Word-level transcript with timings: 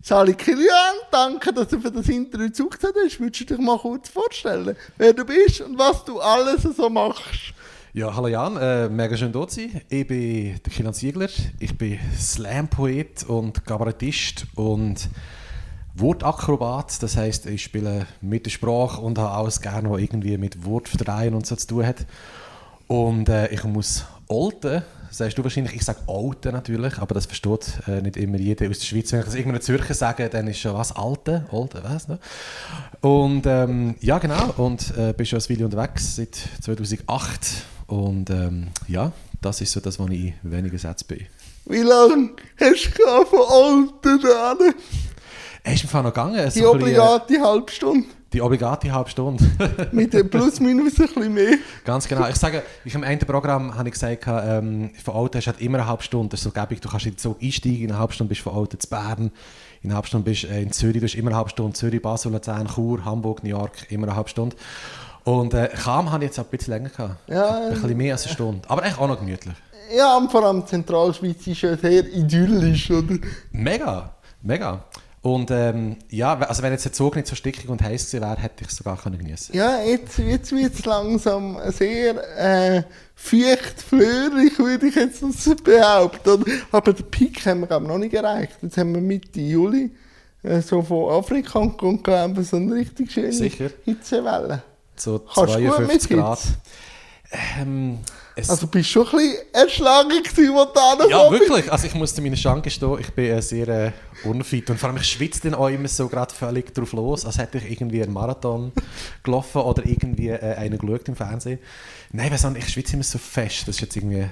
Sali 0.00 0.34
Kilian, 0.34 0.94
danke, 1.10 1.52
dass 1.52 1.66
du 1.68 1.80
für 1.80 1.90
das 1.90 2.08
Interview 2.08 2.48
zugesagt 2.50 2.94
hast. 3.04 3.18
Würdest 3.18 3.40
du 3.40 3.56
dich 3.56 3.58
mal 3.58 3.76
kurz 3.76 4.08
vorstellen, 4.08 4.76
wer 4.96 5.12
du 5.12 5.24
bist 5.24 5.60
und 5.60 5.76
was 5.76 6.04
du 6.04 6.20
alles 6.20 6.62
so 6.62 6.88
machst? 6.88 7.52
Ja, 7.94 8.14
hallo 8.14 8.28
Jan, 8.28 8.56
äh, 8.58 8.88
mega 8.88 9.16
schön 9.16 9.32
dort 9.32 9.50
sein. 9.50 9.80
Ich 9.88 10.06
bin 10.06 10.60
der 10.64 10.72
Kilian 10.72 10.94
Ziegler, 10.94 11.28
ich 11.58 11.76
bin 11.76 11.98
Slam-Poet 12.16 13.24
und 13.24 13.66
Kabarettist 13.66 14.46
und 14.54 15.08
Wortakrobat. 15.96 17.02
Das 17.02 17.16
heisst, 17.16 17.46
ich 17.46 17.64
spiele 17.64 18.06
mit 18.20 18.46
der 18.46 18.50
Sprache 18.52 19.00
und 19.00 19.18
habe 19.18 19.32
alles 19.32 19.60
gerne, 19.60 19.90
was 19.90 20.00
irgendwie 20.00 20.38
mit 20.38 20.64
Wortverdrehen 20.64 21.34
und 21.34 21.44
so 21.44 21.56
zu 21.56 21.66
tun 21.66 21.84
hat. 21.84 22.06
Und 22.86 23.28
äh, 23.28 23.48
ich 23.48 23.64
muss 23.64 24.04
Olten 24.28 24.82
sagst 25.10 25.38
du 25.38 25.42
wahrscheinlich, 25.42 25.74
ich 25.74 25.84
sage 25.84 26.00
Alte 26.06 26.52
natürlich, 26.52 26.98
aber 26.98 27.14
das 27.14 27.26
versteht 27.26 27.80
äh, 27.86 28.02
nicht 28.02 28.16
immer 28.16 28.38
jeder 28.38 28.68
aus 28.68 28.78
der 28.78 28.86
Schweiz. 28.86 29.12
Wenn 29.12 29.20
ich 29.20 29.26
das 29.26 29.34
irgendeinem 29.34 29.62
Zürcher 29.62 29.94
sage, 29.94 30.28
dann 30.28 30.46
ist 30.46 30.58
schon 30.58 30.74
was 30.74 30.94
Alte, 30.94 31.46
Alte, 31.50 31.82
was 31.82 32.08
ne? 32.08 32.18
Und 33.00 33.46
ähm, 33.46 33.94
ja, 34.00 34.18
genau, 34.18 34.54
und 34.56 34.96
äh, 34.96 35.12
bin 35.12 35.26
schon 35.26 35.38
als 35.38 35.48
Video 35.48 35.66
unterwegs 35.66 36.16
seit 36.16 36.36
2008 36.62 37.40
und 37.86 38.30
ähm, 38.30 38.68
ja, 38.86 39.12
das 39.40 39.60
ist 39.60 39.72
so 39.72 39.80
das, 39.80 39.98
was 39.98 40.10
ich 40.10 40.34
in 40.42 40.52
wenigen 40.52 40.78
Sätzen 40.78 41.06
bin. 41.06 41.26
Wie 41.66 41.78
lange 41.78 42.30
hast 42.60 42.90
du 42.98 43.24
von 43.24 43.92
Alten 44.00 44.26
an? 44.26 44.74
Er 45.62 45.74
ist 45.74 45.84
Fall 45.84 46.02
noch 46.02 46.10
gegangen. 46.10 46.50
Die 46.54 46.64
obligate 46.64 47.40
halbe 47.40 47.70
Stunde. 47.70 48.06
Die 48.32 48.42
obligate 48.42 48.92
halbe 48.92 49.08
Stunde. 49.08 49.42
Mit 49.92 50.12
dem 50.12 50.28
plus 50.28 50.60
minus 50.60 51.00
ein 51.00 51.06
bisschen 51.06 51.32
mehr. 51.32 51.56
Ganz 51.84 52.06
genau. 52.06 52.28
Ich 52.28 52.36
sage, 52.36 52.62
ich 52.84 52.94
im 52.94 53.02
einen 53.02 53.20
Programm 53.20 53.74
habe 53.74 53.88
ich 53.88 53.94
gesagt, 53.94 54.24
ähm, 54.26 54.90
von 55.02 55.14
Alten 55.14 55.38
hast 55.38 55.46
du 55.46 55.52
halt 55.52 55.60
immer 55.62 55.78
eine 55.78 55.86
halbe 55.86 56.02
Stunde. 56.02 56.28
Das 56.28 56.40
ist 56.40 56.44
so 56.44 56.50
gäbig. 56.50 56.80
Du 56.82 56.90
kannst 56.90 57.06
in 57.06 57.12
den 57.12 57.18
Zug 57.18 57.42
einsteigen, 57.42 57.84
in 57.84 57.90
eine 57.90 57.98
halbe 57.98 58.12
Stunde 58.12 58.28
bist 58.28 58.44
du 58.44 58.50
von 58.50 58.58
Alten 58.60 58.78
zu 58.78 58.88
Bern, 58.88 59.30
in 59.80 59.90
einer 59.90 59.96
halben 59.96 60.08
Stunde 60.08 60.30
bist 60.30 60.42
du 60.44 60.48
äh, 60.48 60.62
in 60.62 60.72
Zürich, 60.72 60.94
du 60.94 61.00
bist 61.00 61.14
immer 61.14 61.30
eine 61.30 61.36
halbe 61.38 61.50
Stunde. 61.50 61.72
Zürich, 61.72 62.02
Basel, 62.02 62.32
Luzern, 62.32 62.68
Chur, 62.68 63.04
Hamburg, 63.04 63.42
New 63.42 63.50
York, 63.50 63.90
immer 63.90 64.08
eine 64.08 64.16
halbe 64.16 64.28
Stunde. 64.28 64.56
Und 65.24 65.54
äh, 65.54 65.68
Kam 65.68 66.10
habe 66.10 66.24
ich 66.24 66.30
jetzt 66.30 66.38
ein 66.38 66.46
bisschen 66.46 66.74
länger 66.74 66.90
gehabt. 66.90 67.16
Ja, 67.28 67.68
ein 67.68 67.74
bisschen 67.74 67.96
mehr 67.96 68.12
als 68.12 68.24
eine 68.24 68.34
Stunde. 68.34 68.68
Aber 68.68 68.82
eigentlich 68.82 68.98
auch 68.98 69.08
noch 69.08 69.18
gemütlich. 69.18 69.54
Ja, 69.96 70.16
und 70.18 70.30
vor 70.30 70.44
allem 70.44 70.66
Zentralschweiz 70.66 71.46
ist 71.46 71.62
ja 71.62 71.76
sehr 71.76 72.06
idyllisch, 72.06 72.90
oder? 72.90 73.16
Mega, 73.52 74.12
mega. 74.42 74.84
Und 75.20 75.50
ähm, 75.50 75.96
ja, 76.10 76.38
also 76.38 76.62
wenn 76.62 76.72
jetzt 76.72 76.84
der 76.84 76.92
Zug 76.92 77.16
nicht 77.16 77.26
so 77.26 77.34
stickig 77.34 77.68
und 77.68 77.82
heiß 77.82 78.06
gewesen 78.06 78.22
wäre, 78.22 78.36
hätte 78.36 78.62
ich 78.62 78.68
es 78.68 78.76
sogar 78.76 78.96
können 78.96 79.18
genießen 79.18 79.54
Ja, 79.54 79.82
jetzt, 79.82 80.18
jetzt 80.18 80.52
wird 80.52 80.74
es 80.74 80.84
langsam 80.84 81.58
sehr 81.70 82.14
äh, 82.38 82.82
feucht 83.14 83.82
flörig, 83.82 84.58
würde 84.58 84.86
ich 84.86 84.94
jetzt 84.94 85.64
behaupten. 85.64 86.44
Aber 86.70 86.92
den 86.92 87.10
Peak 87.10 87.44
haben 87.46 87.60
wir 87.60 87.66
glaube 87.66 87.86
noch 87.86 87.98
nicht 87.98 88.14
erreicht. 88.14 88.58
Jetzt 88.62 88.78
haben 88.78 88.94
wir 88.94 89.00
Mitte 89.00 89.40
Juli 89.40 89.90
äh, 90.44 90.60
so 90.60 90.82
von 90.82 91.10
Afrika 91.12 91.58
und 91.58 92.04
glaube 92.04 92.42
so 92.44 92.56
eine 92.56 92.74
richtig 92.74 93.10
schöne 93.10 93.32
Sicher. 93.32 93.70
Hitzewelle. 93.84 94.62
So 94.96 95.18
52 95.18 96.10
Grad. 96.10 96.40
Ähm, 97.60 97.98
es 98.38 98.50
also 98.50 98.66
bist 98.68 98.88
du 98.94 99.04
schon 99.04 99.06
ein 99.06 99.28
bisschen 99.28 99.54
erschlagen 99.54 100.22
gewesen, 100.22 100.54
wo 100.54 100.64
du 100.64 101.10
Ja, 101.10 101.30
wirklich. 101.30 101.70
Also 101.70 101.86
ich 101.86 101.94
musste 101.94 102.22
meine 102.22 102.36
Schranke 102.36 102.62
gestehen, 102.62 102.96
ich 103.00 103.10
bin 103.10 103.24
äh, 103.26 103.42
sehr 103.42 103.68
äh, 103.68 103.92
unfit. 104.24 104.70
Und 104.70 104.78
vor 104.78 104.88
allem, 104.88 104.98
ich 104.98 105.08
schwitze 105.08 105.40
dann 105.42 105.54
auch 105.54 105.68
immer 105.68 105.88
so 105.88 106.08
gerade 106.08 106.32
völlig 106.32 106.72
drauf 106.72 106.92
los, 106.92 107.24
als 107.26 107.38
hätte 107.38 107.58
ich 107.58 107.70
irgendwie 107.70 108.02
einen 108.02 108.12
Marathon 108.12 108.72
gelaufen 109.22 109.62
oder 109.62 109.84
irgendwie 109.84 110.28
äh, 110.28 110.54
einen 110.54 110.78
geschaut 110.78 111.08
im 111.08 111.16
Fernsehen. 111.16 111.58
Nein, 112.12 112.30
weiss 112.30 112.44
nicht, 112.44 112.66
ich 112.66 112.72
schwitze 112.72 112.94
immer 112.94 113.02
so 113.02 113.18
fest. 113.18 113.66
Das 113.66 113.76
ist 113.76 113.80
jetzt 113.80 113.96
irgendwie 113.96 114.22
ein 114.22 114.30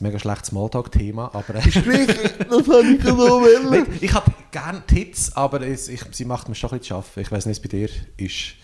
mega 0.00 0.18
schlechtes 0.18 0.48
Smalltalk-Thema, 0.48 1.30
aber... 1.32 1.54
Äh, 1.54 1.62
das 1.70 1.76
habe 1.76 2.92
ich 2.92 3.00
gerade 3.00 3.86
Ich 4.00 4.12
habe 4.12 4.32
gerne 4.50 4.82
Tits, 4.86 5.36
aber 5.36 5.60
es, 5.62 5.88
ich, 5.88 6.02
sie 6.10 6.24
macht 6.24 6.48
mir 6.48 6.54
schon 6.56 6.70
ein 6.70 6.78
bisschen 6.78 6.88
zu 6.88 6.94
arbeiten. 6.96 7.20
Ich 7.20 7.30
weiß 7.30 7.46
nicht, 7.46 7.62
was 7.64 7.70
bei 7.70 7.78
dir 7.78 7.88
ist. 8.16 8.54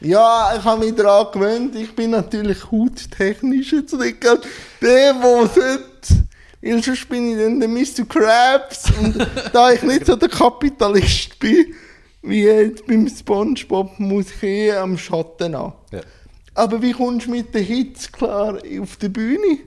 Ja, 0.00 0.54
ich 0.56 0.64
habe 0.64 0.84
mich 0.84 0.94
daran 0.94 1.32
gewöhnt. 1.32 1.76
Ich 1.76 1.94
bin 1.94 2.10
natürlich 2.10 2.70
hauttechnisch 2.70 3.72
jetzt 3.72 3.92
nicht 3.94 4.22
der, 4.22 4.38
der 4.80 5.20
sollte. 5.20 5.84
Weil 6.62 6.82
sonst 6.82 7.08
bin 7.08 7.32
ich 7.32 7.38
dann 7.38 7.60
der 7.60 7.68
Mr. 7.68 8.06
Krabs. 8.08 8.90
Und 8.98 9.26
da 9.52 9.72
ich 9.72 9.82
nicht 9.82 10.06
so 10.06 10.16
der 10.16 10.28
Kapitalist 10.28 11.38
bin, 11.38 11.74
wie 12.22 12.44
jetzt 12.44 12.86
beim 12.86 13.08
Spongebob, 13.08 13.98
muss 13.98 14.30
ich 14.30 14.42
eh 14.42 14.72
am 14.72 14.96
Schatten 14.96 15.54
an. 15.54 15.72
Ja. 15.90 16.00
Aber 16.54 16.82
wie 16.82 16.92
kommst 16.92 17.26
du 17.26 17.30
mit 17.30 17.54
den 17.54 17.64
Hits 17.64 18.10
klar 18.10 18.58
auf 18.80 18.96
der 18.96 19.08
Bühne? 19.08 19.60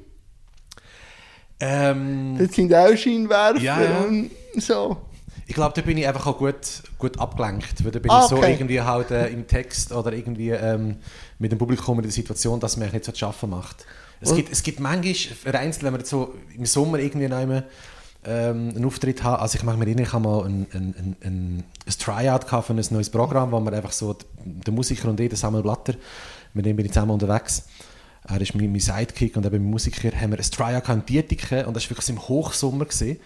Ähm, 1.60 2.36
das 2.38 2.54
sind 2.54 2.74
auch 2.74 2.96
Scheinwerfer 2.96 3.60
ja, 3.60 3.82
ja. 3.82 4.00
und 4.02 4.32
so. 4.58 4.98
Ich 5.54 5.56
glaube, 5.56 5.76
da 5.76 5.84
bin 5.84 6.00
ich 6.00 6.08
einfach 6.08 6.26
auch 6.26 6.40
gut, 6.40 6.82
gut 6.98 7.20
abgelenkt. 7.20 7.86
Weil 7.86 7.92
da 7.92 8.00
bin 8.00 8.10
ah, 8.10 8.26
okay. 8.26 8.34
ich 8.34 8.42
so 8.42 8.44
irgendwie 8.44 8.82
halt 8.82 9.12
äh, 9.12 9.28
im 9.28 9.46
Text 9.46 9.92
oder 9.92 10.12
irgendwie 10.12 10.50
ähm, 10.50 10.96
mit 11.38 11.52
dem 11.52 11.60
Publikum 11.60 12.00
in 12.00 12.02
der 12.02 12.12
Situation, 12.12 12.60
dass 12.60 12.76
man 12.76 12.90
nicht 12.90 13.06
so 13.06 13.12
zu 13.12 13.28
arbeiten 13.28 13.52
macht. 13.52 13.86
Es 14.20 14.34
gibt, 14.34 14.52
es 14.52 14.64
gibt 14.64 14.80
manchmal 14.80 15.14
vereinzelt, 15.14 15.84
wenn 15.84 15.94
man 15.94 16.04
so 16.06 16.34
im 16.58 16.66
Sommer 16.66 16.98
irgendwie 16.98 17.32
einmal, 17.32 17.68
ähm, 18.26 18.70
einen 18.76 18.84
Auftritt 18.84 19.22
hat. 19.22 19.42
Also 19.42 19.60
ich 19.60 19.64
mache 19.64 19.78
mir 19.78 19.86
erinnern, 19.86 20.06
ich 20.06 20.14
habe 20.14 20.24
mal 20.24 20.44
ein, 20.44 20.66
ein, 20.74 20.96
ein, 20.98 21.16
ein, 21.24 21.64
Tryout 22.00 22.46
für 22.46 22.74
ein 22.74 22.86
neues 22.90 23.12
Programm, 23.12 23.52
wo 23.52 23.60
man 23.60 23.76
einfach 23.76 23.92
so, 23.92 24.18
der 24.44 24.74
Musiker 24.74 25.08
und 25.08 25.20
ich, 25.20 25.30
der 25.30 25.38
Samuel 25.38 25.62
Blatter, 25.62 25.94
mit 26.56 26.66
dem 26.66 26.76
bin 26.76 26.88
ich 26.88 26.94
zusammen 26.94 27.12
unterwegs. 27.12 27.68
Er 28.28 28.42
ist 28.42 28.56
mein, 28.56 28.72
mein 28.72 28.80
Sidekick 28.80 29.38
und 29.38 29.46
eben 29.46 29.64
Musiker, 29.64 30.10
haben 30.20 30.32
wir 30.32 30.40
ein 30.40 30.50
Tryout 30.50 30.90
in 30.90 31.06
Dietiken 31.06 31.66
und 31.66 31.76
das 31.76 31.84
war 31.84 31.92
wirklich 31.92 32.10
im 32.10 32.28
Hochsommer. 32.28 32.86
Gewesen. 32.86 33.20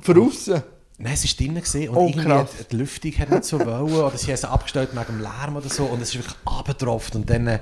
Für 0.00 0.18
außen? 0.18 0.62
Nein, 0.98 1.12
es 1.12 1.24
war 1.24 1.46
drinnen 1.46 1.62
gesehen 1.62 1.90
und 1.90 1.96
oh, 1.96 2.06
irgendwie 2.08 2.26
krass. 2.26 2.48
die 2.70 2.76
Lüftung 2.76 3.12
hat 3.18 3.30
nicht 3.30 3.44
so 3.44 3.58
wollen 3.58 3.92
oder 3.92 4.16
sie 4.16 4.28
haben 4.28 4.36
sie 4.38 4.48
abgestellt 4.48 4.88
wegen 4.94 5.04
dem 5.04 5.20
Lärm 5.20 5.54
oder 5.56 5.68
so 5.68 5.84
und 5.84 6.00
es 6.00 6.08
ist 6.08 6.14
wirklich 6.14 6.36
abgetroffen 6.46 7.20
und 7.20 7.28
dann 7.28 7.60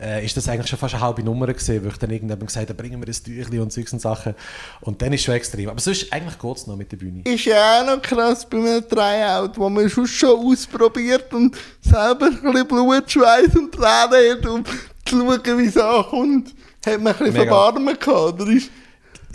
äh, 0.00 0.24
ist 0.24 0.36
das 0.36 0.48
eigentlich 0.48 0.68
schon 0.68 0.78
fast 0.78 0.94
eine 0.94 1.02
halbe 1.02 1.24
Nummer 1.24 1.52
gesehen, 1.52 1.84
wo 1.84 1.88
ich 1.88 1.96
dann 1.96 2.10
irgendjemand 2.10 2.46
gesagt 2.46 2.68
habe, 2.68 2.80
bringen 2.80 3.00
wir 3.00 3.06
das 3.06 3.24
Tüchli 3.24 3.58
und 3.58 3.72
solche 3.72 3.98
Sachen 3.98 4.36
und 4.82 5.02
dann 5.02 5.12
ist 5.12 5.20
es 5.20 5.24
schon 5.24 5.34
extrem. 5.34 5.68
Aber 5.68 5.80
sonst 5.80 6.12
eigentlich 6.12 6.38
geht 6.38 6.56
es 6.56 6.66
noch 6.68 6.76
mit 6.76 6.92
der 6.92 6.96
Bühne. 6.98 7.22
Ist 7.24 7.44
ja 7.46 7.80
auch 7.80 7.86
noch 7.86 8.00
krass 8.00 8.48
bei 8.48 8.56
einem 8.56 8.88
Tryout, 8.88 9.58
wo 9.58 9.68
man 9.68 9.90
schon 9.90 10.06
schon 10.06 10.46
ausprobiert 10.46 11.34
und 11.34 11.56
selber 11.80 12.26
ein 12.26 12.40
bisschen 12.40 12.68
Blut, 12.68 13.10
Schweiß 13.10 13.56
und 13.56 13.72
Tränen 13.72 14.38
hat, 14.38 14.46
um 14.46 14.64
zu 15.04 15.18
schauen, 15.18 15.58
wie 15.58 15.66
es 15.66 15.76
ankommt. 15.76 16.54
Hat 16.86 17.00
man 17.00 17.12
ein 17.14 17.18
bisschen. 17.18 17.34
Verbarmen 17.34 17.98
gehabt, 17.98 18.40
oder 18.40 18.52
ist 18.52 18.70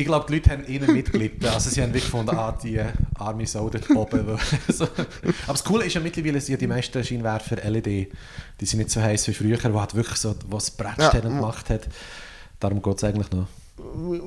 ich 0.02 0.08
glaube, 0.08 0.26
die 0.28 0.34
Leute 0.34 0.50
haben 0.50 0.66
ihnen 0.68 0.94
mitgelitten. 0.94 1.48
Also 1.48 1.70
sie 1.70 1.82
haben 1.82 1.90
wirklich 1.90 2.06
gefunden, 2.06 2.36
ah, 2.36 2.52
die 2.52 2.78
äh, 2.78 2.88
arme 3.16 3.46
Sau 3.46 3.70
dort 3.70 3.90
oben. 3.92 4.38
so. 4.68 4.86
Aber 4.86 5.14
das 5.48 5.64
Coole 5.64 5.86
ist 5.86 5.94
ja 5.94 6.02
mittlerweile, 6.02 6.42
sind 6.42 6.60
die 6.60 6.68
meisten 6.68 7.04
Scheinwerfer 7.04 7.58
LED, 7.70 7.86
die 7.86 8.66
sind 8.66 8.80
nicht 8.80 8.90
so 8.90 9.02
heiß 9.02 9.28
wie 9.28 9.34
früher, 9.34 9.58
wo 9.74 9.80
halt 9.80 9.94
wirklich 9.96 10.18
so 10.18 10.36
was 10.48 10.72
Brettstellen 10.72 11.32
ja. 11.32 11.40
gemacht 11.40 11.70
hat. 11.70 11.88
Darum 12.60 12.82
geht 12.82 12.98
es 12.98 13.04
eigentlich 13.04 13.32
noch. 13.32 13.48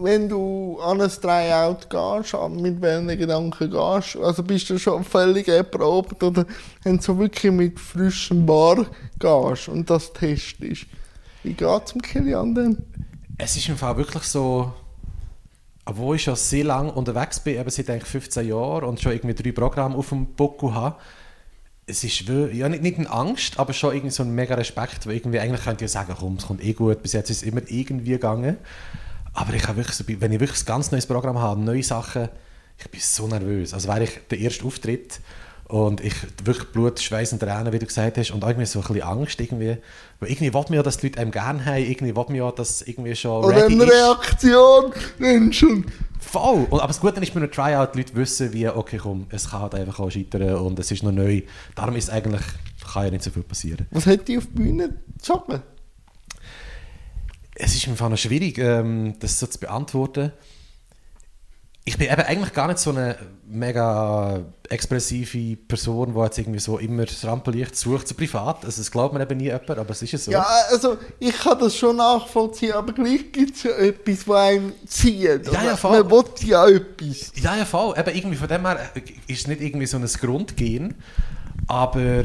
Wenn 0.01 0.29
du 0.29 0.81
an 0.81 1.01
ein 1.01 1.11
Tryout 1.11 1.89
gehst, 1.89 2.37
mit 2.51 2.81
welchen 2.81 3.19
Gedanken 3.19 3.71
gehst, 3.71 4.17
also 4.17 4.43
bist 4.43 4.71
du 4.71 4.79
schon 4.79 5.05
völlig 5.05 5.49
erprobt 5.49 6.23
oder 6.23 6.45
wenn 6.83 6.97
du 6.97 7.03
so 7.03 7.19
wirklich 7.19 7.53
mit 7.53 7.79
frischem 7.79 8.47
Bar 8.47 8.87
gehst 9.19 9.69
und 9.69 9.89
das 9.89 10.13
testest, 10.13 10.87
wie 11.43 11.53
geht 11.53 11.83
es 11.85 11.93
dem 11.93 12.03
Kilian 12.03 12.55
denn? 12.55 12.79
Es 13.39 13.57
ist 13.57 13.69
im 13.69 13.77
Fall 13.77 13.97
wirklich 13.97 14.25
so, 14.25 14.73
obwohl 15.85 16.17
ich 16.17 16.23
schon 16.23 16.37
sehr 16.37 16.65
lange 16.65 16.93
unterwegs 16.93 17.41
bin, 17.41 17.59
eben 17.59 17.71
seit 17.71 17.91
eigentlich 17.91 18.09
15 18.09 18.49
Jahren 18.49 18.85
und 18.85 19.01
schon 19.01 19.13
irgendwie 19.13 19.35
drei 19.35 19.53
Programme 19.53 19.97
auf 19.97 20.09
dem 20.09 20.27
Buckel 20.27 20.75
habe, 20.75 20.97
es 21.87 22.03
ist 22.03 22.21
ja, 22.21 22.69
nicht, 22.69 22.83
nicht 22.83 22.99
eine 22.99 23.11
Angst, 23.11 23.59
aber 23.59 23.75
schon 23.75 23.95
irgendwie 23.95 24.11
so 24.11 24.23
ein 24.23 24.35
mega 24.35 24.55
Respekt, 24.55 25.07
weil 25.07 25.17
irgendwie 25.17 25.39
eigentlich 25.39 25.65
könnte 25.65 25.85
ich 25.85 25.91
sagen, 25.91 26.15
komm, 26.19 26.37
es 26.37 26.47
kommt 26.47 26.65
eh 26.65 26.73
gut, 26.73 27.03
bis 27.03 27.13
jetzt 27.13 27.29
ist 27.29 27.39
es 27.39 27.43
immer 27.43 27.61
irgendwie 27.69 28.13
gegangen. 28.13 28.57
Aber 29.35 29.53
ich 29.53 29.67
habe 29.67 29.77
wirklich 29.77 29.97
so, 29.97 30.05
wenn 30.07 30.33
ich 30.33 30.41
wirklich 30.41 30.63
ein 30.63 30.67
ganz 30.67 30.91
neues 30.91 31.07
Programm 31.07 31.39
habe, 31.39 31.61
neue 31.61 31.83
Sachen, 31.83 32.31
ich 32.79 32.91
bin 32.91 33.01
so 33.01 33.27
nervös. 33.27 33.75
Also 33.75 33.89
wäre 33.89 34.05
ich 34.05 34.21
der 34.31 34.39
erste 34.39 34.65
Auftritt 34.65 35.21
und 35.69 36.03
ich 36.03 36.15
wirklich 36.45 36.69
Blut, 36.73 37.01
Schweiß 37.01 37.33
und 37.33 37.41
Tränen, 37.41 37.73
wie 37.73 37.79
du 37.79 37.87
gesagt 37.87 38.19
hast, 38.19 38.31
und 38.31 38.43
irgendwie 38.43 38.67
so 38.67 38.81
ein 38.81 38.87
bisschen 38.87 39.03
Angst 39.03 39.41
irgendwie. 39.41 39.79
Weil 40.21 40.31
irgendwie 40.31 40.53
will 40.53 40.63
man 40.63 40.75
ja, 40.75 40.83
dass 40.83 40.99
die 40.99 41.07
Leute 41.07 41.21
einem 41.21 41.31
gerne 41.31 41.65
haben, 41.65 41.83
irgendwie 41.83 42.15
will 42.15 42.25
man 42.29 42.35
ja, 42.35 42.51
dass 42.53 42.83
irgendwie 42.83 43.17
schon 43.17 43.45
Oder 43.45 43.65
eine 43.65 43.87
Reaktion, 43.87 44.93
Menschen. 45.19 45.87
Voll! 46.21 46.67
Und, 46.71 46.81
aber 46.81 46.89
das 46.89 47.01
Gute 47.01 47.21
ist 47.21 47.33
bei 47.33 47.41
einem 47.41 47.51
Tryout, 47.51 47.95
die 47.95 47.99
Leute 47.99 48.15
wissen, 48.15 48.53
wie, 48.53 48.69
okay, 48.69 48.99
komm, 48.99 49.27
es 49.31 49.51
kann 49.51 49.63
halt 49.63 49.75
einfach 49.75 50.01
auch 50.01 50.11
scheitern 50.11 50.57
und 50.57 50.79
es 50.79 50.91
ist 50.91 51.03
noch 51.03 51.13
neu. 51.13 51.43
Darum 51.75 51.97
ist 51.97 52.11
eigentlich, 52.11 52.43
kann 52.93 53.05
ja 53.05 53.11
nicht 53.11 53.25
so 53.25 53.31
viel 53.31 53.43
passieren. 53.43 53.87
Was 53.91 54.07
hat 54.07 54.29
die 54.29 54.39
auf 54.39 54.47
der 54.47 54.63
Bühne 54.63 54.95
zu 55.19 55.43
Es 57.55 57.75
ist 57.75 57.87
mir 57.87 58.09
noch 58.09 58.19
schwierig, 58.19 58.59
ähm, 58.59 59.15
das 59.21 59.39
so 59.39 59.47
zu 59.47 59.59
beantworten. 59.59 60.33
Ich 61.87 61.99
bin 61.99 62.11
eben 62.11 62.23
eigentlich 62.23 62.53
gar 62.55 62.69
nicht 62.69 62.79
so 62.79 62.91
eine 62.91 63.17
mega 63.47 64.41
expressive 64.71 65.57
Person, 65.57 66.15
die 66.15 66.21
jetzt 66.21 66.39
irgendwie 66.39 66.59
so 66.59 66.79
immer 66.79 67.05
das 67.05 67.23
Rampenlicht 67.25 67.77
sucht, 67.77 68.09
so 68.09 68.15
privat. 68.15 68.65
Also 68.65 68.81
das 68.81 68.91
glaubt 68.91 69.13
man 69.13 69.21
eben 69.21 69.37
nie 69.37 69.45
jemand, 69.45 69.71
aber 69.71 69.91
es 69.91 70.01
ist 70.01 70.13
ja 70.13 70.19
so. 70.19 70.31
Ja, 70.31 70.47
also 70.71 70.97
ich 71.19 71.37
kann 71.37 71.59
das 71.59 71.77
schon 71.77 71.97
nachvollziehen, 71.97 72.73
aber 72.73 72.95
gleich 72.95 73.31
gibt 73.31 73.57
es 73.57 73.65
ja 73.65 73.73
etwas, 73.73 74.27
was 74.27 74.37
einem 74.37 74.73
zieht. 74.87 75.47
Ja, 75.53 75.63
ja, 75.63 75.77
voll. 75.77 76.03
Man 76.03 76.11
will 76.11 76.25
ja 76.47 76.67
etwas. 76.67 77.33
Ja, 77.35 77.55
ja, 77.55 77.67
voll. 77.67 77.95
Eben 77.99 78.17
irgendwie 78.17 78.37
von 78.37 78.49
dem 78.49 78.67
her 78.67 78.79
ist 79.27 79.41
es 79.41 79.47
nicht 79.47 79.61
irgendwie 79.61 79.87
so 79.87 79.99
ein 79.99 80.07
Grundgehen, 80.07 80.95
aber 81.67 82.23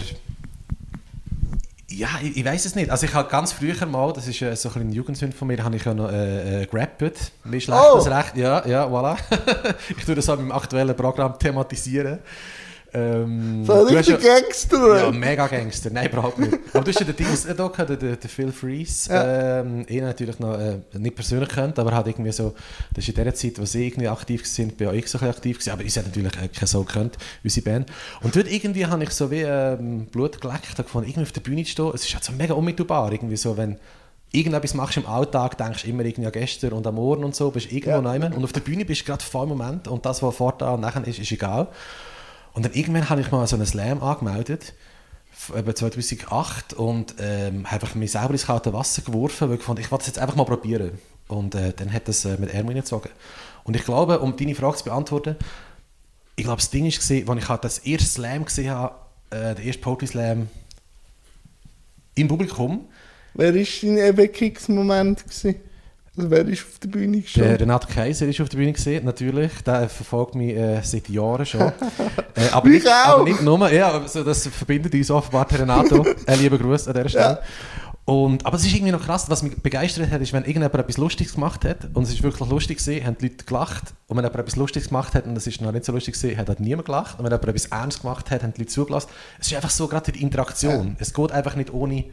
ja, 2.00 2.08
ich, 2.22 2.38
ich 2.38 2.46
weiß 2.46 2.66
es 2.66 2.76
nicht. 2.76 2.90
Also 2.90 3.06
ich 3.06 3.14
habe 3.14 3.30
ganz 3.30 3.52
früher 3.52 3.86
mal, 3.86 4.14
das 4.14 4.28
ist 4.28 4.42
äh, 4.42 4.56
so 4.56 4.70
ein, 4.76 4.92
Jugendsünd 4.92 5.34
von 5.34 5.48
mir, 5.48 5.64
habe 5.64 5.76
ich 5.76 5.86
ja 5.86 5.94
noch 5.94 6.12
äh, 6.12 6.64
äh, 6.64 6.66
gerappt. 6.66 7.32
Mir 7.44 7.60
schlecht 7.62 7.82
Oh. 7.92 7.96
das 7.98 8.10
recht. 8.10 8.38
Ja, 8.38 8.66
ja, 8.66 8.86
voilà. 8.88 9.18
ich 9.98 10.06
tue 10.06 10.16
das 10.16 10.30
auch 10.30 10.40
im 10.40 10.52
aktuellen 10.52 10.96
Programm 10.96 11.38
thematisieren. 11.38 12.20
Ähm, 12.94 13.64
So 13.66 13.88
hast 13.88 14.08
ja, 14.10 14.18
Gangster. 14.18 15.04
ja, 15.04 15.12
mega 15.12 15.48
Gangster. 15.48 15.90
Nein, 15.92 16.10
überhaupt 16.10 16.40
nicht. 16.40 16.54
Aber 16.74 16.84
du 16.84 16.92
hast 16.92 17.00
ja 17.00 17.06
den 17.06 17.16
Dings 17.16 17.44
da 17.46 17.54
gehabt, 17.68 17.90
den, 17.90 18.00
den 18.00 18.18
Phil 18.30 18.52
Freeze. 18.52 19.12
Ja. 19.12 19.60
Ähm, 19.60 19.86
ihn 19.88 20.04
natürlich 20.04 20.40
noch 20.40 20.58
äh, 20.60 20.80
nicht 20.98 21.16
persönlich 21.16 21.50
kennt, 21.50 21.78
aber 21.78 21.94
hat 21.96 22.08
irgendwie 22.08 22.32
so, 22.32 22.54
das 22.94 23.08
ist 23.08 23.18
in 23.18 23.24
der 23.24 23.34
Zeit, 23.36 23.60
wo 23.60 23.66
sie 23.66 23.88
irgendwie 23.88 24.08
aktiv 24.08 24.46
sind, 24.46 24.78
bin 24.78 24.88
auch 24.88 24.94
ich 24.94 25.08
so 25.08 25.20
ein 25.20 25.30
aktiv 25.30 25.58
gewesen, 25.58 25.72
aber 25.72 25.84
ich 25.84 25.98
hat 25.98 26.06
natürlich 26.06 26.34
äh, 26.36 26.48
keine 26.48 26.68
so 26.68 26.84
kennt, 26.84 27.18
unsere 27.44 27.64
Band. 27.64 27.92
Und 28.22 28.36
dort 28.36 28.52
irgendwie 28.52 28.86
habe 28.86 29.04
ich 29.04 29.12
so 29.12 29.30
wie 29.30 29.42
ähm, 29.42 30.06
Blut 30.08 30.42
geleckt, 30.42 30.70
habe 30.72 30.84
gefunden, 30.84 31.10
irgendwie 31.10 31.28
auf 31.28 31.32
der 31.32 31.42
Bühne 31.42 31.64
zu 31.64 31.72
stehen. 31.72 31.92
Es 31.94 32.06
ist 32.06 32.14
halt 32.14 32.24
so 32.24 32.32
mega 32.34 32.54
unmittelbar, 32.54 33.12
irgendwie 33.12 33.38
so, 33.38 33.56
wenn 33.58 33.78
irgendetwas 34.32 34.74
machst 34.74 34.98
im 34.98 35.06
Alltag, 35.06 35.58
denkst 35.58 35.84
du 35.84 35.90
immer 35.90 36.06
irgendwie 36.06 36.28
an 36.28 36.32
gestern 36.32 36.74
und 36.74 36.86
am 36.86 36.96
Morgen 36.96 37.24
und 37.24 37.36
so, 37.36 37.50
bist 37.52 37.72
irgendwo 37.72 38.08
Ja. 38.08 38.16
ja. 38.16 38.26
und 38.28 38.44
auf 38.44 38.54
der 38.54 38.62
Bühne 38.62 38.86
bist 38.86 39.02
du 39.02 39.06
gerade 39.06 39.24
voll 39.24 39.44
im 39.44 39.50
Moment 39.50 39.88
und 39.88 40.06
das, 40.06 40.22
was 40.22 40.36
fortan 40.36 40.76
und 40.76 40.82
nachher 40.82 41.06
ist, 41.08 41.20
ist 41.20 41.32
egal. 41.32 41.68
Und 42.54 42.66
dann 42.66 42.74
irgendwann 42.74 43.10
habe 43.10 43.22
ich 43.22 43.32
mal 43.32 43.46
so 43.48 43.56
einen 43.56 43.66
Slam 43.66 44.02
angemeldet, 44.04 44.74
eben 45.56 45.76
2008, 45.76 46.74
und 46.74 47.16
ähm, 47.20 47.66
habe 47.66 47.84
einfach 47.84 47.96
mich 47.96 48.12
selber 48.12 48.32
ins 48.32 48.46
kalte 48.46 48.74
Wasser 48.74 49.02
geworfen, 49.02 49.50
weil 49.50 49.58
ich 49.58 49.64
fand, 49.64 49.80
ich 49.80 49.92
wollte 49.92 50.04
es 50.04 50.08
jetzt 50.08 50.20
einfach 50.20 50.36
mal 50.36 50.46
probieren. 50.46 50.92
Und 51.28 51.56
äh, 51.56 51.74
dann 51.74 51.94
hat 51.94 52.08
das 52.08 52.26
äh, 52.26 52.38
mit 52.38 52.54
Ärmel 52.54 52.74
gezogen. 52.74 53.10
Und 53.64 53.76
ich 53.76 53.86
glaube, 53.86 54.20
um 54.20 54.36
deine 54.36 54.56
Frage 54.56 54.78
zu 54.78 54.86
beantworten, 54.86 55.36
ich 56.36 56.44
glaube, 56.44 56.58
das 56.58 56.70
Ding 56.70 56.86
gewesen, 56.86 57.30
als 57.30 57.44
ich 57.44 57.50
halt 57.50 57.64
das 57.64 57.80
erste 57.80 58.08
Slam 58.08 58.46
gesehen 58.46 58.72
habe, 58.72 58.96
äh, 59.30 59.56
der 59.56 59.64
erste 59.64 59.82
Poetry 59.82 60.08
Slam 60.08 60.50
im 62.16 62.28
Publikum, 62.28 62.88
Wer 63.34 63.56
war 63.56 63.64
dein 63.82 63.98
Erweckungsmoment? 63.98 65.24
Also 66.20 66.32
wer 66.32 66.46
ist 66.50 66.64
auf 66.64 66.80
der 66.80 66.90
Bühne 66.90 67.14
Der 67.14 67.22
gestanden? 67.22 67.56
Renato 67.56 67.88
Kaiser 67.88 68.28
ist 68.28 68.42
auf 68.42 68.50
der 68.50 68.58
Bühne 68.58 68.74
gesehen, 68.74 69.06
natürlich. 69.06 69.52
Der 69.66 69.88
verfolgt 69.88 70.36
mich 70.36 70.54
äh, 70.54 70.82
seit 70.84 71.08
Jahren 71.08 71.46
schon. 71.46 71.62
äh, 72.36 72.50
aber, 72.52 72.68
nicht, 72.68 72.86
auch. 72.86 73.20
aber 73.20 73.24
nicht 73.24 73.42
nur, 73.42 73.72
ja, 73.72 73.90
aber 73.90 74.06
so, 74.10 74.22
das 74.22 74.46
verbindet 74.48 74.94
uns 74.94 75.10
offenbar, 75.10 75.46
der 75.46 75.62
Renato. 75.62 76.06
äh, 76.26 76.36
lieber 76.36 76.58
Gruß 76.58 76.90
an 76.90 76.96
dieser 76.96 77.10
Stelle. 77.10 77.40
Und, 78.04 78.46
aber 78.46 78.58
es 78.58 78.66
ist 78.66 78.74
irgendwie 78.74 78.92
noch 78.92 79.06
krass, 79.06 79.30
was 79.30 79.44
mich 79.44 79.56
begeistert 79.56 80.12
hat, 80.12 80.20
ist, 80.20 80.34
wenn 80.34 80.44
irgendjemand 80.44 80.76
etwas 80.76 80.98
Lustiges 80.98 81.36
gemacht 81.36 81.64
hat 81.64 81.88
und 81.94 82.04
es 82.04 82.10
ist 82.10 82.22
wirklich 82.22 82.50
lustig 82.50 82.80
gewesen, 82.80 83.06
haben 83.06 83.18
die 83.18 83.28
Leute 83.28 83.46
gelacht. 83.46 83.94
Und 84.08 84.18
wenn 84.18 84.26
jemand 84.26 84.40
etwas 84.40 84.58
Lustiges 84.58 84.90
gemacht 84.90 85.14
hat 85.14 85.26
und 85.26 85.38
es 85.38 85.48
ist 85.48 85.62
noch 85.62 85.72
nicht 85.72 85.86
so 85.86 85.94
lustig 85.94 86.16
gewesen, 86.16 86.38
hat 86.38 86.50
halt 86.50 86.60
niemand 86.60 86.88
gelacht. 86.88 87.18
Und 87.18 87.24
wenn 87.24 87.32
jemand 87.32 87.48
etwas 87.48 87.68
ernst 87.68 88.02
gemacht 88.02 88.30
hat, 88.30 88.44
haben 88.44 88.54
die 88.54 88.62
Leute 88.62 88.74
zugelassen. 88.74 89.10
Es 89.40 89.48
ist 89.48 89.54
einfach 89.54 89.70
so 89.70 89.88
gerade 89.88 90.12
die 90.12 90.22
Interaktion. 90.22 90.98
Es 91.00 91.14
geht 91.14 91.32
einfach 91.32 91.56
nicht 91.56 91.72
ohne 91.72 92.04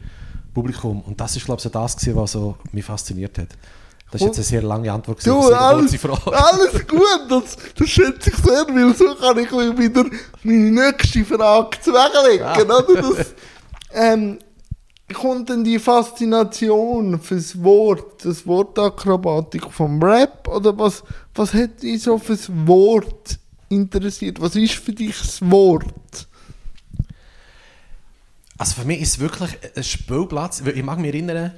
Publikum. 0.53 1.01
Und 1.01 1.19
das 1.19 1.35
ist, 1.35 1.45
glaube 1.45 1.59
ich, 1.59 1.63
so 1.63 1.69
das 1.69 1.97
gewesen, 1.97 2.15
was 2.15 2.31
so 2.31 2.57
mich 2.71 2.85
fasziniert 2.85 3.37
hat. 3.37 3.49
Das 4.11 4.21
ist 4.21 4.27
jetzt 4.27 4.37
eine 4.37 4.43
sehr 4.45 4.61
lange 4.63 4.91
Antwort. 4.91 5.19
gewesen 5.19 5.41
Du, 5.41 5.53
alles, 5.53 5.95
Frage. 5.95 6.31
alles 6.33 6.87
gut, 6.87 7.03
das, 7.29 7.57
das 7.77 7.89
schätze 7.89 8.29
ich 8.29 8.37
sehr, 8.37 8.65
weil 8.69 8.95
so 8.95 9.13
kann 9.15 9.37
ich 9.37 9.51
mir 9.51 9.77
wieder 9.77 10.05
meine 10.43 10.71
nächste 10.71 11.25
Frage 11.25 11.77
zurechtlegen, 11.81 12.45
Ja. 12.45 12.57
oder? 12.61 12.83
Das, 13.01 13.33
ähm, 13.93 14.39
kommt 15.13 15.49
denn 15.49 15.63
die 15.63 15.77
Faszination 15.79 17.19
fürs 17.19 17.61
Wort, 17.63 18.23
das 18.25 18.45
Wortakrobatik 18.47 19.71
vom 19.71 20.01
Rap, 20.01 20.47
oder 20.47 20.77
was, 20.77 21.03
was 21.35 21.53
hat 21.53 21.81
dich 21.81 22.01
so 22.03 22.17
fürs 22.17 22.49
Wort 22.65 23.37
interessiert? 23.69 24.39
Was 24.41 24.55
ist 24.55 24.73
für 24.75 24.93
dich 24.93 25.17
das 25.17 25.41
Wort? 25.51 26.27
Also 28.57 28.81
für 28.81 28.87
mich 28.87 29.01
ist 29.01 29.09
es 29.15 29.19
wirklich 29.19 29.51
ein 29.75 29.83
Spielplatz. 29.83 30.61
Ich 30.65 30.83
mag 30.83 30.97
mich 30.99 31.13
erinnern, 31.13 31.51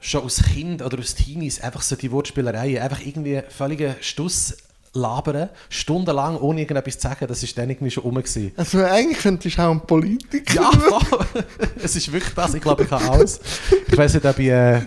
schon 0.00 0.24
als 0.24 0.42
Kind 0.42 0.82
oder 0.82 0.98
als 0.98 1.14
Teenies, 1.14 1.60
einfach 1.60 1.82
so 1.82 1.96
die 1.96 2.10
Wortspielereien, 2.10 2.82
einfach 2.82 3.00
irgendwie 3.04 3.42
völliger 3.48 3.96
Stuss 4.00 4.56
labern, 4.92 5.50
stundenlang 5.68 6.36
ohne 6.38 6.62
irgendetwas 6.62 6.98
zu 6.98 7.08
sagen, 7.08 7.26
das 7.28 7.42
ist 7.42 7.56
dann 7.56 7.70
irgendwie 7.70 7.90
schon 7.90 8.02
rum 8.02 8.16
gewesen. 8.16 8.52
Also 8.56 8.82
eigentlich 8.82 9.18
könntest 9.18 9.56
du 9.56 9.62
auch 9.62 9.70
ein 9.70 9.80
Politiker 9.86 10.54
Ja, 10.54 10.98
es 11.82 11.94
ist 11.94 12.12
wirklich 12.12 12.34
das. 12.34 12.54
Ich 12.54 12.62
glaube, 12.62 12.82
ich 12.82 12.88
kann 12.88 13.02
alles. 13.08 13.40
Ich 13.86 13.96
weiß 13.96 14.14
nicht, 14.14 14.26
ob, 14.26 14.38
ich, 14.38 14.48
äh, 14.48 14.82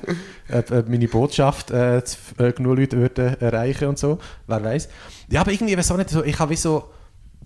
ob, 0.51 0.89
meine 0.89 1.07
Botschaft 1.07 1.71
äh, 1.71 2.03
zu, 2.03 2.17
äh, 2.37 2.51
genug 2.51 2.77
Leute 2.77 2.97
würde 2.97 3.37
erreichen 3.39 3.87
und 3.87 3.97
so. 3.97 4.19
Wer 4.47 4.63
weiß. 4.63 4.89
Ja, 5.29 5.41
aber 5.41 5.51
irgendwie, 5.51 5.77
weiß 5.77 5.91
auch 5.91 5.97
nicht, 5.97 6.09
so, 6.09 6.23
ich 6.23 6.37
habe 6.37 6.51
wie 6.51 6.57
so, 6.57 6.83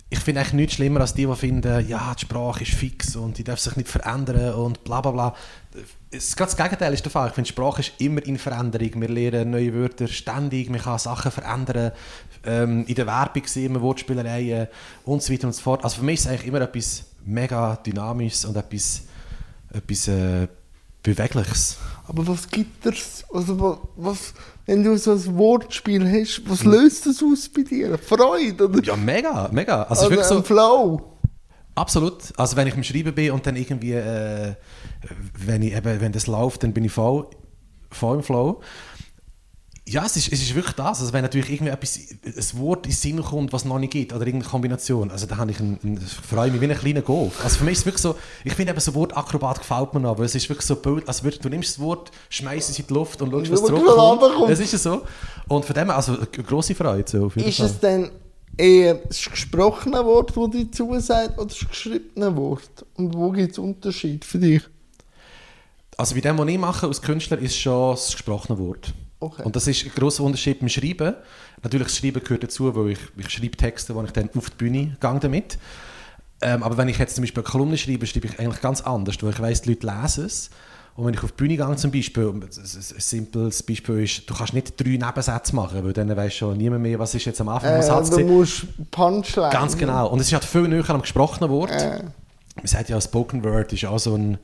ich 0.09 0.19
finde 0.19 0.41
eigentlich 0.41 0.53
nichts 0.53 0.73
schlimmer 0.75 1.01
als 1.01 1.13
die, 1.13 1.25
die 1.25 1.35
finden, 1.35 1.87
ja, 1.87 2.13
die 2.15 2.21
Sprache 2.21 2.63
ist 2.63 2.73
fix 2.73 3.15
und 3.15 3.37
die 3.37 3.43
darf 3.43 3.59
sich 3.59 3.75
nicht 3.75 3.89
verändern 3.89 4.53
und 4.55 4.83
bla 4.83 5.01
bla 5.01 5.11
bla. 5.11 5.35
Gerade 6.09 6.35
das 6.37 6.57
Gegenteil 6.57 6.93
ist 6.93 7.03
der 7.03 7.11
Fall. 7.11 7.27
Ich 7.29 7.33
finde, 7.33 7.49
Sprache 7.49 7.81
ist 7.81 7.93
immer 7.99 8.25
in 8.25 8.37
Veränderung. 8.37 9.01
Wir 9.01 9.09
lernen 9.09 9.51
neue 9.51 9.73
Wörter 9.73 10.07
ständig, 10.07 10.69
man 10.69 10.81
kann 10.81 10.97
Sachen 10.97 11.31
verändern. 11.31 11.91
Ähm, 12.45 12.85
in 12.87 12.95
der 12.95 13.05
Werbung 13.05 13.45
sehen 13.45 13.73
wir 13.73 13.81
Wortspielereien 13.81 14.67
und 15.05 15.21
so 15.21 15.33
weiter 15.33 15.47
und 15.47 15.53
so 15.53 15.61
fort. 15.61 15.83
Also 15.83 15.97
für 15.97 16.05
mich 16.05 16.15
ist 16.15 16.25
es 16.25 16.31
eigentlich 16.31 16.47
immer 16.47 16.61
etwas 16.61 17.05
mega 17.25 17.75
Dynamisches 17.75 18.45
und 18.45 18.55
etwas, 18.55 19.01
etwas 19.73 20.07
äh, 20.07 20.47
Bewegliches. 21.07 21.77
Aber 22.07 22.27
was 22.27 22.47
gibt 22.49 22.85
es? 22.85 23.23
Also, 23.33 23.59
was, 23.59 23.77
was, 23.95 24.33
wenn 24.65 24.83
du 24.83 24.97
so 24.97 25.11
ein 25.11 25.37
Wortspiel 25.37 26.05
hast, 26.09 26.41
was 26.47 26.63
löst 26.63 27.05
das 27.05 27.23
aus 27.23 27.49
bei 27.49 27.63
dir? 27.63 27.97
Freude? 27.97 28.65
Oder? 28.67 28.83
Ja, 28.83 28.95
mega, 28.95 29.49
mega. 29.51 29.83
Also, 29.83 30.03
Also, 30.05 30.09
wirklich 30.11 30.27
so, 30.27 30.41
Flow? 30.41 31.01
absolut. 31.75 32.33
Also 32.37 32.55
wenn 32.55 32.67
ich 32.67 32.75
im 32.75 32.83
Schreiben 32.83 33.13
bin 33.13 33.31
und 33.31 33.45
dann 33.45 33.55
irgendwie, 33.55 33.93
äh, 33.93 34.53
wenn, 35.45 35.61
ich 35.61 35.73
eben, 35.75 36.01
wenn 36.01 36.11
das 36.11 36.27
läuft, 36.27 36.63
dann 36.63 36.73
bin 36.73 36.83
ich 36.85 36.91
voll, 36.91 37.27
voll 37.91 38.17
im 38.17 38.23
Flow. 38.23 38.61
Ja, 39.89 40.05
es 40.05 40.17
ist, 40.17 40.33
es 40.33 40.41
ist 40.41 40.53
wirklich 40.53 40.75
das. 40.75 40.99
Also 40.99 41.13
wenn 41.13 41.21
natürlich 41.21 41.49
irgendwie 41.49 41.71
etwas, 41.71 41.97
ein 41.97 42.59
Wort 42.59 42.85
in 42.85 42.91
den 42.91 42.95
Sinn 42.95 43.21
kommt, 43.23 43.53
was 43.53 43.61
es 43.61 43.67
noch 43.67 43.79
nicht 43.79 43.93
gibt, 43.93 44.11
oder 44.11 44.25
irgendeine 44.25 44.51
Kombination, 44.51 45.11
also 45.11 45.25
da 45.25 45.37
habe 45.37 45.51
ich 45.51 45.59
einen, 45.59 45.79
einen, 45.81 45.97
freue 45.97 46.51
mich 46.51 46.59
wie 46.59 46.65
ein 46.65 46.77
kleiner 46.77 47.01
Golf. 47.01 47.41
Also 47.41 47.59
für 47.59 47.63
mich 47.63 47.73
ist 47.73 47.79
es 47.79 47.85
wirklich 47.85 48.01
so, 48.01 48.15
ich 48.43 48.53
finde 48.53 48.71
eben 48.73 48.81
so 48.81 48.93
Wort 48.95 49.15
Akrobat 49.15 49.59
gefällt 49.59 49.93
mir 49.93 50.01
noch, 50.01 50.17
weil 50.17 50.25
es 50.25 50.35
ist 50.35 50.49
wirklich 50.49 50.65
so 50.65 50.75
Bild, 50.75 51.07
also 51.07 51.29
du 51.29 51.49
nimmst 51.49 51.69
das 51.69 51.79
Wort, 51.79 52.11
schmeißt 52.29 52.69
es 52.69 52.79
in 52.79 52.87
die 52.87 52.93
Luft 52.93 53.21
und 53.21 53.31
schaust, 53.31 53.51
was 53.51 53.63
zurückkommt. 53.63 54.49
Das 54.49 54.59
ist 54.59 54.73
ja 54.73 54.77
so. 54.77 55.01
Und 55.47 55.63
von 55.63 55.73
dem 55.73 55.85
her, 55.85 55.95
also 55.95 56.17
eine 56.17 56.43
grosse 56.43 56.75
Freude. 56.75 57.09
So, 57.09 57.31
Ist 57.35 57.59
es 57.59 57.79
dann 57.79 58.11
eher 58.57 58.95
das 58.95 59.29
gesprochene 59.29 60.03
Wort, 60.03 60.35
das 60.35 60.49
dir 60.49 60.71
zusagt, 60.71 61.37
oder 61.37 61.47
das 61.47 61.59
geschriebene 61.59 62.35
Wort? 62.35 62.85
Und 62.95 63.13
wo 63.15 63.31
gibt 63.31 63.53
es 63.53 63.57
Unterschied 63.57 64.25
für 64.25 64.39
dich? 64.39 64.63
Also 65.95 66.13
bei 66.13 66.21
dem, 66.21 66.37
was 66.37 66.47
ich 66.47 66.57
mache 66.57 66.87
als 66.87 67.01
Künstler, 67.01 67.39
ist 67.39 67.57
schon 67.57 67.91
das 67.91 68.11
gesprochene 68.11 68.59
Wort. 68.59 68.93
Okay. 69.19 69.43
Und 69.43 69.55
das 69.55 69.67
ist 69.67 69.83
ein 69.85 69.91
grosser 69.95 70.23
Unterschied 70.23 70.59
beim 70.59 70.69
Schreiben. 70.69 71.15
Natürlich, 71.63 71.87
das 71.87 71.97
Schreiben 71.97 72.23
gehört 72.23 72.43
dazu, 72.43 72.75
weil 72.75 72.91
ich, 72.91 72.99
ich 73.17 73.29
schreibe 73.29 73.57
Texte, 73.57 73.93
die 73.93 74.05
ich 74.05 74.11
dann 74.11 74.29
auf 74.35 74.49
die 74.51 74.55
Bühne 74.57 74.97
gehe 74.99 75.19
damit. 75.19 75.57
Ähm, 76.41 76.61
aber 76.61 76.77
wenn 76.77 76.87
ich 76.87 76.99
jetzt 76.99 77.15
zum 77.15 77.23
Beispiel 77.23 77.41
eine 77.43 77.51
Kolumne 77.51 77.77
schreibe, 77.77 78.05
schreibe 78.05 78.27
ich 78.27 78.39
eigentlich 78.39 78.61
ganz 78.61 78.81
anders, 78.81 79.15
weil 79.21 79.31
ich 79.31 79.39
weiss, 79.39 79.61
die 79.63 79.69
Leute 79.69 79.87
lesen 79.87 80.25
es. 80.25 80.49
Und 80.95 81.05
wenn 81.05 81.13
ich 81.13 81.23
auf 81.23 81.31
die 81.31 81.37
Bühne 81.37 81.57
gehe 81.57 81.75
zum 81.75 81.91
Beispiel, 81.91 82.27
ein, 82.27 82.49
simples 82.51 83.63
Beispiel 83.63 84.03
ist, 84.03 84.29
du 84.29 84.33
kannst 84.35 84.53
nicht 84.53 84.79
drei 84.79 84.97
Nebensätze 84.97 85.55
machen, 85.55 85.83
weil 85.83 85.93
dann 85.93 86.15
weiss 86.15 86.35
schon 86.35 86.57
niemand 86.57 86.83
mehr, 86.83 86.97
was 86.99 87.13
ist 87.15 87.25
jetzt 87.25 87.41
am 87.41 87.49
Anfang 87.49 87.71
Äh, 87.71 87.83
vom 87.83 88.05
Satz. 88.05 88.09
du 88.11 88.19
musst 88.25 88.65
Punchline. 88.91 89.49
Ganz 89.51 89.77
genau. 89.77 90.09
Und 90.09 90.19
es 90.19 90.27
ist 90.27 90.33
halt 90.33 90.45
viel 90.45 90.67
näher 90.67 90.87
am 90.89 91.01
gesprochenen 91.01 91.49
Wort. 91.49 91.71
Äh, 91.71 92.03
Man 92.55 92.65
sagt 92.65 92.89
ja, 92.89 92.99
Spoken 93.01 93.43
Word 93.43 93.73
ist 93.73 93.85
auch 93.85 93.99
so 93.99 94.15
ein, 94.15 94.35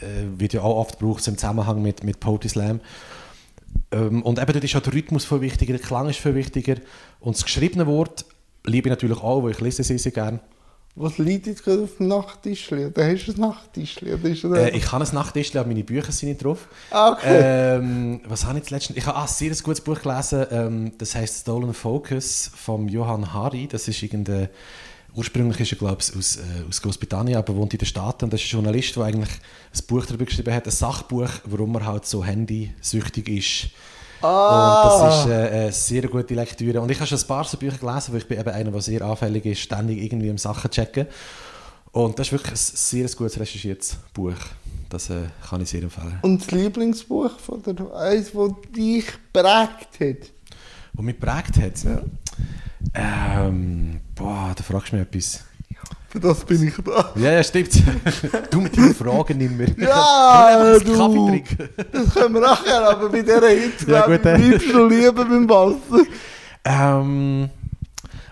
äh, 0.00 0.38
wird 0.38 0.54
ja 0.54 0.62
auch 0.62 0.76
oft 0.76 0.98
gebraucht 0.98 1.26
im 1.28 1.36
Zusammenhang 1.36 1.82
mit, 1.82 2.04
mit 2.04 2.20
Poetry 2.20 2.48
Slam. 2.48 2.80
Ähm, 3.90 4.22
und 4.22 4.38
eben 4.38 4.52
dort 4.52 4.64
ist 4.64 4.76
auch 4.76 4.80
der 4.80 4.92
Rhythmus 4.92 5.24
viel 5.24 5.40
wichtiger, 5.40 5.74
der 5.74 5.86
Klang 5.86 6.08
ist 6.08 6.18
viel 6.18 6.34
wichtiger. 6.34 6.76
Und 7.20 7.36
das 7.36 7.44
geschriebene 7.44 7.86
Wort 7.86 8.24
liebe 8.64 8.88
ich 8.88 8.90
natürlich 8.90 9.18
auch, 9.18 9.42
weil 9.42 9.52
ich 9.52 9.60
lese 9.60 9.82
sie 9.82 9.98
sehr 9.98 10.12
gerne. 10.12 10.40
was 10.94 11.18
liegt 11.18 11.46
jetzt 11.46 11.64
gerade 11.64 11.84
auf 11.84 11.96
dem 11.98 12.08
Nachttischli? 12.08 12.86
Oder 12.86 13.06
hast 13.06 13.26
du 13.26 13.32
ein 13.32 13.40
Nachttischli? 13.40 14.10
Äh, 14.10 14.76
ich 14.76 14.90
habe 14.92 15.04
ein 15.04 15.14
Nachttischchen, 15.14 15.60
aber 15.60 15.68
meine 15.68 15.84
Bücher 15.84 16.10
sind 16.10 16.30
nicht 16.30 16.44
drauf. 16.44 16.68
Ah, 16.90 17.12
okay. 17.12 17.76
Ähm, 17.78 18.20
was 18.26 18.44
habe 18.46 18.58
ich 18.58 18.70
letztens? 18.70 18.98
Ich 18.98 19.06
habe 19.06 19.16
ah, 19.16 19.22
ein 19.22 19.28
sehr 19.28 19.54
gutes 19.62 19.80
Buch 19.80 20.00
gelesen, 20.00 20.46
ähm, 20.50 20.92
das 20.98 21.14
heißt 21.14 21.42
Stolen 21.42 21.74
Focus 21.74 22.50
von 22.54 22.88
Johann 22.88 23.32
Hari. 23.32 23.68
Das 23.68 23.86
ist 23.88 24.02
irgendein, 24.02 24.48
ursprünglich 25.16 25.60
ist 25.60 25.72
er 25.72 25.78
glaube 25.78 25.98
ich 26.00 26.16
aus, 26.16 26.36
äh, 26.36 26.68
aus 26.68 26.80
Großbritannien, 26.80 27.38
aber 27.38 27.56
wohnt 27.56 27.72
in 27.72 27.78
den 27.78 27.86
Staaten. 27.86 28.24
Und 28.24 28.32
das 28.32 28.40
ist 28.40 28.48
ein 28.48 28.52
Journalist, 28.52 28.94
der 28.96 29.04
eigentlich 29.04 29.30
ein 29.30 29.86
Buch 29.86 30.06
darüber 30.06 30.24
geschrieben 30.24 30.54
hat, 30.54 30.66
ein 30.66 30.70
Sachbuch, 30.70 31.30
warum 31.44 31.74
er 31.76 31.86
halt 31.86 32.06
so 32.06 32.24
handysüchtig 32.24 33.28
ist. 33.28 33.70
Ah. 34.22 34.82
Und 34.82 35.02
das 35.02 35.18
ist 35.18 35.26
äh, 35.30 35.32
eine 35.32 35.72
sehr 35.72 36.08
gute 36.08 36.34
Lektüre. 36.34 36.80
Und 36.80 36.90
ich 36.90 36.98
habe 36.98 37.06
schon 37.06 37.18
ein 37.18 37.26
paar 37.26 37.44
so 37.44 37.56
Bücher 37.56 37.78
gelesen, 37.78 38.12
weil 38.12 38.20
ich 38.20 38.28
bin 38.28 38.38
eben 38.38 38.48
einer, 38.48 38.70
der 38.70 38.80
sehr 38.80 39.02
anfällig 39.02 39.44
ist, 39.46 39.60
ständig 39.60 40.02
irgendwie 40.02 40.28
im 40.28 40.38
Sachen 40.38 40.70
checken. 40.70 41.06
Und 41.92 42.18
das 42.18 42.28
ist 42.28 42.32
wirklich 42.32 42.52
ein 42.52 42.56
sehr 42.56 43.08
gutes 43.08 43.40
recherchiertes 43.40 43.96
Buch. 44.12 44.34
Das 44.88 45.10
äh, 45.10 45.22
kann 45.48 45.60
ich 45.62 45.68
sehr 45.68 45.82
empfehlen. 45.82 46.18
Und 46.22 46.42
das 46.42 46.50
Lieblingsbuch 46.50 47.38
von 47.38 47.62
der, 47.62 47.74
eins, 47.94 48.32
das 48.32 48.50
dich 48.74 49.06
prägt 49.32 50.00
hat? 50.00 50.30
Und 50.96 51.04
mich 51.04 51.18
geprägt 51.18 51.56
hat? 51.56 51.84
Ja. 51.84 52.02
Ähm, 52.94 54.00
boah, 54.14 54.52
da 54.56 54.62
fragst 54.62 54.92
du 54.92 54.96
mich 54.96 55.06
etwas. 55.06 55.44
Für 56.08 56.20
das 56.20 56.44
bin 56.44 56.68
ich 56.68 56.74
da. 56.82 57.12
Ja, 57.16 57.32
ja, 57.32 57.42
stimmt. 57.42 57.70
du 58.50 58.60
mit 58.60 58.76
deinen 58.76 58.94
Fragen 58.94 59.38
nicht 59.38 59.52
mehr. 59.52 59.68
Ja, 59.76 60.78
du. 60.78 60.96
Kaffee 60.96 61.42
trinken. 61.42 61.68
Das 61.92 62.14
können 62.14 62.34
wir 62.34 62.40
nachher, 62.40 62.88
aber 62.88 63.08
bei 63.08 63.22
dieser 63.22 63.48
Hitze, 63.48 63.86
Ja, 63.90 64.06
gut, 64.06 64.24
äh. 64.24 64.38
bleibst 64.38 64.72
du 64.72 64.88
lieber 64.88 65.24
beim 65.24 65.48
Wasser. 65.48 66.06
Ähm, 66.64 67.50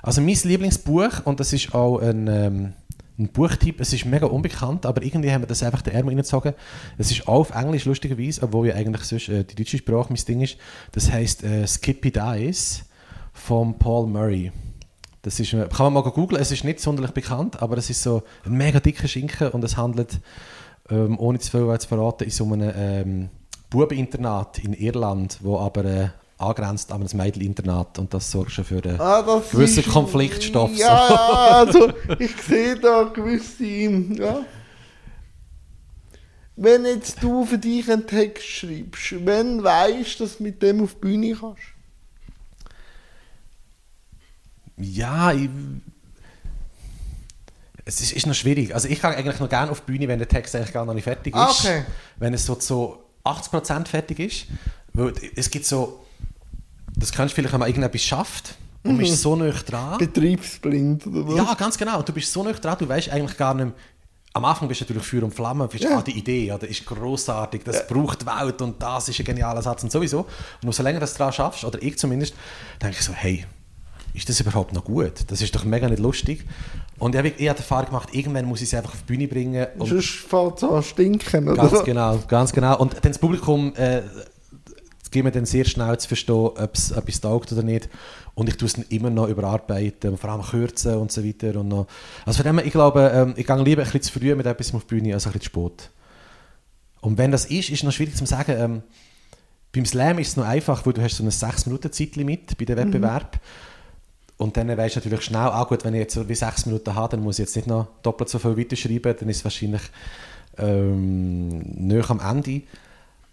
also 0.03 0.21
mein 0.21 0.39
Lieblingsbuch, 0.45 1.25
und 1.25 1.41
das 1.41 1.53
ist 1.53 1.75
auch 1.75 1.99
ein, 1.99 2.27
ähm, 2.29 2.73
ein 3.19 3.29
Buchtyp, 3.29 3.81
es 3.81 3.93
ist 3.93 4.05
mega 4.05 4.27
unbekannt, 4.27 4.87
aber 4.87 5.03
irgendwie 5.03 5.33
haben 5.33 5.43
wir 5.43 5.47
das 5.47 5.63
einfach 5.63 5.83
den 5.83 5.95
Ärmel 5.95 6.11
reingezogen. 6.11 6.55
Es 6.97 7.11
ist 7.11 7.29
auch 7.29 7.41
auf 7.41 7.55
Englisch, 7.55 7.85
lustigerweise, 7.85 8.43
obwohl 8.43 8.69
ja 8.69 8.75
eigentlich 8.77 9.05
sonst 9.05 9.29
äh, 9.29 9.45
die 9.45 9.57
deutsche 9.57 9.79
Sprache 9.79 10.13
mein 10.13 10.25
Ding 10.27 10.41
ist. 10.41 10.57
Das 10.93 11.11
heisst 11.11 11.45
äh, 11.45 11.67
Skippy 11.67 12.13
Dice 12.13 12.85
von 13.35 13.79
Paul 13.79 14.07
Murray. 14.07 14.51
Das 15.23 15.39
ist, 15.41 15.53
äh, 15.53 15.69
kann 15.69 15.93
man 15.93 16.05
mal 16.05 16.11
googeln, 16.11 16.41
es 16.41 16.51
ist 16.53 16.65
nicht 16.65 16.81
sonderlich 16.81 17.11
bekannt, 17.13 17.61
aber 17.63 17.77
es 17.77 17.91
ist 17.91 18.03
so 18.03 18.23
ein 18.47 18.53
mega 18.53 18.81
dicker 18.81 19.07
Schinken 19.09 19.49
und 19.49 19.63
es 19.65 19.77
handelt, 19.77 20.21
ähm, 20.89 21.19
ohne 21.19 21.39
zu 21.39 21.51
viel 21.51 21.79
zu 21.79 21.89
verraten, 21.89 22.25
in 22.25 22.31
so 22.31 22.45
einem 22.45 22.73
ähm, 22.75 23.29
Bubeninternat 23.71 24.59
in 24.61 24.73
Irland, 24.73 25.39
wo 25.43 25.59
aber 25.59 25.85
äh, 25.85 26.09
angrenzt 26.39 26.93
an 26.93 27.03
ein 27.03 27.17
Mädcheninternat 27.17 27.99
und 27.99 28.13
das 28.13 28.31
sorgt 28.31 28.53
schon 28.53 28.65
für 28.65 28.83
einen 28.85 29.01
Ah, 29.01 29.23
das 29.23 29.51
gewissen 29.51 29.81
ist- 29.81 29.89
Konfliktstoff. 29.89 30.71
Ja, 30.77 31.09
ja, 31.09 31.17
also 31.67 31.91
ich 32.19 32.37
sehe 32.43 32.77
da 32.77 33.05
gewisse, 33.05 33.65
ja. 33.65 34.41
Wenn 36.57 36.85
jetzt 36.85 37.21
du 37.23 37.45
für 37.45 37.59
dich 37.59 37.91
einen 37.91 38.07
Text 38.07 38.47
schreibst, 38.47 39.25
wenn 39.27 39.65
weißt 39.65 40.21
du, 40.21 40.25
dass 40.25 40.37
du 40.39 40.43
mit 40.45 40.63
dem 40.63 40.83
auf 40.85 40.95
die 40.95 41.01
Bühne 41.01 41.35
kannst? 41.35 41.63
Ja, 44.77 45.33
ich, 45.33 45.49
es 47.85 48.01
ist, 48.01 48.13
ist 48.13 48.27
noch 48.27 48.35
schwierig. 48.35 48.75
Also 48.75 48.89
ich 48.89 49.01
gehe 49.01 49.11
eigentlich 49.11 49.39
noch 49.41 49.49
gerne 49.49 49.71
auf 49.71 49.81
die 49.83 49.93
Bühne, 49.93 50.09
wenn 50.09 50.19
der 50.19 50.29
Text 50.29 50.55
eigentlich 50.57 50.73
gar 50.73 50.85
noch 50.87 50.95
nicht 50.95 51.05
fertig 51.05 51.35
ist. 51.35 51.41
Ah, 51.41 51.51
okay. 51.51 51.85
Wenn 52.17 52.33
es 52.35 52.47
so 52.47 52.55
zu 52.55 52.97
80% 53.25 53.87
fertig 53.87 54.19
ist. 54.21 54.47
Weil 54.95 55.13
es 55.37 55.51
gibt 55.51 55.67
so, 55.67 56.05
das 56.97 57.13
kannst 57.13 57.33
du 57.33 57.37
vielleicht, 57.37 57.53
wenn 57.53 57.61
man 57.61 57.69
irgendetwas 57.69 58.03
schafft 58.03 58.55
und 58.85 58.95
Mhm. 58.97 59.01
ist 59.01 59.21
so 59.21 59.35
nah 59.37 59.51
dran. 59.51 59.99
Betriebsblind 59.99 61.07
oder 61.07 61.27
was? 61.27 61.37
Ja, 61.37 61.55
ganz 61.55 61.77
genau. 61.77 62.01
Du 62.03 62.13
bist 62.13 62.33
so 62.33 62.43
nah 62.43 62.53
dran, 62.53 62.77
du 62.79 62.89
weißt 62.89 63.11
eigentlich 63.11 63.37
gar 63.37 63.55
nicht 63.55 63.65
mehr, 63.67 63.75
am 64.35 64.45
Anfang 64.47 64.67
bist 64.69 64.81
du 64.81 64.85
natürlich 64.85 65.07
Feuer 65.07 65.23
und 65.23 65.35
Flamme, 65.35 65.69
bist 65.69 65.85
Ja. 65.85 65.99
ah, 65.99 66.03
die 66.03 66.19
Idee, 66.19 66.51
oder 66.53 66.67
ist 66.67 66.85
großartig, 66.87 67.63
das 67.65 67.87
braucht 67.87 68.23
die 68.23 68.27
Welt 68.27 68.61
und 68.63 68.83
das 68.83 69.09
ist 69.09 69.19
ein 69.21 69.25
genialer 69.25 69.63
Satz 69.63 69.83
und 69.85 69.93
sowieso. 69.93 70.21
Und 70.21 70.65
umso 70.65 70.83
länger 70.83 70.99
du 70.99 71.03
das 71.03 71.15
dran 71.15 71.33
schaffst, 71.33 71.65
oder 71.65 71.81
ich 71.83 71.97
zumindest, 71.99 72.35
denke 72.83 72.97
ich 72.99 73.05
so, 73.05 73.13
hey, 73.13 73.47
ist 74.15 74.29
das 74.29 74.41
überhaupt 74.41 74.73
noch 74.73 74.85
gut? 74.85 75.25
Das 75.29 75.43
ist 75.43 75.55
doch 75.55 75.65
mega 75.65 75.89
nicht 75.89 76.01
lustig. 76.01 76.45
Und 76.99 77.15
ich 77.15 77.19
habe 77.19 77.29
ich 77.29 77.49
habe 77.49 77.57
die 77.57 77.63
Erfahrung 77.63 77.87
gemacht, 77.87 78.09
irgendwann 78.13 78.47
muss 78.47 78.63
ich 78.63 78.69
es 78.69 78.75
einfach 78.75 78.93
auf 78.93 79.03
die 79.03 79.13
Bühne 79.13 79.29
bringen. 79.29 79.67
Und 79.77 79.89
Sonst 79.89 80.11
fängt 80.11 80.59
es 80.59 80.65
an 80.65 80.83
stinken, 80.83 81.49
oder? 81.49 81.69
Ganz 81.69 81.85
genau, 81.85 82.19
ganz 82.29 82.53
genau. 82.53 82.79
Und 82.79 82.95
dann 82.95 83.13
das 83.13 83.19
Publikum 83.19 83.75
äh, 83.75 84.03
gibt 85.15 85.25
mir 85.25 85.31
dann 85.31 85.47
sehr 85.47 85.65
schnell 85.65 85.97
zu 85.99 86.09
verstehen, 86.09 86.35
ob 86.35 86.71
es 86.75 86.91
etwas 86.91 87.21
taugt 87.21 87.53
oder 87.53 87.63
nicht. 87.63 87.89
Und 88.35 88.49
ich 88.49 88.57
tue 88.57 88.67
es 88.67 88.75
dann 88.75 88.85
immer 88.89 89.11
noch 89.11 89.29
überarbeiten, 89.29 90.19
vor 90.19 90.31
allem 90.31 90.43
kürzen 90.43 90.97
und 90.97 91.11
so 91.13 91.25
weiter. 91.25 91.59
Und 91.59 91.69
noch. 91.69 91.87
Also 92.27 92.43
von 92.43 92.47
dem 92.47 92.59
her, 92.59 92.67
ich 92.67 92.73
glaube, 92.73 93.11
ähm, 93.15 93.35
ich 93.37 93.47
gehe 93.47 93.63
lieber 93.63 93.83
ein 93.83 93.87
bisschen 93.91 94.03
zu 94.03 94.19
früh 94.19 94.35
mit 94.35 94.45
etwas 94.45 94.75
auf 94.75 94.85
die 94.85 94.95
Bühne 94.95 95.15
als 95.15 95.27
ein 95.27 95.33
bisschen 95.33 95.53
zu 95.53 95.61
spät. 95.61 95.91
Und 97.01 97.17
wenn 97.17 97.31
das 97.31 97.47
ist, 97.47 97.71
ist 97.71 97.79
es 97.79 97.83
noch 97.85 97.93
schwierig 97.93 98.17
zu 98.17 98.27
sagen. 98.27 98.57
Ähm, 98.59 98.83
beim 99.73 99.87
Slam 99.87 100.19
ist 100.19 100.29
es 100.29 100.37
noch 100.37 100.47
einfach, 100.47 100.85
weil 100.85 100.93
du 100.93 101.03
hast 101.03 101.17
so 101.17 101.25
ein 101.25 101.31
6-Minuten-Zeitlimit 101.31 102.59
bei 102.59 102.65
dem 102.65 102.77
Wettbewerb. 102.77 103.41
Und 104.37 104.57
dann 104.57 104.69
weisst 104.77 104.97
du 104.97 105.01
natürlich 105.01 105.23
schnell, 105.23 105.41
ah 105.41 105.65
gut, 105.65 105.85
wenn 105.85 105.95
ich 105.95 106.01
jetzt 106.01 106.29
wie 106.29 106.35
6 106.35 106.67
Minuten 106.67 106.95
habe, 106.95 107.17
dann 107.17 107.25
muss 107.25 107.39
ich 107.39 107.45
jetzt 107.45 107.57
nicht 107.57 107.69
noch 107.69 107.87
doppelt 108.03 108.29
so 108.29 108.39
viel 108.39 108.57
weiterschreiben, 108.57 109.15
dann 109.19 109.29
ist 109.29 109.39
es 109.39 109.45
wahrscheinlich 109.45 109.83
ähm, 110.59 111.59
näher 111.59 112.11
am 112.11 112.21
Ende. 112.21 112.63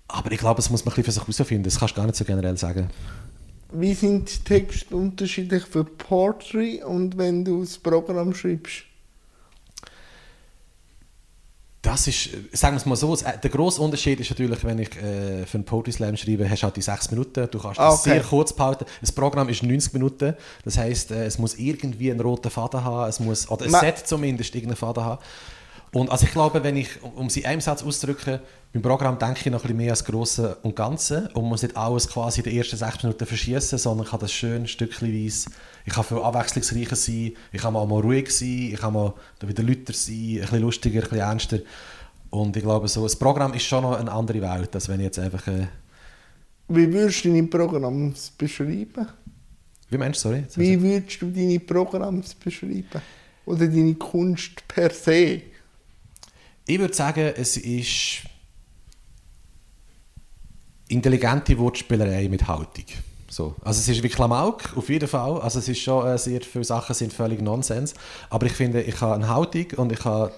Aber 0.07 0.31
ich 0.31 0.39
glaube, 0.39 0.57
das 0.57 0.69
muss 0.69 0.85
man 0.85 0.91
ein 0.93 0.95
bisschen 0.95 1.05
für 1.05 1.11
sich 1.11 1.21
herausfinden. 1.21 1.63
Das 1.63 1.79
kannst 1.79 1.95
du 1.95 1.99
gar 1.99 2.05
nicht 2.05 2.17
so 2.17 2.25
generell 2.25 2.57
sagen. 2.57 2.89
Wie 3.73 3.93
sind 3.93 4.29
die 4.29 4.43
Texte 4.43 4.95
unterschiedlich 4.95 5.63
für 5.63 5.85
Poetry 5.85 6.83
und 6.83 7.17
wenn 7.17 7.45
du 7.45 7.61
das 7.61 7.77
Programm 7.77 8.33
schreibst? 8.33 8.83
Das 11.81 12.05
ist, 12.07 12.27
äh, 12.27 12.37
sagen 12.53 12.75
wir 12.75 12.77
es 12.77 12.85
mal 12.85 12.95
so, 12.95 13.15
äh, 13.15 13.37
der 13.41 13.49
grosse 13.49 13.81
Unterschied 13.81 14.19
ist 14.19 14.29
natürlich, 14.29 14.63
wenn 14.63 14.77
ich 14.79 14.95
äh, 14.97 15.45
für 15.47 15.55
einen 15.57 15.65
Poetry 15.65 15.91
Slam 15.91 16.15
schreibe, 16.15 16.47
hast 16.49 16.59
du 16.61 16.65
halt 16.65 16.75
die 16.77 16.81
6 16.81 17.09
Minuten, 17.11 17.47
du 17.49 17.57
kannst 17.59 17.79
Ah, 17.79 17.89
das 17.89 18.01
okay. 18.01 18.09
sehr 18.11 18.21
kurz 18.21 18.53
behalten. 18.53 18.85
Das 19.01 19.11
Programm 19.11 19.49
ist 19.49 19.63
90 19.63 19.93
Minuten, 19.93 20.35
das 20.63 20.77
heisst, 20.77 21.09
äh, 21.11 21.25
es 21.25 21.39
muss 21.39 21.55
irgendwie 21.55 22.11
einen 22.11 22.19
roten 22.19 22.51
Faden 22.51 22.83
haben, 22.83 23.09
es 23.09 23.19
muss, 23.19 23.49
oder 23.49 23.65
es 23.65 23.71
Ma- 23.71 23.79
sollte 23.79 24.03
zumindest 24.03 24.53
irgendeinen 24.53 24.77
Faden 24.77 25.03
haben. 25.03 25.21
Und 25.93 26.09
also 26.09 26.25
ich 26.25 26.31
glaube, 26.31 26.63
wenn 26.63 26.77
ich, 26.77 26.89
um- 27.03 27.29
sie 27.29 27.41
in 27.41 27.47
einem 27.47 27.61
Satz 27.61 27.83
auszudrücken, 27.83 28.39
beim 28.71 28.81
Programm 28.81 29.19
denke 29.19 29.39
ich 29.41 29.45
noch 29.47 29.59
ein 29.59 29.61
bisschen 29.63 29.77
mehr 29.77 29.91
als 29.91 30.05
Grosse 30.05 30.55
und 30.63 30.73
Ganze 30.75 31.29
und 31.33 31.43
muss 31.43 31.63
nicht 31.63 31.75
alles 31.75 32.07
quasi 32.07 32.39
in 32.39 32.45
den 32.45 32.57
ersten 32.57 32.77
6 32.77 33.03
Minuten 33.03 33.25
verschießen, 33.25 33.77
sondern 33.77 34.07
kann 34.07 34.21
das 34.21 34.31
schön 34.31 34.65
stückchenweise, 34.67 35.49
ich 35.85 35.93
kann 35.93 36.05
viel 36.05 36.19
abwechslungsreicher 36.19 36.95
sein, 36.95 37.33
ich 37.51 37.61
kann 37.61 37.73
mal, 37.73 37.85
mal 37.85 37.99
ruhig 37.99 38.29
sein, 38.31 38.69
ich 38.71 38.79
kann 38.79 38.93
mal 38.93 39.13
wieder 39.41 39.63
lauter 39.63 39.91
sein, 39.91 40.15
ein 40.35 40.39
bisschen 40.39 40.61
lustiger, 40.61 40.99
ein 40.99 41.09
bisschen 41.09 41.19
ernster. 41.19 41.59
Und 42.29 42.55
ich 42.55 42.63
glaube, 42.63 42.87
so, 42.87 43.03
das 43.03 43.17
Programm 43.17 43.53
ist 43.53 43.63
schon 43.65 43.83
noch 43.83 43.99
eine 43.99 44.09
andere 44.09 44.41
Welt, 44.41 44.73
als 44.73 44.87
wenn 44.87 45.01
ich 45.01 45.07
jetzt 45.07 45.19
einfach... 45.19 45.45
Äh, 45.47 45.67
Wie 46.69 46.93
würdest 46.93 47.25
du 47.25 47.33
deine 47.33 47.47
Programme 47.47 48.13
beschreiben? 48.37 49.07
wie 49.89 49.97
meinst 49.97 50.23
du, 50.23 50.29
sorry? 50.29 50.45
Wie 50.55 50.81
würdest 50.81 51.21
du 51.21 51.29
deine 51.29 51.59
Programme 51.59 52.21
beschreiben? 52.41 52.85
Oder 53.45 53.67
deine 53.67 53.95
Kunst 53.95 54.65
per 54.69 54.89
se? 54.91 55.41
Ich 56.65 56.79
würde 56.79 56.93
sagen, 56.93 57.33
es 57.35 57.57
ist 57.57 58.23
intelligente 60.87 61.57
Wortspielerei 61.57 62.27
mit 62.29 62.47
Haltung. 62.47 62.85
So. 63.29 63.55
Also 63.63 63.79
es 63.79 63.87
ist 63.87 64.03
wie 64.03 64.09
Klamauk, 64.09 64.75
auf 64.75 64.89
jeden 64.89 65.07
Fall. 65.07 65.39
Also 65.41 65.59
es 65.59 65.69
ist 65.69 65.79
schon, 65.79 66.05
äh, 66.05 66.17
sehr 66.17 66.41
viele 66.41 66.65
Sachen 66.65 66.93
sind 66.93 67.13
völlig 67.13 67.41
Nonsens. 67.41 67.93
Aber 68.29 68.45
ich 68.45 68.51
finde, 68.51 68.81
ich 68.81 68.99
habe 68.99 69.15
eine 69.15 69.29
Haltung 69.29 69.67
und 69.77 69.91
ich 69.91 70.03
habe 70.03 70.33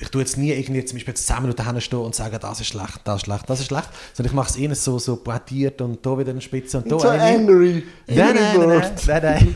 ich 0.00 0.08
tue 0.08 0.22
jetzt 0.22 0.36
nie 0.36 0.50
irgendwie 0.50 0.84
zum 0.84 0.96
Beispiel 0.96 1.12
jetzt 1.12 1.26
10 1.26 1.42
Minuten 1.42 1.64
hinstehen 1.70 2.00
und 2.00 2.14
sagen, 2.14 2.36
das 2.40 2.60
ist 2.60 2.66
schlecht, 2.66 3.00
das 3.04 3.16
ist 3.16 3.24
schlecht, 3.26 3.48
das 3.48 3.60
ist 3.60 3.66
schlecht, 3.66 3.88
sondern 4.12 4.32
ich 4.32 4.34
mache 4.34 4.50
es 4.50 4.56
eher 4.56 4.74
so, 4.74 4.98
so 4.98 5.16
pointiert 5.16 5.80
und 5.80 6.04
da 6.04 6.18
wieder 6.18 6.30
eine 6.30 6.40
Spitze 6.40 6.78
und 6.78 6.90
da 6.90 6.98
so 6.98 7.08
eine. 7.08 7.22
angry. 7.22 7.84
Nein, 8.08 8.34
nein, 8.34 8.68
nein, 9.06 9.22
nein. 9.22 9.54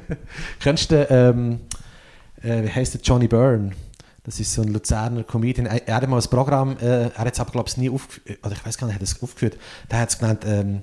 Kennst 0.60 0.90
du, 0.90 1.06
ähm, 1.08 1.60
äh, 2.42 2.62
wie 2.62 2.68
heißt 2.68 2.94
der 2.94 3.00
Johnny 3.00 3.26
Byrne? 3.26 3.72
Das 4.22 4.38
ist 4.38 4.52
so 4.52 4.62
ein 4.62 4.68
Luzerner 4.68 5.24
Comedian. 5.24 5.66
Er, 5.66 5.94
hat 5.94 6.08
mal 6.08 6.20
ein 6.20 6.28
Programm, 6.30 6.76
äh, 6.78 7.08
er 7.08 7.16
hat 7.18 7.32
es 7.32 7.40
aber, 7.40 7.52
glaube 7.52 7.68
ich, 7.68 7.76
nie 7.76 7.88
aufgeführt, 7.88 8.38
oder 8.44 8.52
ich 8.52 8.64
weiß 8.64 8.76
gar 8.76 8.86
nicht, 8.86 8.94
hat 8.94 9.02
er 9.02 9.04
es 9.04 9.22
aufgeführt. 9.22 9.56
Der 9.90 10.00
hat 10.00 10.10
es 10.10 10.18
genannt, 10.18 10.44
ähm, 10.46 10.82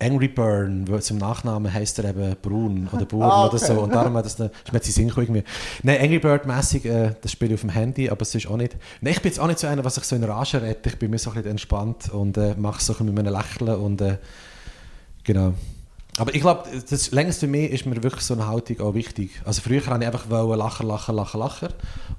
Angry 0.00 0.28
Burn, 0.28 0.86
weil 0.88 1.02
zum 1.02 1.18
Nachnamen 1.18 1.72
heißt 1.72 1.98
er 1.98 2.10
eben 2.10 2.36
Brun 2.40 2.88
oder 2.92 3.04
Burn 3.06 3.22
Ah, 3.22 3.46
oder 3.46 3.54
okay. 3.54 3.66
so. 3.66 3.80
Und 3.80 3.92
darum 3.92 4.16
hat 4.16 4.24
das 4.26 4.40
eine, 4.40 4.50
ist 4.64 4.72
mir 4.72 4.78
jetzt 4.78 4.92
Sinn 4.92 5.08
irgendwie. 5.08 5.42
Nein, 5.82 6.00
Angry 6.00 6.20
Bird 6.20 6.46
mäßig, 6.46 6.84
äh, 6.84 7.14
das 7.20 7.32
spiele 7.32 7.54
ich 7.54 7.54
auf 7.56 7.62
dem 7.62 7.70
Handy, 7.70 8.08
aber 8.08 8.22
es 8.22 8.32
ist 8.34 8.46
auch 8.46 8.56
nicht. 8.56 8.76
Nein, 9.00 9.14
ich 9.14 9.22
bin 9.22 9.30
jetzt 9.30 9.40
auch 9.40 9.48
nicht 9.48 9.58
so 9.58 9.66
einer, 9.66 9.84
was 9.84 9.96
sich 9.96 10.04
so 10.04 10.14
in 10.14 10.22
Rage 10.22 10.62
redet. 10.62 10.86
Ich 10.86 10.98
bin 10.98 11.10
mir 11.10 11.18
so 11.18 11.30
ein 11.30 11.34
bisschen 11.34 11.50
entspannt 11.50 12.10
und 12.10 12.36
äh, 12.36 12.54
mache 12.56 12.78
es 12.78 12.86
so 12.86 12.92
ein 12.92 12.98
bisschen 12.98 13.14
mit 13.14 13.24
meinem 13.24 13.34
Lächeln 13.34 13.74
und 13.74 14.00
äh, 14.00 14.18
genau. 15.24 15.54
Aber 16.18 16.34
ich 16.34 16.40
glaube, 16.40 16.64
das 16.90 17.12
längst 17.12 17.40
für 17.40 17.46
mich 17.46 17.70
ist 17.70 17.86
mir 17.86 18.02
wirklich 18.02 18.22
so 18.24 18.34
eine 18.34 18.46
Haltung 18.46 18.80
auch 18.80 18.94
wichtig. 18.94 19.40
Also 19.44 19.62
früher 19.62 19.84
habe 19.86 20.02
ich 20.02 20.06
einfach 20.06 20.28
lachen, 20.28 20.86
lachen, 20.86 21.14
lachen, 21.14 21.40
lachen. 21.40 21.68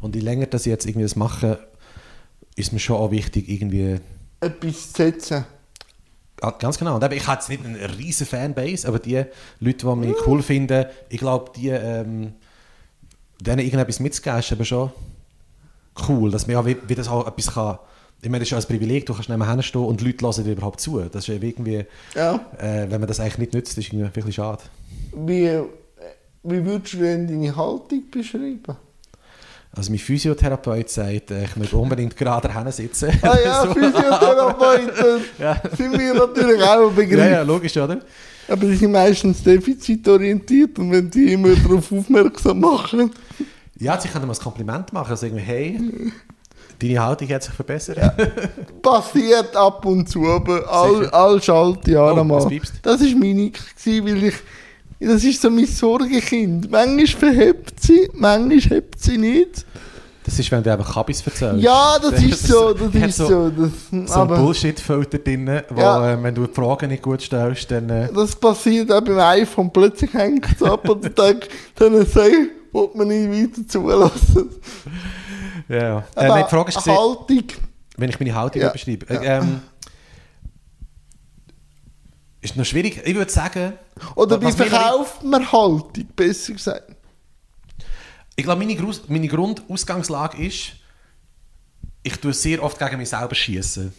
Und 0.01 0.15
je 0.15 0.21
länger 0.21 0.45
dass 0.45 0.65
ich 0.65 0.71
jetzt 0.71 0.85
irgendwie 0.85 1.03
das 1.03 1.17
mache, 1.17 1.59
ist 2.55 2.71
mir 2.71 2.79
schon 2.79 2.95
auch 2.95 3.11
wichtig, 3.11 3.49
irgendwie 3.49 3.99
Etwas 4.39 4.93
zu 4.93 5.03
setzen. 5.03 5.45
Ganz 6.59 6.77
genau. 6.77 6.95
Und 6.95 7.13
ich 7.13 7.27
habe 7.27 7.35
jetzt 7.35 7.49
nicht 7.49 7.65
eine 7.65 7.97
riesen 7.97 8.25
Fanbase, 8.25 8.87
aber 8.87 8.99
die 8.99 9.25
Leute, 9.59 9.85
die 9.85 9.95
mich 9.95 10.15
cool 10.25 10.41
finden, 10.41 10.85
ich 11.09 11.19
glaube, 11.19 11.51
die, 11.53 11.67
ähm, 11.67 12.33
denen 13.41 13.59
irgendetwas 13.59 13.99
mitzugeben, 13.99 14.39
ist 14.39 14.51
eben 14.51 14.63
schon 14.63 14.91
cool, 16.07 16.31
dass 16.31 16.47
man 16.47 16.53
ja 16.53 16.65
wie, 16.65 16.77
wie 16.87 16.95
das 16.95 17.09
auch 17.09 17.27
etwas 17.27 17.53
kann. 17.53 17.79
Ich 18.21 18.27
meine, 18.29 18.39
das 18.39 18.47
ist 18.47 18.51
ja 18.51 18.57
ein 18.57 18.63
Privileg, 18.65 19.05
du 19.05 19.13
kannst 19.13 19.29
nicht 19.29 19.37
mehr 19.37 19.49
hinstehen 19.49 19.85
und 19.85 20.01
die 20.01 20.05
Leute 20.05 20.25
hören 20.25 20.43
dir 20.43 20.51
überhaupt 20.51 20.81
zu. 20.81 20.99
Das 20.99 21.23
ist 21.23 21.27
ja 21.27 21.35
irgendwie, 21.35 21.85
Ja. 22.15 22.35
äh, 22.57 22.85
wenn 22.89 22.99
man 22.99 23.07
das 23.07 23.19
eigentlich 23.19 23.37
nicht 23.37 23.53
nützt, 23.53 23.77
ist 23.77 23.93
irgendwie 23.93 24.13
wirklich 24.15 24.35
schade. 24.35 24.61
Wie, 25.15 25.59
wie 26.43 26.65
würdest 26.65 26.93
du 26.93 26.97
denn 26.97 27.27
deine 27.27 27.55
Haltung 27.55 28.03
beschreiben? 28.11 28.75
Also 29.71 29.91
mein 29.91 29.99
Physiotherapeut 29.99 30.89
sagt, 30.89 31.31
äh, 31.31 31.45
ich 31.45 31.55
muss 31.55 31.71
unbedingt 31.73 32.17
gerade 32.17 32.47
dahin 32.47 32.71
sitzen. 32.71 33.11
Ah 33.21 33.37
ja, 33.43 33.63
So. 33.67 33.73
Physiotherapeuten 33.73 35.21
Ja. 35.39 35.61
sind 35.77 35.97
wir 35.97 36.13
natürlich 36.13 36.61
auch 36.61 36.89
ein 36.89 36.95
Begriff. 36.95 37.19
ja, 37.19 37.29
ja, 37.29 37.41
logisch, 37.43 37.77
oder? 37.77 37.99
Aber 38.49 38.65
die 38.65 38.75
sind 38.75 38.91
meistens 38.91 39.43
defizitorientiert 39.43 40.77
und 40.79 40.91
wenn 40.91 41.09
die 41.09 41.33
immer 41.33 41.55
darauf 41.55 41.91
aufmerksam 41.91 42.59
machen. 42.59 43.11
Ja, 43.77 43.99
sie 44.01 44.07
können 44.09 44.25
mir 44.27 44.33
ein 44.33 44.39
Kompliment 44.39 44.91
machen, 44.91 45.11
also 45.11 45.25
irgendwie, 45.27 45.43
hey, 45.43 45.79
deine 46.81 47.03
Haltung 47.03 47.29
hat 47.29 47.43
sich 47.43 47.53
verbessert. 47.53 47.97
Passiert 48.81 49.55
ab 49.55 49.85
und 49.85 50.09
zu, 50.09 50.25
aber 50.27 50.67
all, 50.71 51.09
all 51.09 51.41
Schaltjahre 51.41 52.21
Oh, 52.21 52.23
mal. 52.23 52.47
Das 52.81 53.01
war 53.01 53.07
meine, 53.19 53.51
gewesen, 53.51 54.05
weil 54.05 54.23
ich. 54.25 54.35
Das 55.01 55.23
ist 55.23 55.41
so 55.41 55.49
mein 55.49 55.65
Sorgenkind. 55.65 56.69
Manchmal 56.69 57.07
verhebt 57.07 57.81
sie, 57.81 58.09
manchmal 58.13 58.59
hebt 58.59 58.99
sie 59.01 59.17
nicht. 59.17 59.65
Das 60.25 60.37
ist, 60.37 60.51
wenn 60.51 60.61
du 60.61 60.71
einfach 60.71 60.93
Kabis 60.93 61.25
erzählst. 61.25 61.63
Ja, 61.63 61.97
das 62.01 62.21
ist 62.21 62.47
so, 62.47 62.73
das 62.73 62.93
ist 62.93 63.17
so. 63.17 63.49
Das, 63.49 64.13
So 64.13 64.21
ein 64.21 64.27
Bullshit-Filter 64.27 65.17
drin, 65.19 65.61
wo, 65.69 65.79
Ja. 65.79 66.13
äh, 66.13 66.21
wenn 66.21 66.35
du 66.35 66.45
die 66.45 66.53
Fragen 66.53 66.89
nicht 66.89 67.01
gut 67.01 67.21
stellst, 67.21 67.71
dann... 67.71 67.89
Äh, 67.89 68.09
das 68.13 68.35
passiert 68.35 68.91
auch 68.91 69.01
beim 69.01 69.17
iPhone. 69.19 69.71
Plötzlich 69.71 70.13
hängt 70.13 70.45
es 70.53 70.61
ab 70.61 70.87
und 70.89 71.03
dann 71.05 71.15
denke 71.15 71.47
dann 71.75 72.05
sage 72.05 72.29
ich, 72.29 72.73
will 72.73 72.89
man 72.93 73.07
nicht 73.07 73.31
weiter 73.57 73.67
zulassen. 73.67 74.49
Ja, 75.69 75.77
ja. 75.77 75.97
Äh, 76.15 76.43
die 76.43 76.49
Frage 76.49 76.69
ist, 76.69 76.77
gewesen, 76.83 76.97
Haltung. 76.97 77.43
wenn 77.97 78.09
ich 78.09 78.19
meine 78.19 78.35
Haltung 78.35 78.61
Ja. 78.61 78.69
beschreibe. 78.69 79.07
Äh, 79.09 79.37
ähm, 79.37 79.61
ist 82.41 82.55
noch 82.55 82.65
schwierig. 82.65 83.01
Ich 83.05 83.15
würde 83.15 83.31
sagen... 83.31 83.73
Oder 84.15 84.41
wie 84.41 84.51
verkauft 84.51 85.23
man 85.23 85.51
Haltung, 85.51 86.05
besser 86.15 86.53
gesagt. 86.53 86.95
Ich 88.35 88.45
glaube, 88.45 88.63
meine, 88.65 88.75
Grus- 88.79 89.01
meine 89.09 89.27
Grundausgangslage 89.27 90.45
ist, 90.45 90.71
ich 92.03 92.15
tue 92.17 92.33
sehr 92.33 92.63
oft 92.63 92.79
gegen 92.79 92.97
mich 92.97 93.09
selber 93.09 93.35
schießen. 93.35 93.91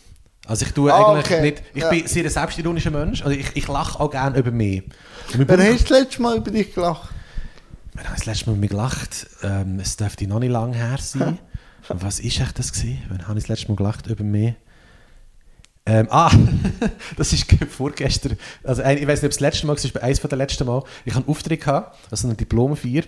Also 0.46 0.64
ich 0.64 0.72
tue 0.72 0.90
Ah, 0.92 1.10
eigentlich 1.12 1.26
okay. 1.26 1.40
nicht, 1.42 1.62
ich 1.74 1.82
Ja. 1.82 1.90
bin 1.90 2.06
sehr 2.06 2.24
ein 2.24 2.30
selbstironischer 2.30 2.90
Mensch, 2.90 3.20
also 3.22 3.36
ich, 3.38 3.54
ich 3.54 3.68
lache 3.68 4.00
auch 4.00 4.10
gerne 4.10 4.38
über 4.38 4.50
mich. 4.50 4.82
Wann 5.36 5.60
hast 5.62 5.80
du 5.80 5.94
das 5.94 6.00
letzte 6.00 6.22
Mal 6.22 6.38
über 6.38 6.50
dich 6.50 6.74
gelacht? 6.74 7.10
Wann 7.92 8.04
habe 8.04 8.14
ich 8.16 8.24
das 8.24 8.26
letzte 8.26 8.46
Mal 8.46 8.52
mit 8.56 8.62
mir 8.62 8.68
gelacht? 8.68 9.26
Ähm, 9.42 9.78
es 9.80 9.96
dürfte 9.98 10.26
noch 10.26 10.38
nicht 10.38 10.50
lange 10.50 10.74
her 10.76 10.96
sein. 10.98 11.38
Was 11.98 12.20
ist 12.20 12.40
echt 12.40 12.58
das 12.58 12.72
gewesen? 12.72 13.02
Wann 13.08 13.26
habe 13.26 13.38
ich 13.38 13.44
das 13.44 13.48
letzte 13.48 13.68
Mal 13.68 13.76
gelacht 13.76 14.06
über 14.06 14.24
mich? 14.24 14.54
Ähm, 15.86 16.06
ah, 16.10 16.30
das 17.16 17.32
ist 17.32 17.46
vorgestern. 17.68 18.36
Also 18.62 18.82
ein- 18.82 18.98
ich 18.98 19.06
weiß 19.06 19.22
nicht, 19.22 19.28
ob 19.28 19.30
es 19.32 19.36
das 19.38 19.40
letzte 19.40 19.66
Mal 19.66 19.72
war, 19.76 19.84
es 19.84 19.94
war 19.94 20.02
eines 20.02 20.20
der 20.20 20.38
letzten 20.38 20.66
Mal. 20.66 20.82
Ich 21.04 21.14
hatte 21.14 21.24
einen 21.24 21.30
Auftritt, 21.30 21.60
gehabt, 21.60 21.96
also 22.10 22.28
eine 22.28 22.36
Diplomfeier. 22.36 23.02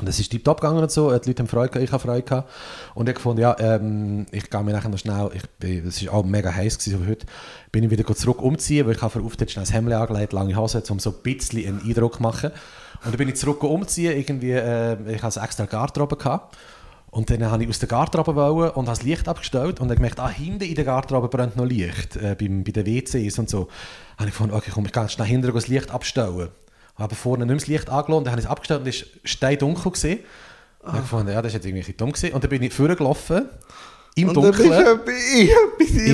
Und 0.00 0.08
es 0.08 0.18
ist 0.18 0.30
tiptop 0.30 0.60
gegangen 0.60 0.78
und 0.82 0.90
so. 0.90 1.10
Die 1.18 1.28
Leute 1.28 1.42
haben 1.42 1.48
Freude 1.48 1.68
gehabt, 1.68 1.84
ich 1.84 1.92
habe 1.92 2.02
Freude 2.02 2.22
gehabt. 2.22 2.50
Und 2.94 3.08
ich 3.10 3.18
fand, 3.18 3.38
ja, 3.38 3.54
ähm, 3.58 4.26
ich 4.30 4.48
gehe 4.48 4.62
mir 4.62 4.72
nachher 4.72 4.88
noch 4.88 4.98
schnell, 4.98 5.30
es 5.60 6.06
war 6.06 6.14
auch 6.14 6.24
mega 6.24 6.54
heiß 6.54 6.78
gewesen, 6.78 6.96
aber 7.02 7.10
heute 7.10 7.26
bin 7.72 7.84
ich 7.84 7.90
wieder 7.90 8.06
zurück 8.14 8.40
umziehen, 8.40 8.86
weil 8.86 8.94
ich 8.94 9.02
habe 9.02 9.10
für 9.10 9.20
Auftritt 9.24 9.50
schnell 9.50 9.64
das 9.66 9.74
Hemd 9.74 9.92
angelegt, 9.92 10.32
lange 10.32 10.56
Hose, 10.56 10.82
um 10.88 10.98
so 10.98 11.10
ein 11.10 11.22
bisschen 11.22 11.66
einen 11.66 11.82
Eindruck 11.86 12.16
zu 12.16 12.22
machen. 12.22 12.50
Und 13.04 13.10
dann 13.10 13.16
bin 13.18 13.28
ich 13.28 13.36
zurück 13.36 13.62
umziehen, 13.64 14.16
irgendwie, 14.16 14.52
äh, 14.52 14.96
ich 15.14 15.22
hatte 15.22 15.40
extra 15.40 15.66
Garderobe 15.66 16.16
gehabt. 16.16 16.56
Und 17.12 17.28
dann 17.28 17.44
habe 17.50 17.62
ich 17.62 17.68
aus 17.68 17.78
der 17.78 17.90
Garderobe 17.90 18.34
wollen 18.34 18.70
und 18.70 18.86
habe 18.88 18.96
das 18.96 19.02
Licht 19.02 19.28
abgestellt 19.28 19.80
und 19.80 19.88
dann 19.88 19.96
gemerkt, 19.96 20.18
ah, 20.18 20.30
hinten 20.30 20.64
in 20.64 20.74
der 20.74 20.86
Garderobe 20.86 21.28
brennt 21.28 21.56
noch 21.56 21.66
Licht, 21.66 22.16
äh, 22.16 22.34
beim, 22.38 22.64
bei 22.64 22.72
den 22.72 22.86
WCs 22.86 23.38
und 23.38 23.50
so. 23.50 23.68
Habe 24.16 24.30
ich 24.30 24.34
gefunden, 24.34 24.54
okay, 24.54 24.70
komm, 24.72 24.86
ich 24.86 24.92
gehe 24.92 25.06
schnell 25.10 25.26
hinten 25.26 25.52
das 25.52 25.68
Licht 25.68 25.90
abstellen. 25.90 26.48
Habe 26.96 27.14
vorne 27.14 27.44
nicht 27.44 27.60
das 27.60 27.66
Licht 27.66 27.90
angelassen, 27.90 28.24
dann 28.24 28.32
habe 28.32 28.40
ich 28.40 28.46
es 28.46 28.50
abgestellt 28.50 28.80
und 28.80 28.88
es 28.88 29.02
war 29.02 29.08
steindunkel. 29.24 29.92
gewesen. 29.92 30.20
Und 30.20 30.22
dann 30.80 30.92
habe 30.92 30.98
ich 30.98 31.10
gefunden, 31.10 31.32
ja, 31.32 31.42
das 31.42 31.50
ist 31.50 31.54
jetzt 31.54 31.66
irgendwie 31.66 31.92
dumm 31.92 32.12
gewesen. 32.12 32.32
Und 32.34 32.44
dann 32.44 32.48
bin 32.50 32.62
ich 32.62 32.72
vorgelaufen, 32.72 33.48
im 34.14 34.28
Und 34.28 34.34
Dunkeln. 34.34 34.72
ich 35.06 35.50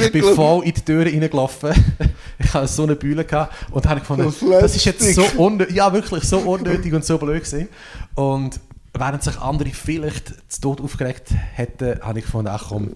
Ich 0.04 0.12
bin 0.12 0.22
voll 0.22 0.64
in 0.64 0.74
die 0.74 0.80
Tür 0.80 1.06
reingelaufen. 1.06 1.70
ich 2.38 2.54
hatte 2.54 2.68
so 2.68 2.84
eine 2.84 2.94
Bühne 2.96 3.24
gehabt 3.24 3.54
und 3.70 3.84
dann 3.84 3.90
habe 3.90 4.00
ich 4.00 4.06
gefunden, 4.06 4.24
Das 4.24 4.60
das, 4.60 4.76
ist 4.76 4.84
jetzt 4.84 5.14
so 5.14 5.24
unnötig, 5.36 5.74
ja 5.74 5.92
wirklich 5.92 6.24
so 6.24 6.38
unnötig 6.38 6.92
und 6.92 7.04
so 7.04 7.18
blöd 7.18 7.44
gewesen. 7.44 7.68
Und 8.14 8.60
während 9.00 9.22
sich 9.22 9.38
andere 9.38 9.70
vielleicht 9.70 10.34
zu 10.50 10.60
Tod 10.60 10.80
aufgeregt 10.80 11.30
hätten, 11.54 12.00
habe 12.02 12.18
ich 12.18 12.24
gefunden, 12.24 12.50
ach 12.52 12.68
komm, 12.68 12.94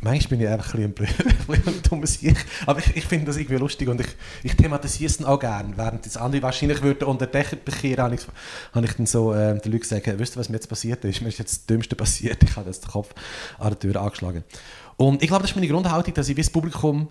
manchmal 0.00 0.38
bin 0.38 0.46
ich 0.46 0.48
einfach 0.48 0.74
ein 0.74 0.92
bisschen 0.92 1.26
ein, 1.66 1.82
dummer 1.88 2.06
Sieg. 2.06 2.36
Aber 2.66 2.78
ich, 2.78 2.96
ich 2.96 3.04
finde 3.04 3.26
das 3.26 3.36
irgendwie 3.36 3.56
lustig 3.56 3.88
und 3.88 4.00
ich, 4.00 4.08
ich 4.42 4.56
thematisiere 4.56 5.10
es 5.10 5.24
auch 5.24 5.38
gerne. 5.38 5.76
Während 5.76 6.06
das 6.06 6.16
andere 6.16 6.42
wahrscheinlich 6.42 6.82
würden 6.82 7.04
unter 7.04 7.26
Dächer 7.26 7.56
bekehren, 7.56 8.04
habe 8.04 8.14
ich, 8.14 8.22
habe 8.72 8.86
ich 8.86 8.92
dann 8.92 9.06
so 9.06 9.32
äh, 9.32 9.58
den 9.58 9.72
Leuten 9.72 9.80
gesagt, 9.80 10.06
wisst 10.18 10.36
ihr, 10.36 10.40
was 10.40 10.48
mir 10.48 10.56
jetzt 10.56 10.68
passiert 10.68 11.04
ist? 11.04 11.20
Mir 11.20 11.28
ist 11.28 11.38
jetzt 11.38 11.52
das 11.52 11.66
Dümmste 11.66 11.96
passiert. 11.96 12.42
Ich 12.50 12.56
habe 12.56 12.68
jetzt 12.68 12.84
den 12.84 12.90
Kopf 12.90 13.14
an 13.58 13.68
der 13.68 13.78
Tür 13.78 14.00
angeschlagen. 14.00 14.42
Und 14.96 15.22
ich 15.22 15.28
glaube, 15.28 15.42
das 15.42 15.52
ist 15.52 15.56
meine 15.56 15.68
Grundhaltung, 15.68 16.12
dass 16.14 16.28
ich 16.28 16.36
wie 16.36 16.42
das 16.42 16.50
Publikum 16.50 17.08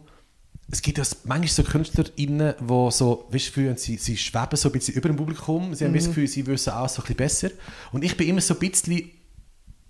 es 0.72 0.82
gibt 0.82 0.98
ja 0.98 1.04
manchmal 1.24 1.48
so 1.48 1.64
KünstlerInnen, 1.64 2.54
die 2.60 2.92
so, 2.92 3.26
weißt, 3.32 3.48
du, 3.48 3.52
fühlen, 3.52 3.78
sie, 3.78 3.98
sie 3.98 4.18
schweben 4.18 4.56
so 4.56 4.70
ein 4.70 4.72
bisschen 4.72 4.94
über 4.94 5.10
dem 5.10 5.16
Publikum, 5.16 5.74
sie 5.74 5.86
haben 5.86 5.94
das 5.94 6.06
Gefühl, 6.06 6.28
sie 6.28 6.46
wissen 6.46 6.74
auch 6.74 6.88
so 6.88 7.02
ein 7.02 7.04
bisschen 7.04 7.16
besser. 7.16 7.50
Und 7.92 8.04
ich 8.04 8.16
bin 8.16 8.28
immer 8.28 8.42
so 8.42 8.54
ein 8.54 8.60
bisschen, 8.60 9.10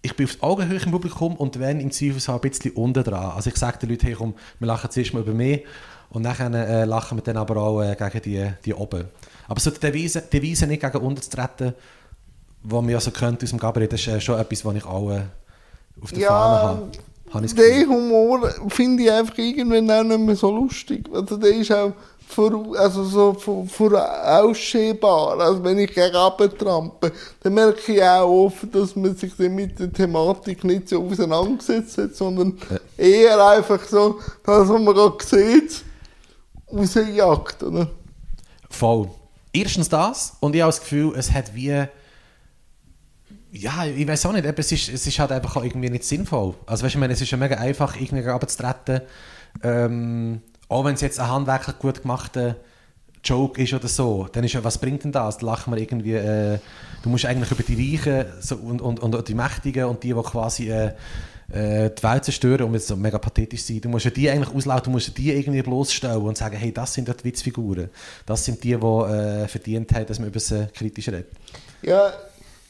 ich 0.02 0.16
bin 0.16 0.26
auf 0.26 0.38
Augenhöhe 0.42 0.80
im 0.80 0.92
Publikum 0.92 1.36
und 1.36 1.60
wenn 1.60 1.82
im 1.82 1.92
Zweifelsfall 1.92 2.36
ein 2.36 2.42
bisschen 2.50 2.72
unten 2.72 3.04
dran. 3.04 3.32
Also 3.32 3.50
ich 3.50 3.58
sage 3.58 3.80
den 3.80 3.90
Leuten, 3.90 4.06
hey 4.06 4.16
komm, 4.16 4.36
wir 4.60 4.68
lachen 4.68 4.90
zuerst 4.90 5.14
mal 5.14 5.22
über 5.22 5.34
mich 5.34 5.66
und 6.12 6.24
dann 6.24 6.54
äh, 6.54 6.86
lachen 6.86 7.18
wir 7.18 7.24
dann 7.24 7.38
aber 7.38 7.58
auch 7.58 7.82
äh, 7.82 7.96
gegen 7.96 8.22
die, 8.22 8.52
die 8.64 8.74
oben. 8.74 9.06
Aber 9.50 9.60
so 9.60 9.72
die 9.72 9.80
Devise, 9.80 10.22
Devise 10.22 10.66
nicht 10.66 10.82
gegen 10.82 10.98
unten 10.98 11.22
zu 11.22 11.30
treten, 11.30 11.74
die 12.64 12.74
man 12.74 12.88
ja 12.88 13.02
so 13.02 13.12
könnte 13.12 13.44
aus 13.44 13.50
dem 13.50 13.60
Gabriel, 13.60 13.88
das 13.88 14.00
ist 14.00 14.08
äh, 14.08 14.22
schon 14.22 14.40
etwas, 14.40 14.64
was 14.64 14.76
ich 14.76 14.86
auch 14.86 15.12
äh, 15.12 15.24
auf 16.02 16.12
der 16.12 16.20
Ja, 16.20 16.30
Fahne 16.30 16.62
habe. 16.62 16.92
Habe 17.34 17.46
ich. 17.46 17.56
Den 17.56 17.88
Humor 17.90 18.50
finde 18.70 19.04
ich 19.04 19.12
einfach 19.12 19.38
irgendwann 19.38 19.92
auch 19.92 20.04
nicht 20.04 20.20
mehr 20.20 20.36
so 20.36 20.52
lustig. 20.52 21.08
Also 21.14 21.38
der 21.38 21.52
ist 21.56 21.72
auch 21.72 21.94
vor, 22.28 22.78
also 22.78 23.04
so 23.04 23.34
vor, 23.34 23.66
voraussehbar. 23.68 25.40
Also 25.40 25.64
wenn 25.64 25.80
ich 25.80 25.94
gegen 25.94 26.12
trampe, 26.12 27.12
dann 27.42 27.54
merke 27.54 27.92
ich 27.92 28.04
auch 28.04 28.46
oft, 28.46 28.74
dass 28.74 28.96
man 28.96 29.16
sich 29.16 29.38
mit 29.38 29.80
der 29.80 29.92
Thematik 29.92 30.64
nicht 30.64 30.90
so 30.90 31.04
auseinandergesetzt 31.04 31.98
hat, 31.98 32.16
sondern 32.16 32.58
eher 32.98 33.44
einfach 33.48 33.84
so, 33.84 34.20
das, 34.46 34.70
was 34.70 34.82
man 34.82 34.94
gerade 34.94 35.24
sieht, 35.24 35.84
rausjagt. 36.72 37.64
Oder? 37.64 37.90
Voll. 38.70 39.10
Erstens 39.52 39.90
das 39.90 40.34
und 40.40 40.56
ich 40.56 40.62
habe 40.62 40.70
das 40.70 40.80
Gefühl, 40.80 41.14
es 41.18 41.32
hat 41.32 41.56
wie. 41.56 41.86
Ja, 43.52 43.86
ich 43.86 44.08
weiß 44.08 44.28
auch 44.28 44.34
nicht, 44.34 44.46
es 44.46 44.72
ist, 44.72 44.90
es 44.90 45.08
ist 45.08 45.20
halt 45.20 45.32
einfach 45.32 45.56
auch 45.56 45.64
irgendwie 45.64 45.90
nicht 45.90 46.04
sinnvoll. 46.04 46.54
Also 46.66 46.84
weißt 46.84 46.94
du, 46.94 46.98
ich 46.98 47.00
meine, 47.00 47.14
es 47.14 47.22
ist 47.22 47.32
ja 47.32 47.38
mega 47.38 47.56
einfach, 47.56 48.00
irgendwie 48.00 48.28
runterzutreten. 48.28 49.02
Ähm, 49.64 50.42
auch 50.68 50.86
wenn 50.86 50.94
es 50.94 51.02
jetzt 51.02 51.20
ein 51.20 51.28
handwerklich 51.30 51.80
gut 51.80 52.02
gemachter 52.02 52.58
Joke 53.24 53.62
ist 53.62 53.74
oder 53.74 53.88
so, 53.88 54.28
dann 54.32 54.44
ist 54.44 54.54
ja, 54.54 54.64
was 54.64 54.78
bringt 54.78 55.04
denn 55.04 55.12
das? 55.12 55.40
Da 55.40 55.46
lachen 55.46 55.74
wir 55.74 55.82
irgendwie, 55.82 56.14
äh, 56.14 56.60
du 57.02 57.10
musst 57.10 57.26
eigentlich 57.26 57.52
über 57.52 57.64
die 57.64 57.96
Reichen 57.96 58.26
so, 58.40 58.56
und, 58.56 58.82
und, 58.82 59.00
und 59.00 59.28
die 59.28 59.34
Mächtigen 59.34 59.86
und 59.86 60.04
die, 60.04 60.14
die 60.14 60.22
quasi 60.22 60.70
äh, 60.70 60.94
äh, 61.52 61.90
die 61.90 62.04
Welt 62.04 62.24
zerstören, 62.24 62.64
um 62.64 62.74
jetzt 62.74 62.88
so 62.88 62.96
mega 62.96 63.18
pathetisch 63.18 63.66
zu 63.66 63.74
sein, 63.74 63.82
du 63.82 63.90
musst 63.90 64.06
ja 64.06 64.12
die 64.12 64.30
eigentlich 64.30 64.56
auslauten, 64.56 64.86
du 64.86 64.92
musst 64.92 65.08
ja 65.08 65.14
die 65.16 65.32
irgendwie 65.32 65.62
bloßstellen 65.62 66.22
und 66.22 66.38
sagen, 66.38 66.56
hey, 66.56 66.72
das 66.72 66.94
sind 66.94 67.08
ja 67.08 67.14
die 67.14 67.24
Witzfiguren. 67.26 67.90
Das 68.26 68.46
sind 68.46 68.64
die, 68.64 68.76
die 68.76 68.86
äh, 68.86 69.48
verdient 69.48 69.92
haben, 69.94 70.06
dass 70.06 70.20
man 70.20 70.30
über 70.30 70.40
sie 70.40 70.68
kritisch 70.74 71.08
redet. 71.08 71.32
Ja, 71.82 72.14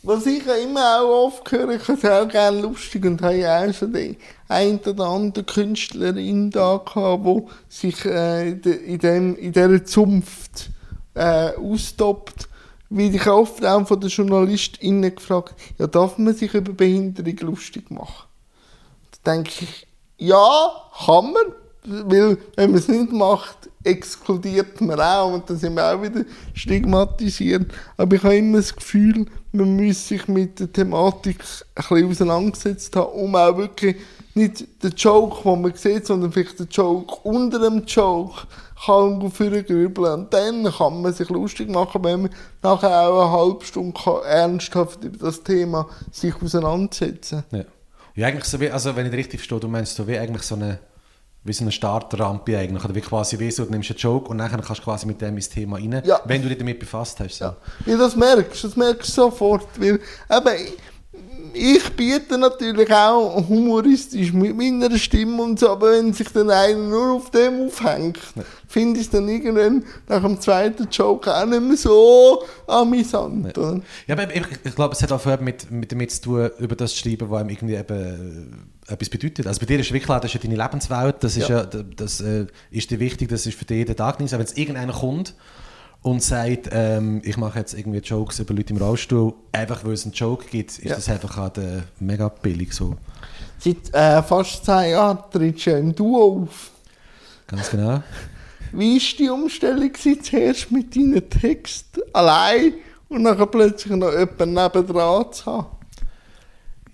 was 0.02 0.26
ich 0.26 0.44
immer 0.64 1.02
auch 1.02 1.28
oft 1.28 1.52
höre, 1.52 1.72
ich 1.72 1.90
es 1.90 2.06
auch 2.06 2.28
gerne 2.28 2.62
lustig 2.62 3.06
und 3.06 3.22
habe 3.22 3.50
auch 3.50 3.74
schon 3.74 3.94
die 3.94 4.18
ein 4.48 4.80
oder 4.80 5.06
andere 5.06 5.44
Künstlerin 5.44 6.50
da 6.52 6.78
gehabt, 6.78 7.26
die 7.26 7.44
sich 7.68 8.06
äh, 8.06 8.52
in, 8.52 8.62
de- 8.62 8.86
in, 8.86 9.00
dem, 9.00 9.36
in 9.36 9.52
dieser 9.52 9.84
Zunft 9.86 10.70
äh, 11.16 11.52
austoppt. 11.56 12.48
Weil 12.92 13.14
ich 13.14 13.28
oft 13.28 13.64
auch 13.64 13.88
von 13.88 14.00
den 14.00 14.10
JournalistInnen 14.10 15.14
gefragt 15.14 15.54
ja, 15.78 15.86
darf 15.86 16.18
man 16.18 16.34
sich 16.34 16.54
über 16.56 16.74
Behinderung 16.74 17.38
lustig 17.42 17.92
machen? 17.92 18.28
Da 19.24 19.34
denke 19.34 19.52
ich, 19.62 19.88
ja, 20.18 20.72
kann 21.06 21.34
man. 21.34 21.44
Weil, 21.84 22.38
wenn 22.56 22.72
man 22.72 22.80
es 22.80 22.88
nicht 22.88 23.12
macht, 23.12 23.70
exkludiert 23.84 24.82
man 24.82 25.00
auch 25.00 25.34
und 25.34 25.50
dann 25.50 25.58
sind 25.58 25.76
wir 25.76 25.86
auch 25.86 26.02
wieder 26.02 26.26
stigmatisiert. 26.54 27.72
Aber 27.96 28.16
ich 28.16 28.24
habe 28.24 28.38
immer 28.38 28.58
das 28.58 28.76
Gefühl, 28.76 29.28
man 29.52 29.76
muss 29.76 30.08
sich 30.08 30.28
mit 30.28 30.60
der 30.60 30.72
Thematik 30.72 31.44
ein 31.76 31.84
bisschen 31.88 32.10
auseinandergesetzt 32.10 32.96
haben, 32.96 33.14
um 33.14 33.36
auch 33.36 33.58
wirklich 33.58 33.96
nicht 34.36 34.84
den 34.84 34.92
Joke, 34.92 35.44
den 35.44 35.62
man 35.62 35.74
sieht, 35.74 36.06
sondern 36.06 36.32
vielleicht 36.32 36.60
den 36.60 36.68
Joke 36.70 37.16
unter 37.24 37.60
dem 37.60 37.84
Joke 37.86 38.48
kann 38.86 39.32
vorgrübeln. 39.32 40.14
Und 40.14 40.34
dann 40.34 40.64
kann 40.72 41.02
man 41.02 41.14
sich 41.14 41.30
lustig 41.30 41.70
machen, 41.70 42.04
wenn 42.04 42.22
man 42.24 42.32
nachher 42.62 43.10
auch 43.10 43.22
eine 43.22 43.32
halbe 43.32 43.66
Stunde 43.66 44.00
kann 44.02 44.24
ernsthaft 44.24 45.04
über 45.04 45.18
das 45.18 45.44
Thema 45.44 45.90
sich 46.12 46.34
auseinandersetzen 46.42 47.44
Ja. 47.52 47.66
ja, 48.16 48.28
eigentlich 48.28 48.46
so 48.46 48.60
wie, 48.60 48.70
also 48.70 48.96
wenn 48.96 49.08
ich 49.08 49.14
richtig 49.14 49.40
verstehe, 49.40 49.60
du 49.60 49.68
meinst 49.68 49.96
so 49.96 50.08
wie 50.08 50.18
eigentlich 50.18 50.44
so 50.44 50.56
eine, 50.56 50.80
wie 51.44 51.54
so 51.54 51.64
eine 51.64 51.72
Startrampe 51.72 52.58
eigentlich, 52.58 52.84
oder 52.84 52.94
wie 52.94 53.02
quasi 53.02 53.40
wie 53.40 53.50
so, 53.50 53.64
du 53.66 53.72
nimmst 53.72 53.90
einen 53.92 54.00
Joke 54.00 54.30
und 54.30 54.38
dann 54.40 54.50
kannst 54.52 54.70
du 54.70 54.84
quasi 54.84 55.06
mit 55.08 55.22
dem 55.22 55.36
ins 55.36 55.50
Thema 55.50 55.78
rein, 55.78 56.02
Ja. 56.06 56.20
wenn 56.26 56.42
du 56.42 56.50
dich 56.50 56.58
damit 56.58 56.80
befasst 56.80 57.20
hast. 57.22 57.38
So. 57.38 57.46
Ja. 57.46 57.56
Weil 57.86 57.98
das 57.98 58.16
merkst 58.16 58.64
du, 58.64 58.68
das 58.68 58.76
merkst 58.78 59.10
du 59.10 59.14
sofort. 59.14 59.68
Weil, 59.80 59.88
eben, 60.30 60.74
ich 61.54 61.90
biete 61.96 62.38
natürlich 62.38 62.92
auch 62.92 63.48
humoristisch 63.48 64.32
mit 64.34 64.56
meiner 64.56 64.98
Stimme 64.98 65.42
und 65.42 65.60
so, 65.60 65.70
aber 65.70 65.92
wenn 65.92 66.14
sich 66.14 66.30
dann 66.30 66.50
einer 66.50 66.78
nur 66.78 67.14
auf 67.16 67.32
dem 67.32 67.68
aufhängt, 67.68 68.18
finde 68.68 69.00
ich 69.00 69.06
es 69.08 69.12
dann 69.12 69.28
irgendwann 69.28 69.84
nach 70.08 70.22
dem 70.22 70.40
zweiten 70.40 70.88
Joke 70.92 71.34
auch 71.36 71.46
nicht 71.46 71.62
mehr 71.62 71.78
so 71.78 72.44
amüsant. 72.68 73.58
oder? 73.58 73.82
Ja, 74.08 74.16
aber 74.18 74.34
ich, 74.36 74.44
ich 74.64 74.76
glaube, 74.76 74.94
es 74.94 75.02
hat 75.02 75.12
auch 75.12 75.22
vorher 75.22 75.42
mit, 75.42 75.70
mit 75.72 75.92
damit 75.92 76.12
zu 76.12 76.22
tun, 76.22 76.50
über 76.60 76.76
das 76.76 76.94
zu 76.94 77.00
schreiben, 77.00 77.30
was 77.30 77.42
einem 77.42 77.50
irgendwie 77.50 77.76
eben 77.76 78.60
äh, 78.88 78.94
etwas 78.94 79.10
bedeutet. 79.10 79.48
Also 79.48 79.60
bei 79.60 79.66
dir 79.66 79.80
ist 79.80 79.88
wirklich 79.90 80.04
klar, 80.04 80.20
das 80.20 80.34
ist 80.34 80.42
ja 80.44 80.50
deine 80.50 80.62
Lebenswelt, 80.62 81.16
das 81.22 81.38
ist 81.38 81.50
ja, 81.50 81.60
Ja. 81.62 81.66
das 81.66 82.22
äh, 82.22 82.46
ist 82.72 82.90
dir 82.92 83.00
wichtig, 83.00 83.30
das 83.30 83.46
ist 83.46 83.58
für 83.58 83.66
dich 83.66 83.78
jeden 83.78 83.96
Tag 83.96 84.20
nichts. 84.20 84.34
Auch 84.34 84.40
wenn 84.40 84.46
es 84.46 84.58
irgendeiner 84.58 84.94
kommt 84.94 85.36
und 86.02 86.24
sagt, 86.24 86.70
ähm, 86.72 87.22
ich 87.26 87.36
mache 87.38 87.60
jetzt 87.60 87.74
irgendwie 87.74 88.00
Jokes 88.00 88.40
über 88.40 88.54
Leute 88.54 88.74
im 88.74 88.82
Rollstuhl, 88.82 89.34
einfach 89.52 89.84
weil 89.84 89.94
es 89.94 90.06
einen 90.06 90.14
Joke 90.14 90.46
gibt, 90.50 90.72
ist 90.72 90.84
Ja. 90.84 90.96
das 90.96 91.10
einfach 91.10 91.36
halt, 91.38 91.58
äh, 91.58 91.82
mega 92.00 92.30
billig 92.30 92.74
so. 92.74 92.96
Seit 93.58 93.94
äh, 93.94 94.24
fast 94.24 94.64
zehn 94.66 94.92
Jahren 94.92 95.20
trittst 95.32 95.66
du 95.66 95.72
im 95.72 95.94
Duo 95.94 96.44
auf. 96.44 96.72
Ganz 97.48 97.70
genau. 97.70 98.02
Wie 98.72 98.96
war 98.98 99.18
die 99.18 99.30
Umstellung 99.30 99.92
zuerst 100.22 100.72
mit 100.72 100.96
deinen 100.96 101.28
Texten 101.30 102.02
allein 102.14 102.74
und 103.10 103.24
dann 103.26 103.50
plötzlich 103.52 103.94
noch 103.96 104.12
jemanden 104.12 104.54
nebendran 104.54 105.34
zu 105.34 105.46
haben? 105.48 105.68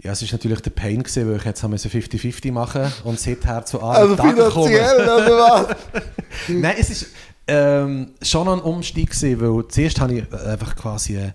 Ja, 0.02 0.12
es 0.14 0.22
war 0.22 0.30
natürlich 0.32 0.62
der 0.62 0.70
Pain, 0.72 1.00
gewesen, 1.04 1.30
weil 1.30 1.38
ich 1.38 1.44
jetzt 1.44 1.62
haben 1.64 1.72
wir 1.72 1.78
so 1.78 1.90
50-50 1.90 2.52
machen 2.52 2.92
und 3.04 3.20
seither 3.20 3.66
zu 3.66 3.82
Also 3.82 4.16
Tagen 4.16 4.36
kommen. 4.38 4.68
finanziell 4.70 5.02
oder 5.04 5.38
was? 5.68 5.76
Nein, 6.48 6.76
es 6.80 6.90
ist 6.90 7.08
ähm, 7.48 8.12
schon 8.22 8.48
ein 8.48 8.60
Umstieg 8.60 9.12
gewesen, 9.12 9.42
weil 9.42 9.68
zuerst 9.68 10.00
habe 10.00 10.14
ich 10.16 10.24
äh, 10.32 10.50
einfach 10.50 10.76
quasi, 10.76 11.18
äh, 11.18 11.32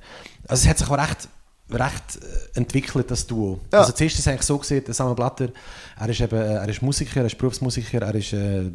also 0.48 0.62
es 0.62 0.68
hat 0.68 0.78
sich 0.78 0.88
auch 0.88 0.98
recht, 0.98 1.28
recht 1.70 2.18
äh, 2.54 2.58
entwickelt, 2.58 3.10
das 3.10 3.26
Duo. 3.26 3.60
Ja. 3.72 3.80
Also 3.80 3.92
zuerst 3.92 4.14
ist 4.14 4.20
es 4.20 4.28
eigentlich 4.28 4.42
so 4.42 4.58
gesehen, 4.58 4.84
Samuel 4.88 5.14
Blatter, 5.14 5.48
er 5.98 6.08
ist 6.08 6.20
eben, 6.20 6.36
äh, 6.36 6.54
er 6.54 6.68
ist 6.68 6.82
Musiker, 6.82 7.20
er 7.20 7.26
ist 7.26 7.38
Berufsmusiker, 7.38 8.02
er 8.02 8.14
ist 8.14 8.32
äh, 8.32 8.70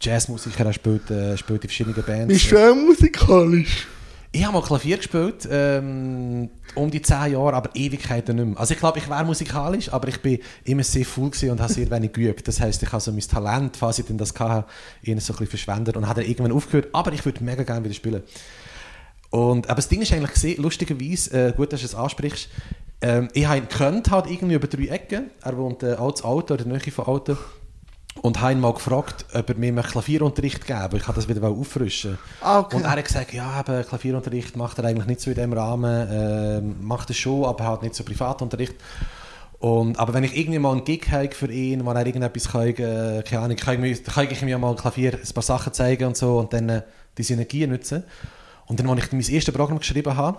Jazzmusiker, 0.00 0.64
er 0.64 0.72
spielt, 0.72 1.10
äh, 1.10 1.36
spielt 1.36 1.62
in 1.64 1.68
verschiedenen 1.68 2.02
Bands. 2.02 2.48
Du 2.48 2.56
auch 2.56 2.74
musikalisch? 2.74 3.86
Ich 4.32 4.44
habe 4.44 4.52
mal 4.52 4.62
Klavier 4.62 4.96
gespielt, 4.96 5.48
ähm, 5.50 6.50
um 6.76 6.88
die 6.88 7.02
10 7.02 7.32
Jahre, 7.32 7.54
aber 7.54 7.70
Ewigkeiten 7.74 8.36
nicht 8.36 8.46
mehr. 8.46 8.60
Also 8.60 8.74
ich 8.74 8.78
glaube, 8.78 8.98
ich 9.00 9.10
wäre 9.10 9.24
musikalisch, 9.24 9.92
aber 9.92 10.06
ich 10.06 10.22
bin 10.22 10.38
immer 10.62 10.84
sehr 10.84 11.04
faul 11.04 11.32
und 11.50 11.60
habe 11.60 11.72
sehr 11.72 11.90
wenig 11.90 12.12
geübt. 12.12 12.46
Das 12.46 12.60
heisst, 12.60 12.80
ich 12.80 12.92
habe 12.92 13.00
so 13.00 13.10
mein 13.10 13.22
Talent, 13.22 13.76
falls 13.76 13.98
ich 13.98 14.04
das 14.08 14.32
hatte, 14.38 14.66
so 15.02 15.10
ein 15.10 15.16
bisschen 15.16 15.46
verschwendet 15.48 15.96
und 15.96 16.06
habe 16.06 16.20
dann 16.20 16.30
irgendwann 16.30 16.52
aufgehört. 16.52 16.90
Aber 16.92 17.12
ich 17.12 17.24
würde 17.24 17.42
mega 17.42 17.64
gerne 17.64 17.84
wieder 17.84 17.94
spielen. 17.94 18.22
Und, 19.30 19.66
aber 19.66 19.76
das 19.76 19.88
Ding 19.88 20.00
ist 20.00 20.12
eigentlich 20.12 20.32
gesehen, 20.32 20.62
lustigerweise, 20.62 21.48
äh, 21.48 21.52
gut, 21.52 21.72
dass 21.72 21.80
du 21.80 21.86
es 21.86 21.94
ansprichst, 21.96 22.48
ähm, 23.00 23.28
ich 23.32 23.46
habe 23.46 23.58
ihn 23.58 23.68
gekannt, 23.68 24.10
halt 24.12 24.30
irgendwie 24.30 24.54
über 24.54 24.68
drei 24.68 24.86
Ecken. 24.86 25.30
Er 25.42 25.56
wohnt 25.56 25.82
äh, 25.82 25.94
auch 25.94 26.22
Auto, 26.22 26.54
in 26.54 26.68
der 26.68 26.78
Nähe 26.78 26.92
von 26.92 27.06
Auto. 27.06 27.36
Und 28.22 28.40
habe 28.40 28.52
ihn 28.52 28.60
mal 28.60 28.74
gefragt, 28.74 29.24
ob 29.32 29.48
er 29.48 29.54
mir 29.54 29.72
Klavierunterricht 29.82 30.66
geben. 30.66 30.96
Ich 30.96 31.04
kann 31.04 31.14
das 31.14 31.28
wieder 31.28 31.42
auffrischen. 31.46 32.18
Ah, 32.40 32.58
okay. 32.58 32.76
Und 32.76 32.82
er 32.82 32.90
hat 32.90 33.04
gesagt, 33.04 33.32
ja, 33.32 33.60
eben, 33.60 33.86
Klavierunterricht 33.86 34.56
macht 34.56 34.78
er 34.78 34.84
eigentlich 34.84 35.06
nicht 35.06 35.20
so 35.20 35.30
in 35.30 35.36
dem 35.36 35.52
Rahmen. 35.52 36.08
Ähm, 36.10 36.76
macht 36.86 37.08
er 37.10 37.14
schon, 37.14 37.44
aber 37.44 37.64
halt 37.64 37.82
nicht 37.82 37.94
so 37.94 38.04
Privatunterricht. 38.04 38.74
Und, 39.60 39.98
aber 39.98 40.14
wenn 40.14 40.24
ich 40.24 40.36
irgendwie 40.36 40.58
mal 40.58 40.72
einen 40.72 40.84
Gig 40.84 41.10
habe 41.10 41.30
für 41.32 41.52
ihn, 41.52 41.84
wo 41.84 41.90
er 41.90 42.06
irgendetwas 42.06 42.48
kann, 42.48 42.68
äh, 42.68 43.22
keine 43.22 43.42
Ahnung, 43.42 43.56
kann 43.56 43.84
ich, 43.84 44.02
kann 44.02 44.26
ich 44.30 44.42
ihm 44.42 44.60
mal 44.60 44.74
Klavier 44.74 45.12
ein 45.14 45.34
paar 45.34 45.42
Sachen 45.42 45.72
zeigen 45.72 46.06
und 46.06 46.16
so 46.16 46.38
und 46.38 46.52
dann 46.52 46.68
äh, 46.68 46.82
die 47.16 47.22
Synergie 47.22 47.66
nutzen. 47.66 48.04
Und 48.66 48.80
dann, 48.80 48.88
als 48.88 49.04
ich 49.04 49.12
mein 49.12 49.20
erstes 49.20 49.54
Programm 49.54 49.78
geschrieben 49.78 50.16
habe, 50.16 50.38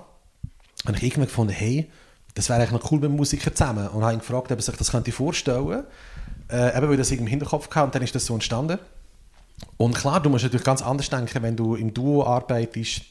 habe 0.87 0.97
ich 0.97 1.03
irgendwann 1.03 1.27
gefunden, 1.27 1.53
hey, 1.53 1.89
das 2.33 2.49
wäre 2.49 2.59
eigentlich 2.59 2.71
noch 2.71 2.91
cool 2.91 2.99
mit 2.99 3.09
einem 3.09 3.17
Musiker 3.17 3.53
zusammen. 3.53 3.87
Und 3.89 4.01
habe 4.03 4.13
ihn 4.13 4.19
gefragt, 4.19 4.51
ob 4.51 4.57
er 4.57 4.61
sich 4.61 4.75
das 4.75 4.91
könnte 4.91 5.11
vorstellen 5.11 5.83
äh, 6.51 6.77
eben 6.77 6.89
weil 6.89 6.97
das 6.97 7.11
im 7.11 7.27
Hinterkopf 7.27 7.69
hatte 7.69 7.85
und 7.85 7.95
dann 7.95 8.01
ist 8.01 8.13
das 8.15 8.25
so 8.25 8.33
entstanden. 8.33 8.79
Und 9.77 9.95
klar, 9.95 10.21
du 10.21 10.29
musst 10.29 10.43
natürlich 10.43 10.65
ganz 10.65 10.81
anders 10.81 11.09
denken, 11.09 11.41
wenn 11.43 11.55
du 11.55 11.75
im 11.75 11.93
Duo 11.93 12.25
arbeitest. 12.25 13.01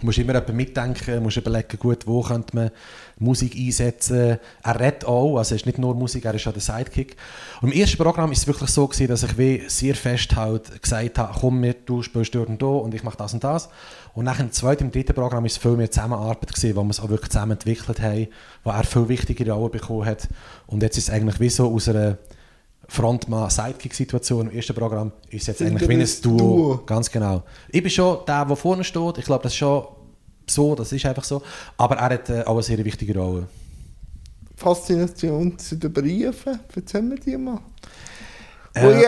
Du 0.00 0.06
musst 0.06 0.16
immer 0.16 0.34
etwas 0.34 0.56
mitdenken, 0.56 1.22
musst 1.22 1.36
überlegen, 1.36 1.78
gut, 1.78 2.06
wo 2.06 2.22
könnte 2.22 2.56
man 2.56 2.70
Musik 3.18 3.54
einsetzen. 3.54 4.38
Er 4.62 4.80
redet 4.80 5.04
auch, 5.04 5.36
also 5.36 5.54
er 5.54 5.56
ist 5.56 5.66
nicht 5.66 5.76
nur 5.76 5.94
Musik, 5.94 6.24
er 6.24 6.34
ist 6.34 6.46
auch 6.48 6.52
der 6.52 6.62
Sidekick. 6.62 7.16
Und 7.60 7.72
im 7.72 7.78
ersten 7.78 7.98
Programm 7.98 8.32
ist 8.32 8.38
es 8.38 8.46
wirklich 8.46 8.70
so 8.70 8.86
gewesen, 8.86 9.08
dass 9.08 9.22
ich 9.22 9.36
wie 9.36 9.62
sehr 9.68 9.94
fest 9.94 10.34
halt 10.34 10.80
gesagt 10.80 11.18
habe, 11.18 11.38
komm 11.38 11.60
mit, 11.60 11.86
du 11.86 12.02
spielst 12.02 12.34
dort 12.34 12.48
und 12.48 12.62
da 12.62 12.66
und 12.66 12.94
ich 12.94 13.02
mache 13.02 13.18
das 13.18 13.34
und 13.34 13.44
das. 13.44 13.68
Und 14.14 14.24
nach 14.24 14.38
dem 14.38 14.50
zweiten, 14.50 14.84
im 14.84 14.92
dritten 14.92 15.14
Programm 15.14 15.44
ist 15.44 15.52
es 15.52 15.58
viel 15.58 15.76
mehr 15.76 15.90
Zusammenarbeit 15.90 16.54
gewesen, 16.54 16.74
wo 16.74 16.82
wir 16.84 16.90
es 16.90 17.00
auch 17.00 17.10
wirklich 17.10 17.30
zusammen 17.30 17.52
entwickelt 17.52 18.00
haben, 18.00 18.28
wo 18.64 18.70
er 18.70 18.84
viel 18.84 19.08
wichtigere 19.10 19.52
Rollen 19.52 19.72
bekommen 19.72 20.06
hat. 20.06 20.26
Und 20.66 20.82
jetzt 20.82 20.96
ist 20.96 21.08
es 21.08 21.14
eigentlich 21.14 21.38
wie 21.38 21.50
so 21.50 21.70
aus 21.70 21.90
einer 21.90 22.16
Frontmann-Sidekick-Situation 22.88 24.50
im 24.50 24.56
ersten 24.56 24.74
Programm 24.74 25.12
ist 25.30 25.46
jetzt 25.46 25.62
eigentlich 25.62 25.88
wie 25.88 25.94
ein 25.94 26.08
Duo. 26.22 26.36
Duo? 26.36 26.82
Ganz 26.84 27.10
genau. 27.10 27.42
Ich 27.70 27.82
bin 27.82 27.90
schon 27.90 28.18
der, 28.26 28.44
der 28.44 28.56
vorne 28.56 28.84
steht. 28.84 29.18
Ich 29.18 29.24
glaube, 29.24 29.44
das 29.44 29.52
ist 29.52 29.58
schon 29.58 29.84
so, 30.48 30.74
das 30.74 30.92
ist 30.92 31.06
einfach 31.06 31.24
so. 31.24 31.42
Aber 31.76 31.96
er 31.96 32.14
hat 32.14 32.28
äh, 32.28 32.42
auch 32.42 32.54
eine 32.54 32.62
sehr 32.62 32.84
wichtige 32.84 33.16
Rolle. 33.18 33.46
Faszination 34.56 35.58
zu 35.58 35.76
den 35.76 35.92
Briefen, 35.92 36.60
erzähl 36.74 37.02
mir 37.02 37.16
die 37.16 37.36
mal. 37.36 37.60
Äh, 38.74 38.82
wo, 38.82 38.90
ich, 38.90 39.04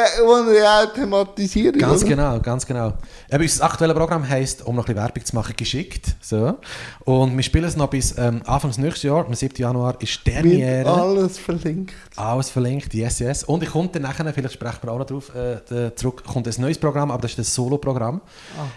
wo 0.46 0.52
ich 0.52 0.62
auch 0.62 0.92
thematisiere. 0.92 1.76
Ganz 1.78 2.02
oder? 2.02 2.10
genau, 2.10 2.40
ganz 2.40 2.66
genau. 2.66 2.92
Eben, 3.30 3.42
unser 3.42 3.64
aktuelles 3.64 3.96
Programm 3.96 4.28
heisst, 4.28 4.66
um 4.66 4.76
noch 4.76 4.84
ein 4.84 4.94
bisschen 4.94 5.02
Werbung 5.02 5.24
zu 5.24 5.34
machen, 5.34 5.54
geschickt. 5.56 6.14
So. 6.20 6.58
Und 7.04 7.36
wir 7.36 7.42
spielen 7.42 7.64
es 7.64 7.76
noch 7.76 7.88
bis 7.88 8.16
ähm, 8.18 8.42
Anfang 8.44 8.70
des 8.70 8.78
nächsten 8.78 9.06
Jahres, 9.06 9.26
am 9.26 9.34
7. 9.34 9.56
Januar, 9.56 9.96
ist 10.00 10.26
Derniere. 10.26 10.90
alles 10.90 11.38
verlinkt. 11.38 11.94
Alles 12.16 12.50
verlinkt, 12.50 12.92
yes, 12.94 13.18
yes. 13.18 13.44
Und 13.44 13.62
ich 13.62 13.70
komme 13.70 13.88
dann 13.88 14.02
nachher, 14.02 14.32
vielleicht 14.32 14.54
sprechen 14.54 14.78
wir 14.82 14.92
auch 14.92 14.98
noch 14.98 15.06
drauf 15.06 15.32
äh, 15.34 15.94
zurück, 15.94 16.22
kommt 16.24 16.46
ein 16.46 16.54
neues 16.60 16.78
Programm, 16.78 17.10
aber 17.10 17.22
das 17.22 17.32
ist 17.32 17.38
das 17.38 17.54
Solo-Programm. 17.54 18.20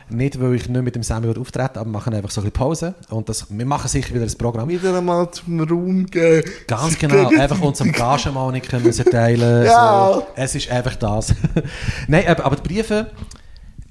Nicht, 0.10 0.40
weil 0.42 0.56
ich 0.56 0.70
nicht 0.70 0.82
mit 0.82 0.96
dem 0.96 1.04
Sammy 1.04 1.28
auftreten 1.38 1.80
aber 1.80 1.86
wir 1.86 1.92
machen 1.92 2.14
einfach 2.14 2.32
so 2.32 2.42
ein 2.42 2.46
bisschen 2.46 2.54
Pause. 2.54 2.96
Und 3.10 3.30
das, 3.30 3.46
wir 3.50 3.66
machen 3.66 3.88
sicher 3.88 4.14
wieder 4.14 4.26
ein 4.26 4.38
Programm. 4.38 4.70
Wieder 4.70 4.98
einmal 4.98 5.30
zum 5.32 5.60
Raum 5.60 6.06
gehen. 6.06 6.44
Ganz 6.68 6.98
genau, 6.98 7.30
einfach 7.40 7.62
uns 7.62 7.82
am 7.82 7.92
Gagenmoniker 7.92 8.80
müssen 8.80 9.06
teilen. 9.06 9.66
Ja. 9.66 10.14
So. 10.14 10.28
Es 10.36 10.56
ist 10.56 10.70
einfach 10.78 10.96
das. 10.96 11.34
Nein, 12.08 12.28
aber, 12.28 12.56
die 12.56 12.62
Briefe, 12.62 13.12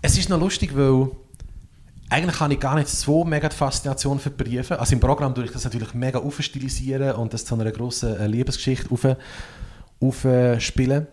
es 0.02 0.16
ist 0.18 0.28
noch 0.28 0.40
lustig, 0.40 0.76
weil 0.76 1.10
eigentlich 2.08 2.40
habe 2.40 2.54
ich 2.54 2.60
gar 2.60 2.76
nicht 2.76 2.88
so 2.88 3.24
mega 3.24 3.48
die 3.48 3.56
Faszination 3.56 4.18
für 4.20 4.30
Briefe. 4.30 4.78
Also 4.78 4.94
im 4.94 5.00
Programm 5.00 5.34
tue 5.34 5.44
ich 5.44 5.52
das 5.52 5.64
natürlich 5.64 5.94
mega 5.94 6.18
aufstilisieren 6.18 7.16
und 7.16 7.34
das 7.34 7.44
zu 7.44 7.54
einer 7.54 7.70
grossen 7.70 8.16
äh, 8.16 8.26
Liebesgeschichte 8.26 8.90
auf, 8.90 9.06
aufspielen. 10.00 11.06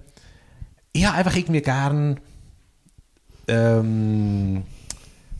Ich 0.91 1.05
habe 1.05 1.17
einfach 1.17 1.36
irgendwie 1.36 1.62
gern 1.62 2.19
ähm, 3.47 4.63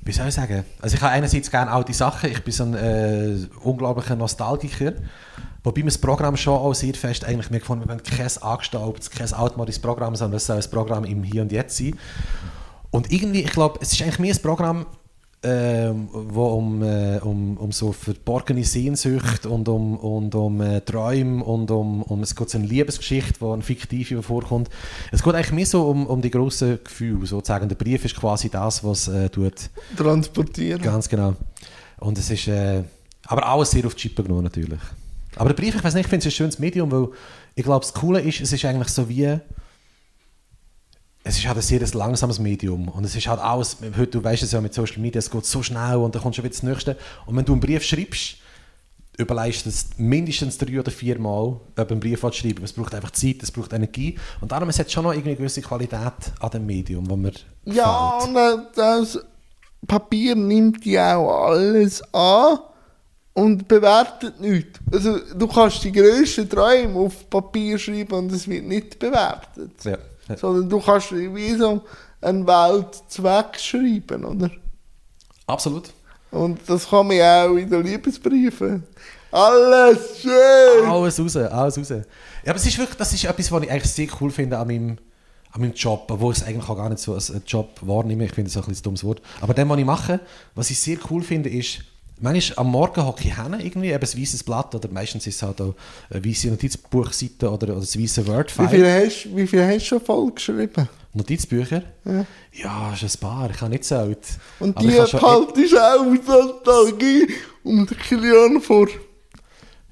wie 0.06 0.12
soll 0.12 0.28
ich 0.28 0.34
sagen? 0.34 0.66
Also 0.82 0.96
ich 0.96 1.02
habe 1.02 1.14
einerseits 1.14 1.50
gerne 1.50 1.72
alte 1.72 1.94
Sachen, 1.94 2.30
ich 2.30 2.44
bin 2.44 2.54
so 2.54 2.64
ein 2.64 2.74
äh, 2.74 3.38
unglaublicher 3.64 4.16
Nostalgiker, 4.16 4.94
wobei 5.64 5.82
mir 5.82 5.86
das 5.86 5.98
Programm 5.98 6.38
schon 6.38 6.54
auch 6.54 6.74
sehr 6.74 6.94
fest 6.94 7.26
eigentlich 7.26 7.50
mir 7.50 7.60
gefunden, 7.60 7.86
wir 7.86 7.90
wollen 7.90 8.04
kein 8.04 8.30
angestaubtes, 8.42 9.10
kein 9.10 9.32
altmodisches 9.34 9.82
Programm, 9.82 10.16
sondern 10.16 10.38
es 10.38 10.46
soll 10.46 10.58
ein 10.58 10.70
Programm 10.70 11.06
im 11.06 11.24
Hier 11.24 11.42
und 11.42 11.52
Jetzt 11.52 11.78
sein. 11.78 11.98
Und 12.92 13.12
irgendwie, 13.12 13.42
ich 13.42 13.52
glaube, 13.52 13.80
es 13.82 13.94
ist 13.94 14.02
eigentlich 14.02 14.20
mehr 14.20 14.36
ein 14.36 14.42
Programm, 14.42 14.86
ähm, 15.46 16.08
wo 16.12 16.46
um, 16.46 16.82
äh, 16.84 17.20
um, 17.22 17.58
um 17.58 17.72
so 17.72 17.92
verborgene 17.92 18.64
Sehnsucht 18.64 19.46
und 19.46 19.68
um, 19.68 19.98
und 19.98 20.34
um 20.36 20.62
äh, 20.62 20.80
Träume 20.82 21.44
und 21.44 21.70
um, 21.70 22.02
um 22.04 22.24
es 22.24 22.36
geht 22.36 22.50
so 22.50 22.58
eine 22.58 22.68
Liebesgeschichte, 22.68 23.42
wo 23.42 23.52
eine 23.52 23.62
fiktive 23.62 24.24
vorkommt. 24.24 24.70
Es 25.12 25.22
geht 25.22 25.36
eigentlich 25.36 25.52
mehr 25.52 25.66
so 25.66 25.90
um, 25.90 26.08
um 26.08 26.22
die 26.22 26.32
grossen 26.32 26.80
Gefühle, 26.82 27.26
sozusagen. 27.26 27.68
Der 27.68 27.76
Brief 27.76 28.06
ist 28.06 28.16
quasi 28.16 28.50
das, 28.50 28.84
was 28.84 29.10
äh, 29.10 29.30
tut. 29.30 29.70
Transportieren. 29.98 30.82
Ganz 30.82 31.10
genau. 31.10 31.34
Und 32.00 32.18
es 32.18 32.30
ist, 32.30 32.48
äh, 32.48 32.84
aber 33.26 33.46
alles 33.46 33.72
sehr 33.72 33.86
auf 33.86 33.96
die 33.96 34.02
Chippe 34.02 34.24
genommen 34.24 34.44
natürlich. 34.44 34.80
Aber 35.36 35.50
der 35.50 35.56
Brief, 35.62 35.76
ich 35.76 35.84
weiß 35.84 35.94
nicht, 35.94 36.06
ich 36.06 36.10
finde 36.10 36.28
es 36.28 36.34
ein 36.34 36.36
schönes 36.36 36.60
Medium, 36.60 36.92
weil 36.92 37.08
ich 37.56 37.64
glaube, 37.64 37.82
das 37.86 37.94
Coole 37.94 38.22
ist, 38.22 38.42
es 38.42 38.52
ist 38.54 38.66
eigentlich 38.66 38.90
so 38.90 39.08
wie, 39.10 39.40
es 41.26 41.38
ist 41.38 41.48
halt 41.48 41.58
ein 41.58 41.62
sehr 41.62 41.80
langsames 41.94 42.40
Medium 42.40 42.90
und 42.90 43.04
es 43.06 43.16
ist 43.16 43.28
halt 43.28 43.40
alles, 43.40 43.78
heute, 43.98 44.08
du 44.08 44.24
weißt 44.24 44.44
es 44.44 44.52
ja 44.52 44.60
mit 44.62 44.74
Social 44.74 45.00
Media, 45.00 45.20
es 45.20 45.32
geht 45.32 45.46
so 45.46 45.64
schnell 45.64 45.96
und 45.98 46.14
dann 46.14 46.22
kommt 46.22 46.36
schon 46.36 46.44
wieder 46.44 46.54
das 46.54 46.64
Nächste. 46.64 46.98
Und 47.26 47.36
wenn 47.38 47.46
du 47.46 47.54
einen 47.54 47.62
Brief 47.62 47.84
schreibst, 47.84 48.36
überlegst 49.18 49.66
du 49.66 49.70
es 49.70 49.90
mindestens 49.98 50.58
drei 50.58 50.80
oder 50.80 50.92
vier 50.92 51.20
Mal, 51.20 51.60
ob 51.60 51.76
du 51.76 51.82
einen 51.94 52.00
Brief 52.00 52.24
willst 52.24 52.40
schreiben 52.40 52.64
Es 52.64 52.74
braucht 52.74 52.94
einfach 52.96 53.12
Zeit, 53.12 53.42
es 53.44 53.52
braucht 53.52 53.72
Energie 53.72 54.18
und 54.42 54.52
darum 54.52 54.68
es 54.70 54.80
hat 54.80 54.92
schon 54.92 55.04
noch 55.04 55.12
eine 55.12 55.22
gewisse 55.36 55.62
Qualität 55.62 56.02
an 56.40 56.50
dem 56.52 56.66
Medium, 56.66 57.08
wo 57.10 57.16
mir 57.16 57.32
Ja, 57.66 58.18
gefällt. 58.20 58.30
und 58.30 58.36
äh, 58.36 58.66
das 58.76 59.20
Papier 59.88 60.36
nimmt 60.36 60.84
ja 60.86 61.16
auch 61.18 61.46
alles 61.52 62.02
an 62.14 62.58
und 63.34 63.68
bewertet 63.68 64.40
nichts. 64.40 64.80
Also 64.92 65.20
du 65.34 65.48
kannst 65.48 65.84
die 65.84 65.92
grössten 65.92 66.48
Träume 66.50 67.00
auf 67.00 67.30
Papier 67.30 67.78
schreiben 67.78 68.14
und 68.14 68.32
es 68.32 68.48
wird 68.48 68.66
nicht 68.66 69.00
bewertet. 69.00 69.72
Ja. 69.84 69.98
Ja. 70.30 70.38
Sondern 70.38 70.70
du 70.70 70.80
kannst 70.80 71.12
wie 71.12 71.56
so 71.56 71.82
eine 72.22 72.48
Welt 72.48 73.02
wegschreiben, 73.18 74.24
oder? 74.24 74.50
Absolut. 75.48 75.92
Und 76.32 76.60
das 76.68 76.90
kann 76.90 77.08
man 77.08 77.20
auch 77.22 77.56
in 77.56 77.70
den 77.70 77.84
Liebesbriefen. 77.84 78.84
Alles 79.32 80.22
schön! 80.22 80.86
Alles 80.86 81.20
raus, 81.20 81.36
alles 81.36 81.78
raus. 81.78 81.90
Ja, 81.90 82.52
aber 82.52 82.56
es 82.56 82.66
ist 82.66 82.78
wirklich, 82.78 82.98
das 82.98 83.14
ist 83.14 83.26
etwas, 83.26 83.52
was 83.52 83.64
ich 83.64 83.72
eigentlich 83.72 83.92
sehr 83.92 84.08
cool 84.22 84.32
finde 84.32 84.58
an 84.58 84.68
meinem, 84.68 84.98
an 85.52 85.62
meinem 85.62 85.74
Job, 85.74 86.06
obwohl 86.10 86.34
ich 86.34 86.40
es 86.40 86.46
eigentlich 86.46 86.70
auch 86.70 86.78
gar 86.78 86.90
nicht 86.90 87.00
so 87.00 87.14
als 87.14 87.32
einen 87.32 87.44
Job 87.46 87.70
wahrnehme. 87.82 88.26
Ich 88.26 88.34
finde 88.34 88.50
es 88.50 88.56
ein 88.56 88.62
bisschen 88.64 88.82
ein 88.82 88.84
dummes 88.84 89.04
Wort. 89.04 89.22
Aber 89.42 89.54
dem, 89.54 89.70
was 89.70 89.78
ich 89.80 89.86
mache, 89.86 90.20
was 90.56 90.70
ich 90.70 90.80
sehr 90.80 90.98
cool 91.10 91.24
finde, 91.24 91.50
ist, 91.50 91.80
manchmal 92.24 92.66
am 92.66 92.72
Morgen 92.72 93.06
hocke 93.06 93.28
ich 93.28 93.36
hin, 93.36 93.54
irgendwie, 93.60 93.90
eben 93.92 94.04
ein 94.04 94.22
weißes 94.22 94.44
Blatt, 94.44 94.74
oder 94.74 94.90
meistens 94.90 95.28
ist 95.28 95.36
es 95.36 95.44
halt 95.44 95.62
auch 95.62 95.76
eine 96.10 96.26
weiße 96.26 96.48
Notizbuchseite 96.48 97.50
oder, 97.52 97.68
oder 97.68 97.74
ein 97.76 97.82
weißes 97.82 98.18
Wie 98.26 98.28
Word-File. 98.28 98.70
viel, 98.70 98.86
hast, 99.06 99.36
wie 99.36 99.48
viel 99.48 99.64
hast 99.66 99.82
du 99.84 99.86
schon 99.86 100.02
voll 100.02 100.32
geschrieben? 100.32 100.90
Notizbücher? 101.14 101.84
Ja. 102.06 102.26
Ja, 102.54 102.94
ist 103.04 103.18
ein 103.18 103.20
paar, 103.20 103.50
ich 103.52 103.62
habe 103.62 103.70
nicht 103.72 103.84
zählt. 103.86 104.18
Und 104.60 104.76
Aber 104.76 104.86
die 104.88 104.94
ich 104.94 105.00
habe 105.00 105.08
schon- 105.10 105.22
haltest 105.22 105.78
auch 105.78 106.06
aus 106.06 106.28
Nostalgie 106.28 107.28
den 107.64 107.98
Kilian 108.00 108.62
vor. 108.62 108.88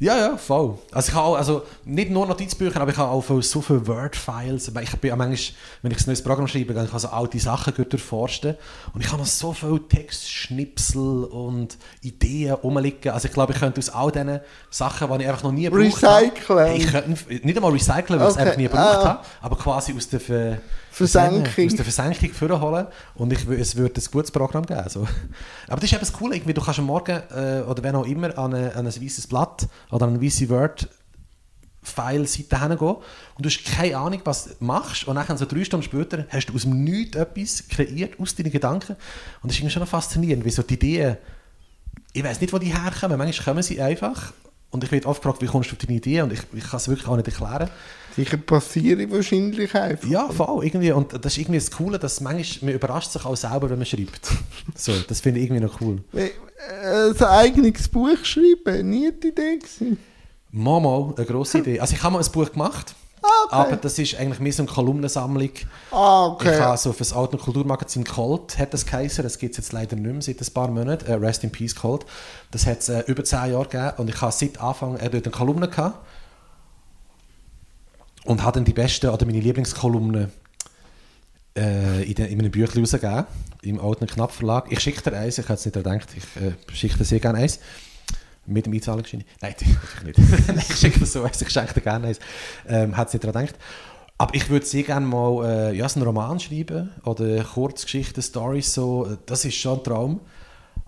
Ja, 0.01 0.17
ja, 0.17 0.35
voll. 0.35 0.79
Also 0.91 1.09
ich 1.09 1.15
habe 1.15 1.27
auch, 1.27 1.35
also 1.35 1.61
nicht 1.85 2.09
nur 2.09 2.25
Notizbücher, 2.25 2.81
aber 2.81 2.89
ich 2.89 2.97
habe 2.97 3.11
auch 3.11 3.23
so 3.43 3.61
viele 3.61 3.85
Word-Files. 3.85 4.71
Ich 4.81 4.95
bin 4.97 5.11
auch 5.11 5.15
manchmal, 5.15 5.55
wenn 5.83 5.91
ich 5.91 5.99
ein 5.99 6.03
neues 6.07 6.23
Programm 6.23 6.47
schreibe, 6.47 6.73
kann 6.73 6.85
ich 6.87 6.93
also 6.93 7.09
alte 7.09 7.39
Sachen 7.39 7.71
gut 7.75 7.93
durchforsten. 7.93 8.55
Und 8.95 9.01
ich 9.01 9.11
habe 9.11 9.19
noch 9.21 9.27
so 9.27 9.53
viele 9.53 9.79
Textschnipsel 9.87 11.25
und 11.25 11.77
Ideen 12.01 12.53
rumliegen. 12.53 13.11
Also 13.11 13.27
ich 13.27 13.33
glaube, 13.35 13.53
ich 13.53 13.59
könnte 13.59 13.77
aus 13.77 13.89
all 13.89 14.11
diesen 14.11 14.39
Sachen, 14.71 15.07
die 15.07 15.23
ich 15.23 15.29
einfach 15.29 15.43
noch 15.43 15.51
nie 15.51 15.65
gebraucht 15.65 16.03
Recyceln. 16.03 16.59
habe... 16.59 16.73
Ich 16.77 16.87
könnte 16.87 17.47
nicht 17.47 17.55
einmal 17.55 17.71
recyceln, 17.71 18.19
weil 18.19 18.27
ich 18.27 18.33
es 18.33 18.37
einfach 18.37 18.57
nie 18.57 18.63
gebraucht 18.63 18.81
ah. 18.81 19.03
habe, 19.03 19.25
aber 19.41 19.55
quasi 19.55 19.93
aus 19.95 20.09
der 20.09 20.19
Ver 20.19 20.57
Versenkung. 20.91 21.65
Aus 21.65 21.75
der 21.75 21.85
Versenkung 21.85 22.33
vorholen 22.33 22.87
und 23.15 23.31
ich, 23.31 23.47
es 23.47 23.77
würde 23.77 24.01
ein 24.01 24.11
gutes 24.11 24.29
Programm 24.29 24.65
geben. 24.65 24.83
So. 24.89 25.07
Aber 25.67 25.79
das 25.79 25.85
ist 25.85 25.93
eben 25.93 26.01
das 26.01 26.11
Coole, 26.11 26.35
irgendwie, 26.35 26.53
du 26.53 26.61
kannst 26.61 26.79
am 26.79 26.85
Morgen 26.85 27.21
äh, 27.33 27.61
oder 27.61 27.81
wenn 27.81 27.95
auch 27.95 28.05
immer 28.05 28.37
an, 28.37 28.53
eine, 28.53 28.75
an 28.75 28.85
ein 28.85 29.01
weißes 29.01 29.27
Blatt 29.27 29.67
oder 29.89 30.05
an 30.05 30.15
eine 30.15 30.21
weiße 30.21 30.49
Word 30.49 30.89
File-Seite 31.83 32.59
hingehen 32.61 32.95
und 33.35 33.45
du 33.45 33.49
hast 33.49 33.63
keine 33.63 33.97
Ahnung, 33.97 34.21
was 34.25 34.45
du 34.45 34.63
machst 34.63 35.07
und 35.07 35.15
dann 35.15 35.37
so 35.37 35.45
drei 35.45 35.63
Stunden 35.63 35.83
später 35.83 36.25
hast 36.29 36.47
du 36.47 36.53
aus 36.53 36.63
dem 36.63 36.83
Nichts 36.83 37.17
etwas 37.17 37.67
kreiert, 37.69 38.19
aus 38.19 38.35
deinen 38.35 38.51
Gedanken 38.51 38.97
und 39.41 39.49
das 39.49 39.53
ist 39.53 39.59
irgendwie 39.59 39.73
schon 39.73 39.87
faszinierend, 39.87 40.45
wie 40.45 40.51
so 40.51 40.61
die 40.61 40.75
Ideen, 40.75 41.17
ich 42.13 42.23
weiß 42.23 42.41
nicht, 42.41 42.53
wo 42.53 42.59
die 42.59 42.77
herkommen, 42.77 43.17
manchmal 43.17 43.45
kommen 43.45 43.63
sie 43.63 43.81
einfach 43.81 44.33
und 44.69 44.83
ich 44.83 44.91
werde 44.91 45.07
oft 45.07 45.21
gefragt, 45.21 45.41
wie 45.41 45.47
kommst 45.47 45.71
du 45.71 45.75
auf 45.75 45.79
deine 45.79 45.97
Idee 45.97 46.21
und 46.21 46.33
ich, 46.33 46.41
ich 46.53 46.63
kann 46.63 46.77
es 46.77 46.87
wirklich 46.87 47.07
auch 47.07 47.15
nicht 47.15 47.27
erklären. 47.27 47.69
Sicher 48.15 48.37
passieren 48.37 49.11
wahrscheinlich 49.11 49.73
einfach. 49.75 50.07
Ja, 50.07 50.29
voll, 50.29 50.65
irgendwie. 50.65 50.91
Und 50.91 51.13
das 51.13 51.33
ist 51.33 51.37
irgendwie 51.39 51.59
das 51.59 51.71
Coole, 51.71 51.97
dass 51.99 52.21
manchmal, 52.21 52.67
man 52.71 52.75
überrascht 52.75 53.11
sich 53.11 53.25
auch 53.25 53.35
selber, 53.37 53.69
wenn 53.69 53.77
man 53.77 53.85
schreibt. 53.85 54.29
So, 54.75 54.91
das 55.07 55.21
finde 55.21 55.39
ich 55.39 55.45
irgendwie 55.47 55.63
noch 55.63 55.79
cool. 55.81 56.03
Äh, 56.13 56.29
Ein 57.17 57.23
eigenes 57.23 57.87
Buch 57.87 58.17
schreiben, 58.23 58.89
nie 58.89 59.11
die 59.11 59.29
Idee 59.29 59.57
gewesen. 59.57 59.97
Mal, 60.51 61.13
eine 61.15 61.25
grosse 61.25 61.59
Idee. 61.59 61.79
Also 61.79 61.95
ich 61.95 62.03
habe 62.03 62.13
mal 62.13 62.23
ein 62.23 62.31
Buch 62.31 62.51
gemacht, 62.51 62.93
Ah, 63.23 63.27
okay. 63.45 63.55
aber 63.55 63.75
das 63.75 63.99
ist 63.99 64.15
eigentlich 64.15 64.39
mehr 64.39 64.51
so 64.51 64.63
eine 64.63 64.71
Kolumnensammlung. 64.71 65.51
Ah, 65.91 66.25
okay. 66.25 66.55
Ich 66.55 66.59
habe 66.59 66.75
so 66.77 66.91
für 66.91 66.99
das 66.99 67.13
Alt- 67.13 67.33
und 67.33 67.39
Kulturmagazin 67.41 68.03
Colt, 68.03 68.57
hat 68.57 68.73
das 68.73 68.85
geheißen, 68.85 69.23
das 69.23 69.37
gibt 69.37 69.51
es 69.53 69.57
jetzt 69.59 69.73
leider 69.73 69.95
nicht 69.95 70.11
mehr 70.11 70.21
seit 70.23 70.41
ein 70.41 70.53
paar 70.53 70.69
Monaten, 70.69 71.05
äh, 71.05 71.13
Rest 71.13 71.43
in 71.43 71.51
Peace 71.51 71.75
Colt. 71.75 72.03
Das 72.49 72.65
hat 72.65 72.79
es 72.79 72.89
äh, 72.89 73.03
über 73.05 73.23
zehn 73.23 73.51
Jahre 73.51 73.65
gegeben 73.67 73.93
und 73.97 74.09
ich 74.09 74.19
habe 74.19 74.31
seit 74.31 74.59
Anfang 74.59 74.97
äh, 74.97 75.09
dort 75.09 75.25
eine 75.25 75.31
Kolumne 75.31 75.67
gehabt 75.69 75.99
und 78.25 78.43
habe 78.43 78.55
dann 78.55 78.65
die 78.65 78.73
besten 78.73 79.09
oder 79.09 79.25
meine 79.25 79.39
Lieblingskolumnen 79.39 80.31
äh, 81.57 82.03
in, 82.03 82.15
den, 82.15 82.27
in 82.27 82.37
meinen 82.37 82.51
Büchern 82.51 82.79
rausgegeben, 82.79 83.25
im 83.63 83.79
Alten 83.79 84.07
Knapp 84.07 84.31
Verlag. 84.31 84.71
Ich 84.71 84.79
schicke 84.79 85.09
dir 85.09 85.17
eins, 85.17 85.37
ich 85.37 85.45
hätte 85.45 85.53
es 85.53 85.65
nicht 85.65 85.73
gedacht, 85.73 86.07
ich 86.15 86.41
äh, 86.41 86.53
schicke 86.73 86.97
dir 86.97 87.05
sehr 87.05 87.19
gerne 87.19 87.39
eins. 87.39 87.59
Mit 88.47 88.65
dem 88.65 88.73
Einzahlungsschein. 88.73 89.23
Nein, 89.41 89.55
natürlich 90.03 90.17
nicht. 90.17 90.69
Ich 90.69 90.77
schicke 90.77 90.99
dir 90.99 91.05
so 91.05 91.23
eins, 91.23 91.41
ich 91.41 91.49
schenke 91.49 91.75
dir 91.75 91.81
gerne 91.81 92.07
eins. 92.07 92.19
Ähm, 92.67 92.95
hätte 92.95 93.07
es 93.07 93.13
nicht 93.13 93.23
daran 93.23 93.45
gedacht. 93.45 93.59
Aber 94.17 94.35
ich 94.35 94.49
würde 94.49 94.65
sehr 94.65 94.83
gerne 94.83 95.05
mal 95.05 95.71
äh, 95.71 95.77
ja, 95.77 95.87
einen 95.87 96.03
Roman 96.03 96.39
schreiben 96.39 96.91
oder 97.03 97.43
Kurzgeschichten, 97.43 98.21
Stories 98.21 98.73
so. 98.73 99.17
Das 99.25 99.45
ist 99.45 99.55
schon 99.55 99.79
ein 99.79 99.83
Traum. 99.83 100.19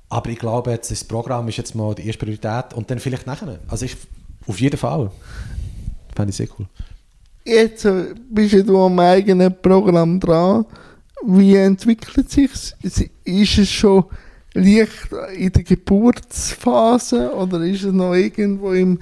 Aber 0.09 0.29
ich 0.29 0.37
glaube, 0.37 0.71
jetzt 0.71 0.91
das 0.91 1.03
Programm 1.03 1.47
ist 1.47 1.57
jetzt 1.57 1.73
mal 1.73 1.95
die 1.95 2.05
erste 2.05 2.25
Priorität 2.25 2.73
und 2.75 2.91
dann 2.91 2.99
vielleicht 2.99 3.25
nachher. 3.25 3.59
Also 3.67 3.85
ich, 3.85 3.97
auf 4.45 4.59
jeden 4.59 4.77
Fall. 4.77 5.09
Fände 6.15 6.29
ich 6.29 6.35
sehr 6.35 6.47
cool. 6.59 6.67
Jetzt 7.45 7.86
äh, 7.86 8.13
bist 8.29 8.53
ja 8.53 8.62
du 8.62 8.79
am 8.79 8.97
eigenen 8.99 9.53
Programm 9.62 10.19
dran. 10.19 10.65
Wie 11.25 11.56
entwickelt 11.56 12.29
sich 12.29 12.49
Ist 13.23 13.58
es 13.58 13.69
schon 13.71 14.06
leicht 14.53 15.10
in 15.36 15.51
der 15.51 15.63
Geburtsphase 15.63 17.34
oder 17.34 17.62
ist 17.62 17.84
es 17.84 17.93
noch 17.93 18.13
irgendwo 18.13 18.71
im 18.73 18.99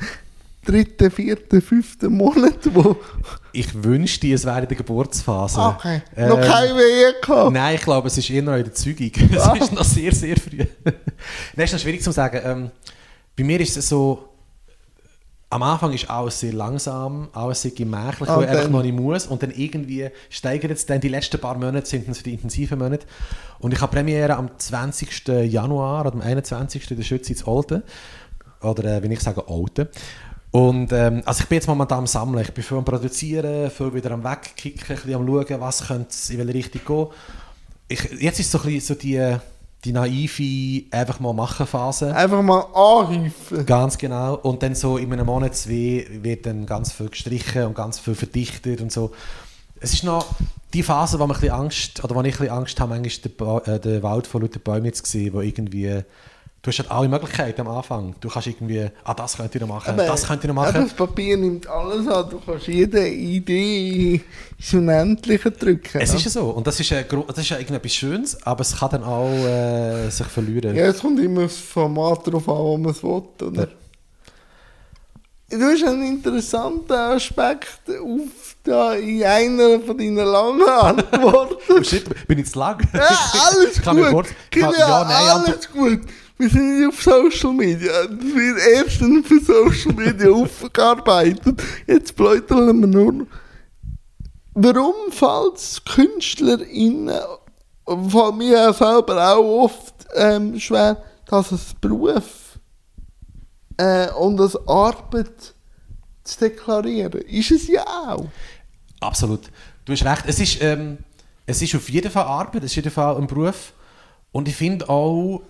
dritten, 0.65 1.09
vierten, 1.11 1.61
fünften 1.61 2.13
Monat? 2.13 2.59
Wo 2.73 2.95
Ich 3.51 3.83
wünschte, 3.83 4.31
es 4.33 4.45
wäre 4.45 4.61
in 4.61 4.67
der 4.67 4.77
Geburtsphase. 4.77 5.59
okay. 5.59 6.01
Ähm, 6.15 6.29
noch 6.29 6.41
keine 6.41 6.75
Wehe 6.75 7.13
gehabt. 7.21 7.51
Nein, 7.53 7.75
ich 7.75 7.81
glaube, 7.81 8.07
es 8.07 8.17
ist 8.17 8.29
eher 8.29 8.43
noch 8.43 8.55
in 8.55 8.63
der 8.63 8.73
Zeugung. 8.73 9.11
Es 9.31 9.41
Ah. 9.41 9.53
ist 9.55 9.73
noch 9.73 9.83
sehr, 9.83 10.13
sehr 10.13 10.37
früh. 10.37 10.57
Nein, 10.85 10.95
es 11.57 11.63
ist 11.65 11.73
noch 11.73 11.79
schwierig 11.79 12.03
zu 12.03 12.11
sagen. 12.11 12.39
Ähm, 12.43 12.71
bei 13.35 13.43
mir 13.43 13.59
ist 13.59 13.75
es 13.77 13.89
so, 13.89 14.29
am 15.51 15.63
Anfang 15.63 15.91
ist 15.91 16.09
alles 16.09 16.39
sehr 16.39 16.53
langsam, 16.53 17.27
alles 17.33 17.61
sehr 17.61 17.71
gemächlich, 17.71 18.29
Ah, 18.29 18.37
weil 18.37 18.45
ich 18.45 18.49
einfach 18.51 18.69
noch 18.69 18.83
nicht 18.83 18.95
muss. 18.95 19.27
Und 19.27 19.43
dann 19.43 19.51
irgendwie 19.51 20.09
steigert 20.29 20.71
es 20.71 20.85
dann, 20.85 21.01
die 21.01 21.09
letzten 21.09 21.41
paar 21.41 21.55
Monate 21.55 21.85
sind 21.85 22.07
dann 22.07 22.13
so 22.13 22.23
die 22.23 22.33
intensiven 22.33 22.79
Monate. 22.79 23.05
Und 23.59 23.73
ich 23.73 23.81
habe 23.81 23.91
Premiere 23.91 24.37
am 24.37 24.49
20. 24.57 25.27
Januar 25.51 26.05
oder 26.05 26.13
am 26.13 26.21
21. 26.21 26.89
in 26.89 26.97
der 26.97 27.03
Schütze 27.03 27.33
ins 27.33 27.45
Olten. 27.45 27.83
Oder 28.61 28.97
äh, 28.97 29.03
wenn 29.03 29.11
ich 29.11 29.19
sage 29.19 29.47
Olten. 29.49 29.89
Und 30.51 30.93
ähm, 30.93 31.21
also 31.25 31.43
ich 31.43 31.49
bin 31.49 31.57
jetzt 31.57 31.67
momentan 31.67 31.99
am 31.99 32.07
Sammeln. 32.07 32.43
Ich 32.43 32.53
bin 32.53 32.63
viel 32.63 32.77
am 32.77 32.85
Produzieren, 32.85 33.69
viel 33.69 33.93
wieder 33.93 34.11
am 34.11 34.23
Wegkicken, 34.23 34.95
ein 34.95 34.95
bisschen 35.03 35.15
am 35.15 35.27
Schauen, 35.27 35.61
was 35.61 35.87
könnte 35.87 36.15
in 36.29 36.37
welche 36.39 36.53
Richtung 36.53 36.81
gehen. 36.85 37.07
Ich, 37.89 38.21
jetzt 38.21 38.39
ist 38.39 38.51
so, 38.51 38.57
ein 38.59 38.65
bisschen 38.65 38.95
so 38.95 39.01
die, 39.01 39.37
die 39.83 39.93
naive 39.93 40.85
einfach 40.91 41.19
mal 41.19 41.33
machen 41.33 41.65
Phase. 41.65 42.15
Einfach 42.15 42.41
mal 42.41 42.61
anrufen. 42.73 43.65
Ganz 43.65 43.97
genau. 43.97 44.35
Und 44.35 44.61
dann 44.61 44.75
so 44.75 44.97
in 44.97 45.11
einem 45.11 45.25
Monat, 45.25 45.55
zwei, 45.55 46.05
wird 46.21 46.45
dann 46.45 46.65
ganz 46.65 46.91
viel 46.91 47.09
gestrichen 47.09 47.65
und 47.65 47.75
ganz 47.75 47.99
viel 47.99 48.15
verdichtet 48.15 48.81
und 48.81 48.91
so. 48.91 49.11
Es 49.79 49.93
ist 49.93 50.03
noch 50.03 50.27
die 50.73 50.83
Phase, 50.83 51.17
wo 51.17 51.25
man 51.25 51.35
ein 51.35 51.41
bisschen 51.41 51.55
Angst, 51.55 52.03
oder 52.03 52.15
wo 52.15 52.21
ich 52.21 52.27
ein 52.27 52.31
bisschen 52.31 52.49
Angst 52.49 52.79
habe, 52.79 52.95
manchmal 52.95 53.31
den, 53.31 53.35
ba 53.35 53.57
äh, 53.65 53.79
den 53.79 54.03
Wald 54.03 54.27
von 54.27 54.41
lauter 54.41 54.59
Bäumen 54.59 54.85
jetzt 54.85 55.03
gesehen, 55.03 55.33
wo 55.33 55.41
irgendwie, 55.41 56.03
du 56.63 56.67
hast 56.69 56.79
halt 56.79 56.91
alle 56.91 57.07
Möglichkeiten 57.09 57.61
am 57.61 57.67
Anfang. 57.69 58.13
Du 58.19 58.29
kannst 58.29 58.47
irgendwie, 58.47 58.87
ah, 59.03 59.13
das 59.13 59.37
könnt 59.37 59.53
ihr 59.55 59.61
noch 59.61 59.67
machen, 59.67 59.93
Aber- 59.93 60.05
das 60.05 60.27
könnt 60.27 60.43
ihr 60.43 60.53
noch 60.53 60.61
aber 60.61 60.71
machen. 60.73 60.83
Das 60.87 60.93
Papier 60.93 61.37
nimmt 61.37 61.67
alles 61.67 62.07
an. 62.07 62.29
Du 62.29 62.39
kannst 62.45 62.67
jede 62.67 63.07
Idee 63.07 64.21
ins 64.57 64.73
Unendliche 64.73 65.49
drücken. 65.51 65.99
Es 65.99 66.11
ja. 66.11 66.15
ist 66.17 66.25
ja 66.25 66.31
so. 66.31 66.49
Und 66.51 66.67
das 66.67 66.79
ist, 66.79 66.89
ja 66.89 67.01
das 67.03 67.37
ist 67.37 67.49
ja 67.49 67.57
irgendetwas 67.57 67.93
Schönes, 67.93 68.45
aber 68.45 68.61
es 68.61 68.75
kann 68.77 68.89
dann 68.91 69.03
auch 69.03 69.29
äh, 69.31 70.09
sich 70.09 70.27
verlieren. 70.27 70.75
Ja, 70.75 70.85
es 70.85 70.99
kommt 70.99 71.19
immer 71.19 71.43
das 71.43 71.57
Format 71.57 72.27
darauf 72.27 72.47
an, 72.47 72.55
wo 72.57 72.77
man 72.77 72.91
es 72.91 73.01
will, 73.03 73.23
oder? 73.41 73.67
Du 75.49 75.59
hast 75.65 75.83
einen 75.83 76.03
interessanten 76.03 76.93
Aspekt 76.93 77.81
auf 77.89 78.55
da 78.63 78.93
in 78.93 79.21
einer 79.23 79.81
von 79.81 79.97
deinen 79.97 80.15
langen 80.15 80.61
Antworten. 80.69 81.55
Oh 81.69 81.83
shit, 81.83 82.27
bin 82.27 82.39
ich 82.39 82.49
zu 82.51 82.59
lang? 82.59 82.79
Ja, 82.93 83.01
alles 83.49 83.81
Kann 83.83 83.97
gut. 83.97 84.09
kurz- 84.11 84.27
kann- 84.29 84.35
Kilian, 84.71 84.73
ja, 84.77 85.03
nein, 85.03 85.27
alles 85.29 85.69
gut. 85.71 86.01
Wir 86.41 86.49
sind 86.49 86.79
nicht 86.79 86.87
auf 86.87 87.03
Social 87.03 87.53
Media. 87.53 88.07
Das 88.07 88.17
wird 88.17 88.57
erstens 88.73 89.27
für 89.27 89.39
Social 89.41 89.93
Media 89.93 90.31
aufgearbeitet. 90.31 91.61
Jetzt 91.85 92.15
bläuteln 92.15 92.79
wir 92.79 92.87
nur. 92.87 93.27
Warum 94.55 95.11
fällt 95.11 95.57
es 95.57 95.83
KünstlerInnen, 95.85 97.13
fällt 97.85 98.35
mir 98.37 98.73
selber 98.73 99.35
auch 99.35 99.65
oft 99.65 99.93
ähm, 100.15 100.59
schwer, 100.59 101.03
dass 101.27 101.51
es 101.51 101.75
Beruf 101.79 102.57
äh, 103.77 104.09
und 104.09 104.41
als 104.41 104.55
Arbeit 104.67 105.53
zu 106.23 106.39
deklarieren? 106.39 107.21
Ist 107.21 107.51
es 107.51 107.67
ja 107.67 107.85
auch. 107.85 108.25
Absolut. 108.99 109.51
Du 109.85 109.93
hast 109.93 110.03
recht. 110.03 110.23
Es 110.25 110.39
ist, 110.39 110.59
ähm, 110.63 110.97
es 111.45 111.61
ist 111.61 111.75
auf 111.75 111.87
jeden 111.87 112.09
Fall 112.09 112.25
Arbeit, 112.25 112.63
es 112.63 112.71
ist 112.71 112.79
auf 112.79 112.85
jeden 112.85 112.95
Fall 112.95 113.15
ein 113.17 113.27
Beruf. 113.27 113.73
Und 114.31 114.47
ich 114.47 114.55
finde 114.55 114.89
auch, 114.89 115.43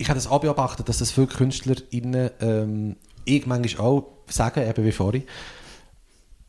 ich 0.00 0.08
habe 0.08 0.16
das 0.18 0.26
auch 0.26 0.40
beobachtet, 0.40 0.88
dass 0.88 0.98
das 0.98 1.10
viele 1.10 1.26
KünstlerInnen, 1.26 2.30
ähm, 2.40 2.96
ich 3.26 3.46
manchmal 3.46 3.86
auch 3.86 4.06
sagen, 4.28 4.66
eben 4.66 4.84
wie 4.84 4.92
vorhin. 4.92 5.24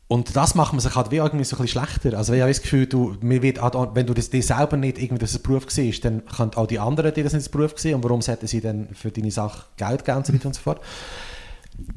Und 0.08 0.34
das 0.36 0.54
macht 0.54 0.72
man 0.72 0.80
sich 0.80 0.94
halt 0.94 1.10
wie 1.10 1.16
irgendwie 1.16 1.44
so 1.44 1.56
ein 1.56 1.62
bisschen 1.62 1.80
schlechter. 1.80 2.16
Also 2.16 2.32
ich 2.32 2.40
habe 2.40 2.50
das 2.50 2.62
Gefühl, 2.62 2.86
du, 2.86 3.16
wird 3.20 3.58
wenn 3.94 4.06
du 4.06 4.14
das 4.14 4.30
dir 4.30 4.42
selber 4.42 4.78
nicht 4.78 4.98
irgendwie 4.98 5.20
das 5.20 5.38
Beruf 5.38 5.66
siehst, 5.68 6.04
dann 6.04 6.24
können 6.24 6.52
auch 6.54 6.66
die 6.66 6.78
anderen 6.78 7.12
dir 7.12 7.24
das 7.24 7.34
nicht 7.34 7.42
als 7.42 7.48
Beruf 7.50 7.78
sehen. 7.78 7.96
Und 7.96 8.04
warum 8.04 8.22
sollten 8.22 8.46
sie 8.46 8.62
dann 8.62 8.88
für 8.94 9.10
deine 9.10 9.30
Sache 9.30 9.64
Geld 9.76 10.04
geben 10.04 10.18
und 10.18 10.26
so 10.26 10.32
weiter 10.32 10.46
und 10.46 10.54
so 10.54 10.60
fort. 10.62 10.80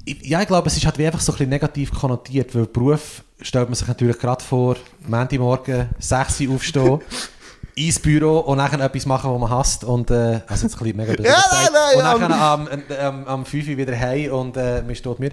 Ja, 0.05 0.41
ich 0.41 0.47
glaube, 0.47 0.67
es 0.67 0.77
ist 0.77 0.85
halt 0.85 0.97
wie 0.97 1.05
einfach 1.05 1.21
so 1.21 1.31
ein 1.31 1.37
bisschen 1.37 1.49
negativ 1.49 1.91
konnotiert, 1.91 2.53
weil 2.53 2.65
Beruf 2.65 3.23
stellt 3.41 3.69
man 3.69 3.75
sich 3.75 3.87
natürlich 3.87 4.19
gerade 4.19 4.43
vor, 4.43 4.75
Montagmorgen, 5.07 5.89
6 5.99 6.41
Uhr 6.41 6.55
aufstehen, 6.55 6.99
ins 7.75 7.99
Büro 7.99 8.39
und 8.39 8.57
nachher 8.57 8.79
etwas 8.79 9.05
machen, 9.05 9.31
was 9.31 9.39
man 9.39 9.49
hasst. 9.49 9.83
Und, 9.83 10.09
äh, 10.11 10.41
also 10.47 10.65
jetzt 10.65 10.75
ein 10.75 10.79
bisschen 10.79 10.97
mega 10.97 11.13
blöd 11.13 11.25
Ja, 11.25 11.35
gesagt. 11.35 11.71
nein, 11.73 11.95
Und 11.97 12.03
nein, 12.03 12.29
nachher 12.29 12.41
am, 12.41 12.69
am, 13.01 13.27
am 13.27 13.45
5 13.45 13.67
Uhr 13.67 13.77
wieder 13.77 13.99
heim 13.99 14.31
und 14.31 14.57
äh, 14.57 14.81
man 14.81 14.95
steht 14.95 15.19
mir. 15.19 15.31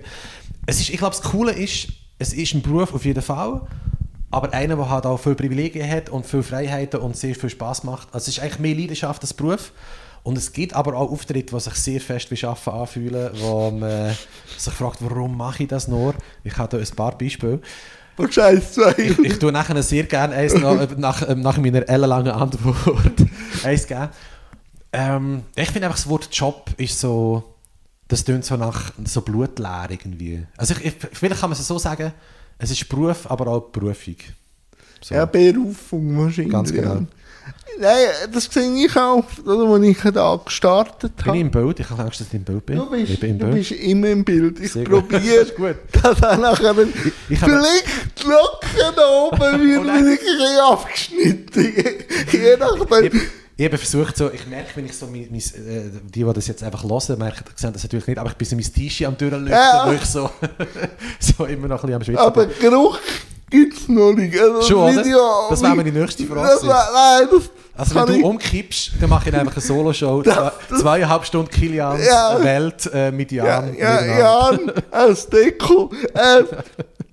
Es 0.66 0.80
ist, 0.80 0.90
ich 0.90 0.98
glaube, 0.98 1.16
das 1.16 1.22
Coole 1.22 1.52
ist, 1.52 1.88
es 2.18 2.32
ist 2.32 2.54
ein 2.54 2.62
Beruf 2.62 2.94
auf 2.94 3.04
jeden 3.04 3.22
Fall, 3.22 3.62
aber 4.30 4.52
einer, 4.52 4.76
der 4.76 4.88
halt 4.88 5.06
auch 5.06 5.18
viele 5.18 5.34
Privilegien 5.34 5.88
hat 5.88 6.08
und 6.08 6.26
viele 6.26 6.42
Freiheiten 6.42 7.00
und 7.00 7.16
sehr 7.16 7.34
viel 7.34 7.50
Spaß 7.50 7.84
macht. 7.84 8.08
Also 8.12 8.30
es 8.30 8.36
ist 8.36 8.40
eigentlich 8.40 8.58
mehr 8.58 8.74
Leidenschaft 8.74 9.22
als 9.22 9.34
Beruf. 9.34 9.72
Und 10.24 10.38
es 10.38 10.52
gibt 10.52 10.74
aber 10.74 10.94
auch 10.96 11.10
Auftritte, 11.10 11.52
die 11.54 11.60
sich 11.60 11.74
sehr 11.74 12.00
fest 12.00 12.30
wie 12.30 12.46
Arbeiten 12.46 12.70
anfühlen, 12.70 13.30
wo 13.40 13.72
man 13.72 14.16
sich 14.56 14.72
fragt, 14.72 14.98
warum 15.00 15.36
mache 15.36 15.64
ich 15.64 15.68
das 15.68 15.88
nur? 15.88 16.14
Ich 16.44 16.56
habe 16.58 16.76
da 16.76 16.82
ein 16.82 16.96
paar 16.96 17.18
Beispiele. 17.18 17.60
Und 18.16 18.32
scheiß 18.34 18.74
zwei. 18.74 18.94
Ich, 18.98 19.18
ich 19.18 19.38
tue 19.38 19.52
nachher 19.52 19.82
sehr 19.82 20.04
gerne 20.04 20.34
eins 20.34 20.54
nach, 20.54 20.96
nach, 20.96 21.28
ähm, 21.28 21.40
nach 21.40 21.58
meiner 21.58 21.88
ellenlangen 21.88 22.32
Antwort 22.32 23.14
eins 23.64 23.86
geben. 23.86 24.08
Ähm, 24.92 25.42
ich 25.56 25.70
finde 25.70 25.86
einfach, 25.86 25.98
das 25.98 26.08
Wort 26.08 26.28
Job 26.30 26.70
ist 26.76 27.00
so, 27.00 27.42
das 28.08 28.24
tönt 28.24 28.44
so 28.44 28.56
nach 28.56 28.92
so 29.04 29.22
blutleer 29.22 29.86
irgendwie. 29.88 30.46
Also 30.56 30.74
ich, 30.74 30.84
ich, 30.86 30.94
vielleicht 31.12 31.40
kann 31.40 31.50
man 31.50 31.58
es 31.58 31.66
so 31.66 31.78
sagen, 31.78 32.12
es 32.58 32.70
ist 32.70 32.88
Beruf, 32.88 33.30
aber 33.30 33.46
auch 33.46 33.60
Berufung. 33.70 34.16
So. 35.02 35.14
Ja, 35.14 35.24
Berufung 35.26 36.16
wahrscheinlich. 36.18 36.52
Ganz 36.52 36.72
genau. 36.72 37.02
Nein, 37.80 37.96
das 38.32 38.44
sehe 38.44 38.70
ich 38.84 38.94
auch, 38.96 39.24
als 39.46 39.82
ich 39.84 40.12
da 40.12 40.40
gestartet 40.44 41.16
bin 41.16 41.20
ich 41.24 41.26
habe. 41.26 41.38
im 41.38 41.50
Bild? 41.50 41.80
Ich 41.80 41.90
habe 41.90 42.02
Angst, 42.02 42.20
dass 42.20 42.28
ich 42.28 42.34
im 42.34 42.44
Bild 42.44 42.66
bin. 42.66 42.76
Du 42.76 42.90
bist, 42.90 43.10
ich 43.12 43.18
bin 43.18 43.30
im 43.30 43.38
du 43.38 43.44
Bild. 43.46 43.56
bist 43.68 43.70
immer 43.72 44.08
im 44.08 44.24
Bild. 44.24 44.60
Ich 44.60 44.72
probiere, 44.84 45.46
Das 46.02 46.22
auch 46.22 46.36
nachher 46.38 46.74
ich 47.30 47.40
habe- 47.40 47.52
vielleicht 47.52 48.24
locker 48.24 48.92
da 48.94 49.08
oben 49.22 49.40
wird 49.40 49.80
Oh 49.80 49.84
wieder 49.84 49.94
ein 49.94 50.72
abgeschnitten. 50.72 51.62
Je 52.32 52.56
nachdem. 52.58 53.06
Ich, 53.06 53.22
ich 53.56 53.64
habe 53.66 53.78
versucht, 53.78 54.16
so, 54.16 54.30
ich 54.30 54.46
merke, 54.46 54.68
wenn 54.76 54.84
ich 54.86 54.92
so, 54.96 55.06
mein, 55.06 55.28
mein, 55.30 55.40
äh, 55.40 55.90
die, 56.14 56.24
die 56.24 56.32
das 56.32 56.46
jetzt 56.46 56.62
einfach 56.62 56.84
hören, 56.84 57.18
merken, 57.18 57.44
sehen 57.56 57.72
das 57.72 57.82
natürlich 57.82 58.06
nicht, 58.06 58.18
aber 58.18 58.30
ich 58.30 58.36
bin 58.36 58.46
so 58.48 58.54
mein 58.56 58.64
T-Shirt 58.64 59.08
am 59.08 59.16
Durchlüften, 59.16 59.50
Ja. 59.50 59.84
wo 59.88 59.92
ich 59.92 60.04
so, 60.04 60.30
so 61.18 61.46
immer 61.46 61.68
noch 61.68 61.82
ein 61.84 61.86
bisschen 61.86 61.94
am 61.96 62.04
Schwitzen 62.04 62.18
Aber. 62.26 62.46
Geruch 62.46 62.98
gibt 63.52 63.76
es 63.78 63.88
noch 63.88 64.12
nicht. 64.14 64.36
Also 64.38 64.62
Schon, 64.62 64.92
oder? 64.94 65.04
Video- 65.04 65.46
Das 65.50 65.62
wäre 65.62 65.76
meine 65.76 65.92
nächste 65.92 66.24
Frage 66.26 66.40
Das 66.48 66.62
nein, 66.64 67.28
das 67.30 67.50
Also 67.76 67.94
wenn 67.94 68.16
ich, 68.16 68.22
du 68.22 68.26
umkippst, 68.28 68.92
dann 69.00 69.08
mache 69.10 69.28
ich 69.28 69.34
einfach 69.34 69.52
eine 69.52 69.60
Solo-Show, 69.62 70.22
zwei, 70.24 70.52
zweieinhalb 70.78 71.24
Stunden 71.24 71.50
Kilian, 71.50 71.98
Ja. 72.02 72.42
Welt 72.42 72.90
äh, 72.92 73.12
mit 73.12 73.30
Ja, 73.30 73.44
Jan. 73.44 73.74
ja, 73.76 73.92
miteinander. 73.92 74.18
Jan, 74.18 74.72
als 74.90 75.28
Deko. 75.28 75.90
Äh, 76.14 76.42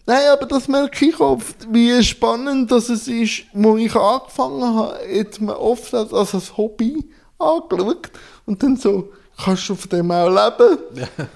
nein, 0.07 0.21
aber 0.33 0.45
das 0.47 0.67
merke 0.67 1.05
ich 1.05 1.19
oft, 1.19 1.67
wie 1.71 2.03
spannend 2.03 2.71
das 2.71 2.89
es 2.89 3.07
ist, 3.07 3.43
wo 3.53 3.77
ich 3.77 3.95
angefangen 3.95 4.63
habe, 4.75 4.97
jetzt 5.11 5.39
mir 5.39 5.59
oft 5.59 5.93
als, 5.93 6.11
als 6.13 6.57
Hobby 6.57 7.05
angeschaut 7.37 8.09
und 8.45 8.61
dann 8.63 8.75
so, 8.75 9.11
kannst 9.41 9.69
du 9.69 9.75
von 9.75 9.89
dem 9.89 10.11
auch 10.11 10.27
leben? 10.27 10.77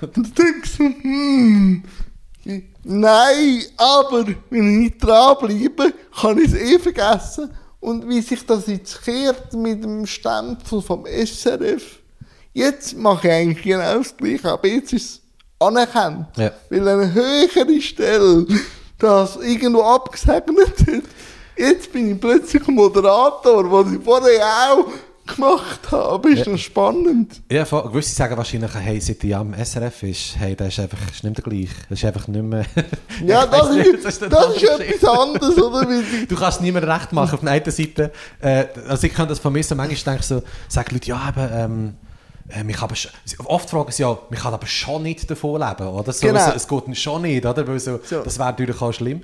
Und 0.01 0.17
dann 0.17 0.33
denkst 0.37 0.77
du, 0.77 0.83
hm, 0.83 1.83
nein, 2.83 3.63
aber 3.77 4.25
wenn 4.49 4.73
ich 4.73 4.79
nicht 4.79 5.03
dranbleibe, 5.03 5.93
kann 6.19 6.37
ich 6.37 6.45
es 6.45 6.53
eh 6.53 6.79
vergessen. 6.79 7.49
Und 7.79 8.07
wie 8.07 8.21
sich 8.21 8.45
das 8.45 8.67
jetzt 8.67 9.03
kehrt 9.03 9.53
mit 9.53 9.83
dem 9.83 10.05
Stempel 10.05 10.81
vom 10.81 11.05
SRF, 11.05 11.99
jetzt 12.53 12.95
mache 12.97 13.27
ich 13.27 13.33
eigentlich 13.33 13.63
genau 13.63 13.97
das 13.97 14.15
Gleiche, 14.15 14.51
aber 14.51 14.67
jetzt 14.67 14.93
ist 14.93 15.03
es 15.03 15.21
anerkannt. 15.59 16.27
Ja. 16.37 16.51
Weil 16.69 16.87
eine 16.87 17.13
höhere 17.13 17.81
Stelle 17.81 18.45
das 18.97 19.35
irgendwo 19.37 19.81
abgesegnet 19.81 20.79
hat. 20.79 21.03
Jetzt 21.57 21.91
bin 21.91 22.11
ich 22.11 22.19
plötzlich 22.19 22.65
Moderator, 22.67 23.69
was 23.71 23.93
ich 23.93 24.03
vorher 24.03 24.45
auch 24.71 24.87
gemacht 25.25 25.91
habe. 25.91 26.29
Ist 26.31 26.45
Ja. 26.45 26.51
noch 26.51 26.59
spannend. 26.59 27.41
Ja, 27.51 27.65
voll. 27.65 27.83
gewisse 27.83 28.13
sagen 28.13 28.35
wahrscheinlich, 28.37 28.71
hey, 28.75 28.99
seit 28.99 29.23
Jan 29.23 29.53
im 29.53 29.65
SRF 29.65 30.03
ist, 30.03 30.35
hey, 30.37 30.55
das 30.55 30.69
ist 30.69 30.79
einfach 30.79 30.97
ist 31.11 31.23
nicht 31.23 31.23
mehr 31.23 31.31
der 31.33 31.43
gleiche. 31.43 31.75
Das 31.89 31.99
ist 31.99 32.05
einfach 32.05 32.27
nicht 32.27 32.43
mehr... 32.43 32.65
Ja, 33.25 33.43
Ich 33.45 33.49
das 33.51 33.69
ist, 33.69 33.75
nicht, 33.77 34.05
das 34.05 34.15
ist, 34.17 34.23
andere 34.23 34.53
Geschichte. 34.53 34.85
etwas 34.95 35.09
anderes, 35.19 35.57
oder? 35.57 35.87
Du 36.27 36.35
kannst 36.35 36.61
niemandem 36.61 36.91
recht 36.91 37.11
machen. 37.13 37.33
Auf 37.35 37.39
der 37.41 37.51
einen 37.51 37.71
Seite, 37.71 38.11
äh, 38.41 38.65
also 38.87 39.07
ich 39.07 39.13
kann 39.13 39.27
das 39.27 39.39
vermissen, 39.39 39.77
manchmal 39.77 40.15
denke 40.15 40.19
ich 40.21 40.25
so, 40.27 40.43
sagen 40.67 40.89
Leute, 40.93 41.07
ja, 41.07 41.29
eben, 41.29 41.49
ähm, 41.53 41.87
äh, 41.89 42.12
mich 42.63 42.81
aber 42.81 42.93
sch- 42.95 43.09
oft 43.45 43.69
fragen 43.69 43.91
sie 43.91 44.03
ja, 44.03 44.17
mich 44.29 44.39
kann 44.41 44.53
aber 44.53 44.67
schon 44.67 45.03
nicht 45.03 45.29
davon 45.31 45.61
leben, 45.61 45.87
oder? 45.87 46.11
So, 46.11 46.27
Genau. 46.27 46.45
so, 46.45 46.51
es 46.51 46.67
geht 46.67 46.97
schon 46.97 47.21
nicht, 47.21 47.45
oder? 47.45 47.67
Weil 47.67 47.79
so, 47.79 47.99
So. 48.03 48.21
Das 48.21 48.37
wäre 48.37 48.49
natürlich 48.49 48.81
auch 48.81 48.91
schlimm. 48.91 49.21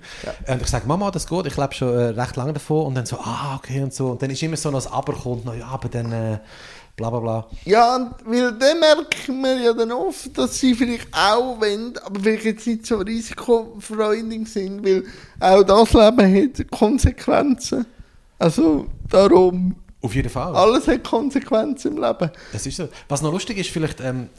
Und 0.47 0.61
ich 0.61 0.67
sage, 0.67 0.87
Mama, 0.87 1.11
das 1.11 1.27
geht, 1.27 1.45
ich 1.45 1.57
lebe 1.57 1.73
schon 1.73 1.89
äh, 1.97 2.03
recht 2.19 2.35
lange 2.37 2.53
davon. 2.53 2.85
Und 2.87 2.95
dann 2.95 3.05
so, 3.05 3.17
ah, 3.19 3.55
okay 3.57 3.83
und 3.83 3.93
so. 3.93 4.11
Und 4.11 4.21
dann 4.21 4.29
ist 4.29 4.41
immer 4.41 4.55
so 4.57 4.71
noch 4.71 4.81
das 4.83 4.91
Aber 4.91 5.13
kommt, 5.13 5.45
noch, 5.45 5.53
ja, 5.55 5.67
aber 5.67 5.89
dann, 5.89 6.11
äh, 6.11 6.39
bla 6.95 7.09
bla 7.09 7.19
bla. 7.19 7.47
Ja, 7.65 7.95
und 7.97 8.11
weil 8.25 8.51
dann 8.53 8.79
merken 8.79 9.41
wir 9.41 9.57
ja 9.59 9.73
dann 9.73 9.91
oft, 9.91 10.37
dass 10.37 10.57
sie 10.59 10.73
vielleicht 10.75 11.07
auch 11.13 11.59
wollen, 11.59 11.93
aber 12.05 12.19
vielleicht 12.19 12.43
jetzt 12.45 12.67
nicht 12.67 12.85
so 12.85 12.97
risikofreudig 12.97 14.47
sind, 14.47 14.83
weil 14.85 15.03
auch 15.39 15.63
das 15.63 15.93
Leben 15.93 16.51
hat 16.59 16.71
Konsequenzen. 16.71 17.85
Also 18.37 18.85
darum, 19.09 19.75
Auf 20.01 20.15
jeden 20.15 20.29
Fall. 20.29 20.55
alles 20.55 20.87
hat 20.87 21.03
Konsequenzen 21.03 21.97
im 21.97 22.03
Leben. 22.03 22.31
Das 22.53 22.65
ist 22.65 22.77
so. 22.77 22.87
Was 23.09 23.21
noch 23.21 23.31
lustig 23.31 23.57
ist, 23.57 23.69
vielleicht, 23.69 23.99
ähm, 23.99 24.29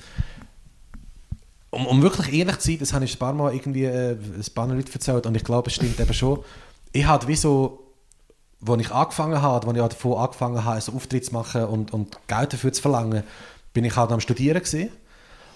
um, 1.71 1.87
um 1.87 2.03
wirklich 2.03 2.33
ehrlich 2.33 2.59
zu 2.59 2.69
sein, 2.69 2.79
das 2.79 2.93
habe 2.93 3.05
ich 3.05 3.15
ein 3.15 3.19
paar 3.19 3.33
Mal 3.33 3.55
irgendwie 3.55 3.85
äh, 3.85 4.13
ein 4.13 4.55
paar 4.55 4.67
Leute 4.69 4.93
erzählt 4.93 5.27
und 5.27 5.37
ich 5.37 5.45
glaube, 5.45 5.69
es 5.69 5.75
stimmt 5.75 6.01
eben 6.01 6.15
schon. 6.15 6.41
Ich 6.93 7.07
hatte 7.07 7.29
wie 7.29 7.37
so, 7.37 7.93
als 8.67 8.81
ich 8.81 8.91
angefangen 8.91 9.43
habe, 9.43 9.67
als 9.67 9.77
ich 9.77 9.83
halt 9.83 9.93
davon 9.93 10.19
angefangen 10.19 10.65
habe, 10.65 10.81
einen 10.83 10.97
Auftritt 10.97 11.27
zu 11.27 11.33
machen 11.33 11.65
und, 11.65 11.93
und 11.93 12.17
Geld 12.27 12.53
dafür 12.53 12.73
zu 12.73 12.83
verlangen, 12.83 13.23
bin 13.73 13.85
ich 13.85 13.97
halt 13.97 14.11
am 14.13 14.21
Studieren 14.21 14.59
gewesen 14.59 14.89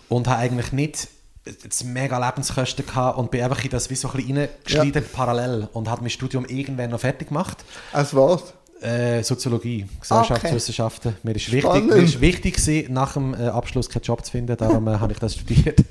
und 0.08 0.28
habe 0.28 0.38
eigentlich 0.38 0.72
nicht 0.72 1.08
jetzt 1.46 1.84
mega 1.84 2.24
Lebenskosten 2.24 2.86
gehabt 2.86 3.18
und 3.18 3.30
bin 3.30 3.42
einfach 3.42 3.62
in 3.64 3.70
das 3.70 3.90
wie 3.90 3.94
so 3.94 4.08
ein 4.08 4.16
bisschen 4.16 4.38
reingeschlittert 4.38 5.12
parallel 5.12 5.68
und 5.72 5.88
habe 5.88 6.00
mein 6.02 6.10
Studium 6.10 6.44
irgendwann 6.46 6.90
noch 6.90 7.00
fertig 7.00 7.28
gemacht. 7.28 7.64
Also 7.92 8.16
was? 8.16 8.54
Äh, 8.84 9.22
Soziologie, 9.22 9.86
Gesellschaftswissenschaften. 10.00 11.16
Mir 11.22 11.34
ist 11.36 11.46
wichtig, 11.46 11.62
Spannend. 11.62 11.88
mir 11.88 11.96
ist 12.02 12.20
wichtig 12.20 12.56
gewesen, 12.56 12.92
nach 12.92 13.14
dem 13.14 13.32
äh, 13.32 13.46
Abschluss 13.48 13.88
keinen 13.88 14.02
Job 14.02 14.24
zu 14.24 14.30
finden, 14.32 14.56
darum 14.58 14.86
äh, 14.88 14.98
habe 14.98 15.12
ich 15.12 15.18
das 15.18 15.34
studiert. 15.34 15.82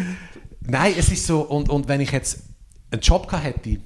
Nein, 0.66 0.94
es 0.98 1.12
ist 1.12 1.26
so, 1.26 1.42
und, 1.42 1.68
und 1.68 1.86
wenn 1.88 2.00
ich 2.00 2.10
jetzt 2.10 2.40
einen 2.90 3.00
Job 3.02 3.28
gehabt 3.28 3.44
hätte, 3.44 3.78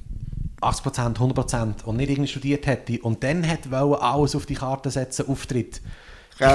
80%, 0.63 1.17
100% 1.17 1.85
und 1.85 1.97
nicht 1.99 2.11
irgendwie 2.11 2.29
studiert 2.29 2.67
hätte 2.67 2.99
und 3.03 3.23
dann 3.23 3.43
hätte 3.43 3.71
wollen, 3.71 4.01
alles 4.01 4.35
auf 4.35 4.47
die 4.47 4.55
Karte 4.55 4.91
setzen, 4.91 5.29
Auftritt, 5.29 5.81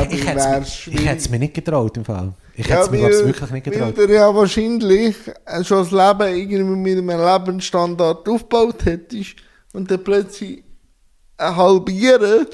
ich, 0.09 0.13
ich, 0.19 0.25
hätte 0.27 0.39
es 0.61 0.87
mir- 0.87 0.93
ich 0.93 1.05
hätte 1.05 1.17
es 1.17 1.29
mir 1.29 1.39
nicht 1.39 1.53
getraut 1.53 1.95
im 1.97 2.05
Fall. 2.05 2.33
Ich 2.55 2.65
hätte 2.65 2.73
Ja, 2.73 2.81
es 2.83 2.89
mir 2.91 3.01
weil- 3.03 3.25
wirklich 3.25 3.51
nicht 3.51 3.65
Weil 3.67 3.73
getraut. 3.73 3.97
der 3.97 4.09
ja 4.15 4.33
wahrscheinlich 4.33 5.15
äh, 5.45 5.63
schon 5.63 5.79
das 5.79 5.91
Leben 5.91 6.35
irgendwie 6.35 6.95
mit 6.95 6.97
einem 6.97 7.09
Lebensstandard 7.45 8.27
aufgebaut 8.27 8.85
hättest 8.85 9.35
und 9.73 9.91
dann 9.91 10.03
plötzlich 10.03 10.63
halbieren 11.55 12.47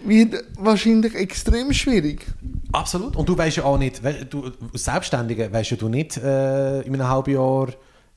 wird 0.00 0.44
wahrscheinlich 0.58 1.14
extrem 1.14 1.72
schwierig. 1.72 2.26
Absolut. 2.72 3.16
Und 3.16 3.28
du 3.28 3.36
weißt 3.36 3.58
ja 3.58 3.64
auch 3.64 3.78
nicht, 3.78 4.00
du, 4.30 4.52
als 4.72 4.84
Selbstständiger 4.84 5.52
weißt 5.52 5.72
ja 5.72 5.76
du 5.76 5.88
nicht 5.88 6.16
äh, 6.18 6.82
in 6.82 6.94
einem 6.94 7.08
halben 7.08 7.34
Jahr, 7.34 7.68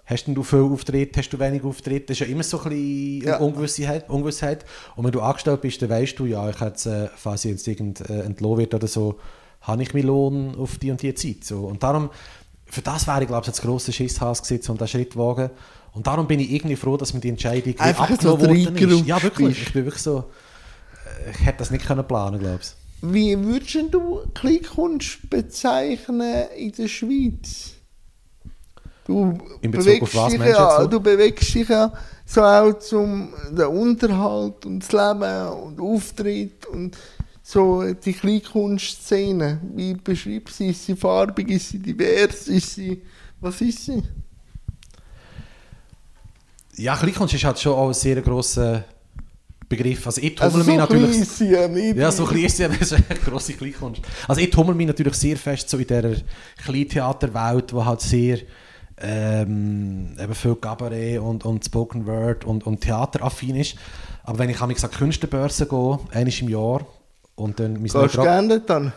hast 0.05 0.27
du 0.27 0.43
viel 0.43 0.59
Auftritt, 0.59 1.15
hast 1.17 1.29
du 1.29 1.39
wenig 1.39 1.63
Auftritt, 1.63 2.09
das 2.09 2.15
ist 2.19 2.27
ja 2.27 2.31
immer 2.31 2.43
so 2.43 2.57
ein 2.59 2.69
bisschen 2.69 3.21
Ja. 3.27 3.37
Ungewissheit, 3.37 4.09
Ungewissheit. 4.09 4.65
Und 4.95 5.05
wenn 5.05 5.11
du 5.11 5.21
angestellt 5.21 5.61
bist, 5.61 5.81
dann 5.81 5.89
weißt 5.89 6.19
du, 6.19 6.25
ja, 6.25 6.49
ich 6.49 6.59
hätte, 6.59 7.05
äh, 7.05 7.09
falls 7.15 7.45
ich 7.45 7.51
jetzt 7.51 7.67
irgend 7.67 8.01
äh, 8.09 8.21
entlohnt 8.21 8.59
wird 8.59 8.73
oder 8.73 8.87
so, 8.87 9.19
habe 9.61 9.81
ich 9.83 9.93
meinen 9.93 10.07
Lohn 10.07 10.55
auf 10.57 10.77
die 10.77 10.91
und 10.91 11.01
die 11.01 11.13
Zeit. 11.13 11.43
So. 11.43 11.61
Und 11.61 11.83
darum, 11.83 12.09
für 12.65 12.81
das 12.81 13.07
wäre 13.07 13.21
ich, 13.21 13.27
glaube 13.27 13.41
ich, 13.45 13.51
das 13.51 13.61
grosse 13.61 13.93
Schisshaus 13.93 14.41
gewesen, 14.41 14.71
um 14.71 14.77
diesen 14.77 14.87
Schritt 14.87 15.13
zu 15.13 15.19
wagen. 15.19 15.49
Und 15.93 16.07
darum 16.07 16.27
bin 16.27 16.39
ich 16.39 16.51
irgendwie 16.51 16.75
froh, 16.75 16.97
dass 16.97 17.13
mir 17.13 17.19
die 17.19 17.29
Entscheidung 17.29 17.77
Einfach 17.79 18.09
so 18.19 18.39
worden 18.39 18.75
ist. 18.77 19.07
Ja, 19.07 19.21
wirklich. 19.21 19.49
bist. 19.49 19.67
Ich 19.67 19.73
bin 19.73 19.85
wirklich 19.85 20.01
so, 20.01 20.31
äh, 21.25 21.31
ich 21.31 21.45
hätte 21.45 21.59
das 21.59 21.71
nicht 21.71 21.85
können 21.85 22.07
planen, 22.07 22.39
glaube 22.39 22.59
ich. 22.61 22.71
Wie 23.01 23.37
würdest 23.43 23.93
du 23.93 24.21
Kleinkunst 24.33 25.29
bezeichnen 25.29 26.45
in 26.55 26.71
der 26.71 26.87
Schweiz? 26.87 27.71
Du 29.05 29.37
In 29.61 29.71
Bezug 29.71 29.85
bewegst 29.85 30.03
auf 30.03 30.15
was 30.15 30.31
dich 30.31 30.41
ja, 30.41 30.81
so? 30.81 30.87
du 30.87 30.99
bewegst 30.99 31.55
dich 31.55 31.67
ja 31.67 31.91
so 32.25 32.43
auch 32.43 32.73
zum 32.73 33.33
den 33.51 33.65
Unterhalt 33.65 34.65
und 34.65 34.79
das 34.79 34.91
Leben 34.91 35.47
und 35.63 35.79
Auftritt 35.79 36.67
und 36.67 36.95
so 37.41 37.83
die 37.93 38.13
Kleinkunstszene. 38.13 39.59
Wie 39.75 39.95
beschreibst 39.95 40.59
du 40.59 40.63
sie? 40.63 40.69
Ist 40.69 40.85
sie 40.85 40.95
farbig? 40.95 41.49
Ist 41.49 41.69
sie 41.69 41.79
divers? 41.79 42.47
Ist 42.47 42.75
sie... 42.75 43.01
Was 43.41 43.59
ist 43.59 43.85
sie? 43.85 44.03
Ja, 46.77 46.95
Kleinkunst 46.95 47.33
ist 47.33 47.43
halt 47.43 47.59
schon 47.59 47.73
auch 47.73 47.87
ein 47.87 47.93
sehr 47.93 48.21
grosser 48.21 48.83
Begriff. 49.67 50.05
Also 50.05 50.21
ich 50.21 50.39
Also 50.41 50.59
tummel 50.59 50.65
so 50.65 50.79
mich 50.79 50.87
klein 50.87 51.01
natürlich... 51.01 51.29
sie 51.29 51.51
ja 51.99 52.11
so 52.11 52.25
klein 52.25 52.45
ist 52.45 52.57
sie, 52.57 52.65
aber 52.65 52.75
es 52.75 52.91
ist 52.91 52.93
eine 52.93 53.19
grosse 53.19 53.53
Kleinkunst. 53.53 54.01
Also 54.27 54.41
ich 54.41 54.49
tummel 54.49 54.75
mich 54.75 54.87
natürlich 54.87 55.15
sehr 55.15 55.37
fest 55.37 55.69
so 55.69 55.77
in 55.77 55.87
dieser 55.87 56.13
Kleintheaterwelt, 56.63 57.71
die 57.71 57.75
halt 57.75 58.01
sehr 58.01 58.39
ähm, 59.01 60.15
eben 60.21 60.35
viel 60.35 60.55
Cabaret 60.55 61.19
und, 61.19 61.45
und 61.45 61.65
Spoken 61.65 62.05
Word 62.05 62.45
und, 62.45 62.65
und 62.65 62.81
Theateraffin 62.81 63.55
ist. 63.55 63.75
Aber 64.23 64.39
wenn 64.39 64.49
ich 64.49 64.61
an 64.61 64.69
die 64.69 64.75
Künstlerbörse 64.75 65.65
gehe, 65.65 65.99
einmal 66.11 66.33
im 66.39 66.49
Jahr, 66.49 66.85
und 67.35 67.59
dann 67.59 67.73
mein 67.73 67.83
Gehst 67.83 67.95
du 67.95 68.21
gerne 68.21 68.59
dann? 68.59 68.93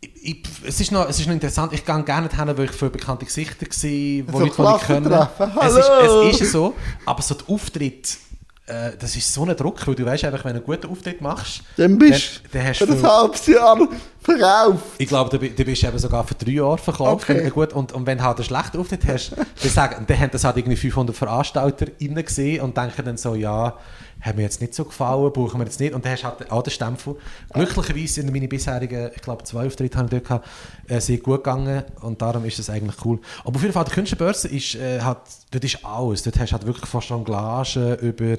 Ich, 0.00 0.42
es, 0.64 0.80
ist 0.80 0.92
noch, 0.92 1.08
es 1.08 1.18
ist 1.18 1.26
noch 1.26 1.34
interessant, 1.34 1.72
ich 1.72 1.84
gehe 1.84 2.02
gerne 2.04 2.28
hin, 2.28 2.56
weil 2.56 2.64
ich 2.66 2.70
für 2.70 2.90
bekannte 2.90 3.24
Gesichter 3.24 3.66
war, 3.66 3.68
die 3.68 4.24
So 4.30 4.38
Leute, 4.38 4.54
die 4.56 4.76
ich 4.76 4.86
kenne. 4.86 5.28
Es 5.60 5.74
ist, 5.74 5.90
es 6.34 6.40
ist 6.40 6.52
so, 6.52 6.74
aber 7.04 7.22
so 7.22 7.34
der 7.34 7.48
Auftritt, 7.48 8.18
äh, 8.66 8.92
das 8.98 9.16
ist 9.16 9.32
so 9.32 9.44
ein 9.44 9.56
Druck, 9.56 9.84
weil 9.86 9.94
du 9.94 10.04
weißt 10.04 10.24
einfach, 10.24 10.44
wenn 10.44 10.52
du 10.52 10.58
einen 10.58 10.66
guten 10.66 10.92
Auftritt 10.92 11.20
machst, 11.20 11.62
Dann 11.76 11.98
bist 11.98 12.42
dann, 12.52 12.62
dann 12.62 12.68
hast 12.68 12.80
du 12.80 12.86
für 12.86 12.92
ein 12.94 13.02
halbes 13.02 13.46
Jahr 13.46 13.88
verkauft. 14.20 14.84
Ich 14.98 15.08
glaube, 15.08 15.36
du, 15.36 15.48
du 15.48 15.64
bist 15.64 15.82
eben 15.82 15.98
sogar 15.98 16.24
für 16.24 16.34
drei 16.34 16.50
Jahre 16.52 16.78
verkauft. 16.78 17.28
Okay. 17.28 17.50
Gut, 17.50 17.72
und, 17.72 17.92
und 17.92 18.06
wenn 18.06 18.18
du 18.18 18.24
halt 18.24 18.36
einen 18.36 18.44
schlechten 18.44 18.78
Auftritt 18.78 19.06
hast, 19.06 19.32
dann, 19.62 19.70
sagen, 19.70 20.04
dann 20.06 20.18
haben 20.18 20.30
das 20.30 20.44
halt 20.44 20.58
irgendwie 20.58 20.76
500 20.76 21.16
Veranstalter 21.16 21.86
innen 21.98 22.24
gesehen 22.24 22.60
und 22.60 22.76
denken 22.76 23.04
dann 23.04 23.16
so, 23.16 23.34
ja, 23.34 23.74
haben 24.20 24.36
mir 24.36 24.42
jetzt 24.42 24.60
nicht 24.60 24.74
so 24.74 24.84
gefallen, 24.84 25.32
brauchen 25.32 25.60
wir 25.60 25.64
jetzt 25.64 25.80
nicht. 25.80 25.94
Und 25.94 26.04
dann 26.04 26.12
hast 26.12 26.22
du 26.22 26.26
halt 26.26 26.50
auch 26.50 26.62
den 26.62 26.70
Stempel. 26.70 27.16
Glücklicherweise 27.52 28.14
sind 28.14 28.32
meine 28.32 28.48
bisherigen, 28.48 29.10
ich 29.14 29.22
glaube, 29.22 29.44
zwei 29.44 29.66
Auftritte 29.66 29.96
habe 29.98 30.06
ich 30.06 30.10
dort 30.10 30.24
gehabt, 30.24 30.48
äh, 30.88 31.00
sehr 31.00 31.18
gut 31.18 31.44
gegangen 31.44 31.84
und 32.00 32.20
darum 32.20 32.44
ist 32.44 32.58
das 32.58 32.70
eigentlich 32.70 32.96
cool. 33.04 33.20
Aber 33.44 33.56
auf 33.56 33.62
jeden 33.62 33.72
Fall, 33.72 33.84
die 33.84 33.92
Künstlerbörse 33.92 34.48
ist, 34.48 34.74
äh, 34.74 35.00
hat, 35.00 35.22
dort 35.50 35.64
ist 35.64 35.84
alles. 35.84 36.22
Dort 36.22 36.38
hast 36.38 36.50
du 36.50 36.52
halt 36.54 36.66
wirklich 36.66 36.88
fast 36.88 37.10
Jonglage 37.10 37.94
über 37.94 38.36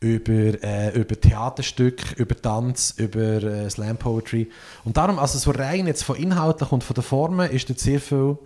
über, 0.00 0.62
äh, 0.62 0.90
über 0.90 1.18
Theaterstück, 1.18 2.12
über 2.16 2.36
Tanz, 2.36 2.94
über 2.98 3.42
äh, 3.42 3.70
Slam 3.70 3.96
Poetry. 3.96 4.50
Und 4.84 4.96
darum, 4.96 5.18
also 5.18 5.38
so 5.38 5.50
rein 5.50 5.86
jetzt 5.86 6.04
von 6.04 6.16
inhaltlich 6.16 6.70
und 6.70 6.84
von 6.84 6.94
der 6.94 7.02
Formen 7.02 7.50
ist 7.50 7.70
dort 7.70 7.80
sehr 7.80 8.00
viel, 8.00 8.36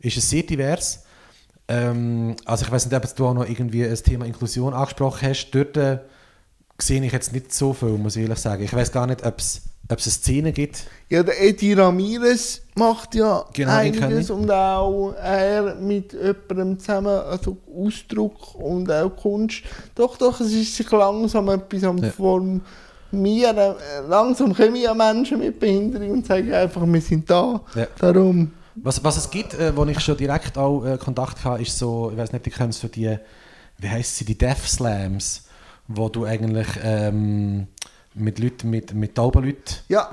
ist 0.00 0.16
es 0.16 0.30
sehr 0.30 0.44
divers. 0.44 1.03
Ähm, 1.68 2.36
also 2.44 2.64
ich 2.64 2.70
weiß 2.72 2.86
nicht, 2.86 2.96
ob 2.96 3.16
du 3.16 3.26
auch 3.26 3.34
noch 3.34 3.48
irgendwie 3.48 3.84
das 3.84 4.02
Thema 4.02 4.26
Inklusion 4.26 4.74
angesprochen 4.74 5.28
hast. 5.28 5.50
Dort 5.50 5.76
äh, 5.76 5.98
sehe 6.78 7.02
ich 7.04 7.12
jetzt 7.12 7.32
nicht 7.32 7.52
so 7.52 7.72
viel, 7.72 7.90
muss 7.90 8.16
ich 8.16 8.22
ehrlich 8.22 8.38
sagen. 8.38 8.64
Ich 8.64 8.74
weiß 8.74 8.92
gar 8.92 9.06
nicht, 9.06 9.24
ob 9.24 9.38
es 9.38 9.62
ob 9.90 9.98
es 9.98 10.06
eine 10.06 10.12
Szene 10.12 10.52
gibt. 10.52 10.84
Ja, 11.10 11.22
der 11.22 11.42
Eddie 11.42 11.74
Ramirez 11.74 12.62
macht 12.74 13.14
ja 13.14 13.44
Genau, 13.52 13.72
einiges 13.72 14.30
und 14.30 14.50
auch 14.50 15.12
er 15.12 15.74
mit 15.74 16.14
jemandem 16.14 16.78
zusammen, 16.78 17.08
also 17.08 17.58
Ausdruck 17.76 18.54
und 18.54 18.90
auch 18.90 19.10
Kunst. 19.10 19.62
Doch, 19.94 20.16
doch, 20.16 20.40
es 20.40 20.52
ist 20.52 20.74
sich 20.76 20.90
langsam 20.90 21.50
etwas 21.50 21.84
am 21.84 21.98
Ja. 21.98 22.10
Formieren. 22.10 23.58
Äh, 23.58 23.74
Langsam 24.08 24.54
kommen 24.54 24.76
ja 24.76 24.94
Menschen 24.94 25.38
mit 25.38 25.60
Behinderung 25.60 26.12
und 26.12 26.26
sagen 26.26 26.52
einfach, 26.52 26.86
wir 26.86 27.00
sind 27.00 27.28
da. 27.28 27.60
Ja. 27.74 27.86
Darum, 27.98 28.52
Was, 28.76 29.02
was 29.04 29.16
es 29.16 29.30
gibt, 29.30 29.54
äh, 29.54 29.76
wo 29.76 29.84
ich 29.84 30.00
schon 30.00 30.16
direkt 30.16 30.58
auch 30.58 30.84
äh, 30.84 30.98
Kontakt 30.98 31.44
hatte, 31.44 31.62
ist 31.62 31.78
so, 31.78 32.10
ich 32.10 32.16
weiß 32.16 32.32
nicht, 32.32 32.46
die 32.46 32.50
kennst 32.50 32.80
so 32.80 32.88
die, 32.88 33.16
wie 33.78 33.88
heißt 33.88 34.16
sie, 34.16 34.24
die 34.24 34.36
Death 34.36 34.58
Slams, 34.66 35.44
wo 35.88 36.08
du 36.08 36.24
eigentlich 36.24 36.68
ähm, 36.82 37.68
mit 38.14 38.38
Leuten, 38.38 38.70
mit, 38.70 38.94
mit 38.94 39.14
tauben 39.14 39.44
Leuten 39.44 39.74
ja, 39.88 40.10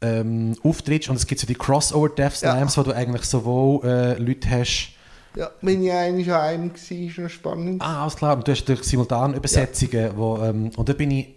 ähm, 0.00 0.54
auftrittst. 0.62 1.08
Und 1.08 1.16
es 1.16 1.26
gibt 1.26 1.40
so 1.40 1.46
die 1.46 1.54
Crossover 1.54 2.08
Death 2.08 2.40
Ja. 2.40 2.52
Slams, 2.52 2.76
wo 2.78 2.82
du 2.82 2.92
eigentlich 2.92 3.24
sowohl 3.24 3.84
äh, 3.84 4.18
Leute 4.18 4.50
hast, 4.50 4.90
ja, 5.36 5.50
bin 5.60 5.84
ich 5.84 5.92
eigentlich 5.92 6.32
an 6.32 6.40
einem 6.40 6.72
gewesen, 6.72 7.08
ist 7.08 7.18
noch 7.18 7.28
spannend. 7.30 7.82
ah, 7.82 8.02
alles 8.02 8.16
klar, 8.16 8.36
und 8.36 8.48
du 8.48 8.52
hast 8.52 8.64
durch 8.64 8.82
Simultanübersetzungen, 8.82 10.16
wo, 10.16 10.38
ähm, 10.38 10.70
und 10.76 10.88
da 10.88 10.94
bin 10.94 11.10
ich, 11.10 11.28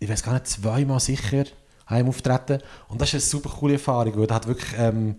ich 0.00 0.08
weiß 0.08 0.22
gar 0.22 0.32
nicht, 0.32 0.48
zweimal 0.48 0.98
sicher 0.98 1.44
heim 1.88 2.08
auftreten. 2.08 2.60
Und 2.88 3.00
das 3.00 3.08
ist 3.08 3.14
eine 3.14 3.20
super 3.20 3.50
coole 3.50 3.74
Erfahrung, 3.74 4.18
weil 4.18 4.26
da 4.26 4.36
hat 4.36 4.46
wirklich 4.46 4.72
ähm, 4.78 5.16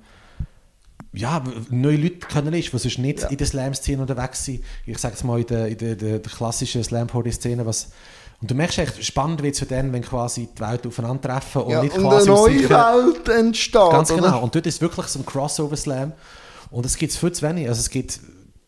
ja, 1.18 1.44
neue 1.70 1.98
Leute 1.98 2.28
kennenlernst, 2.28 2.74
die 2.74 2.78
sonst 2.78 3.00
nicht 3.00 3.22
Ja. 3.22 3.28
in 3.30 3.38
der 3.38 3.48
Slam-Szene 3.48 4.02
unterwegs 4.02 4.46
sind. 4.46 4.64
Ich 4.86 4.98
sage 4.98 5.16
es 5.16 5.24
mal, 5.24 5.40
in 5.40 5.48
der, 5.48 5.68
in 5.68 5.78
der, 5.78 5.96
der, 5.96 6.20
der 6.20 6.32
klassischen 6.32 6.84
Slam-Party-Szene, 6.84 7.66
was 7.66 7.90
und 8.40 8.52
du 8.52 8.56
merkst 8.56 8.78
echt, 8.78 9.04
spannend 9.04 9.42
wird 9.42 9.54
es 9.56 9.60
für 9.60 9.66
dann, 9.66 9.92
wenn 9.94 10.04
quasi 10.04 10.48
die 10.56 10.62
Welt 10.62 10.86
aufeinandertreffen 10.86 11.64
und 11.64 11.72
ja, 11.72 11.82
nicht 11.82 11.98
und 11.98 12.04
quasi 12.04 12.30
eine 12.30 12.40
aus 12.40 12.48
neue 12.48 12.70
Welt 12.70 13.30
entsteht. 13.30 13.90
Ganz 13.90 14.12
oder? 14.12 14.22
genau. 14.22 14.44
Und 14.44 14.54
dort 14.54 14.68
ist 14.68 14.80
wirklich 14.80 15.08
so 15.08 15.20
ein 15.20 15.26
Crossover-Slam. 15.26 16.14
Und 16.70 16.86
es 16.86 16.98
gibt 16.98 17.14
es 17.14 17.18
viel 17.18 17.32
zu 17.32 17.42
wenig. 17.48 17.68
Also 17.68 17.80
es 17.80 17.90
gibt 17.90 18.20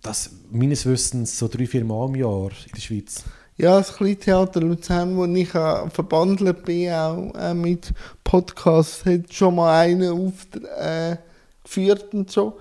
das 0.01 0.31
meines 0.49 0.87
Wissens 0.87 1.37
so 1.37 1.47
drei, 1.47 1.67
vier 1.67 1.85
Mal 1.85 2.07
im 2.07 2.15
Jahr 2.15 2.49
in 2.49 2.71
der 2.73 2.81
Schweiz. 2.81 3.23
Ja, 3.57 3.77
das 3.77 3.93
Kleintheater 3.95 4.61
Luzern, 4.61 5.15
wo 5.17 5.25
ich 5.25 5.53
äh, 5.53 5.89
verbandelt 5.89 6.63
bin, 6.63 6.91
auch 6.91 7.33
äh, 7.37 7.53
mit 7.53 7.93
Podcasts, 8.23 9.05
hat 9.05 9.31
schon 9.31 9.55
mal 9.55 9.81
einen 9.81 10.09
auf, 10.09 10.33
äh, 10.79 11.17
geführt 11.69 12.13
und 12.13 12.31
so. 12.31 12.57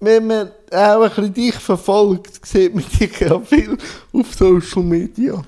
Wenn 0.00 0.26
man 0.26 0.50
auch 0.72 1.02
ein 1.02 1.08
bisschen 1.08 1.34
dich 1.34 1.54
verfolgt, 1.54 2.44
sieht 2.44 2.74
man 2.74 2.84
dich 2.98 3.20
ja 3.20 3.38
viel 3.40 3.76
auf 4.12 4.34
Social 4.34 4.82
Media. 4.82 5.44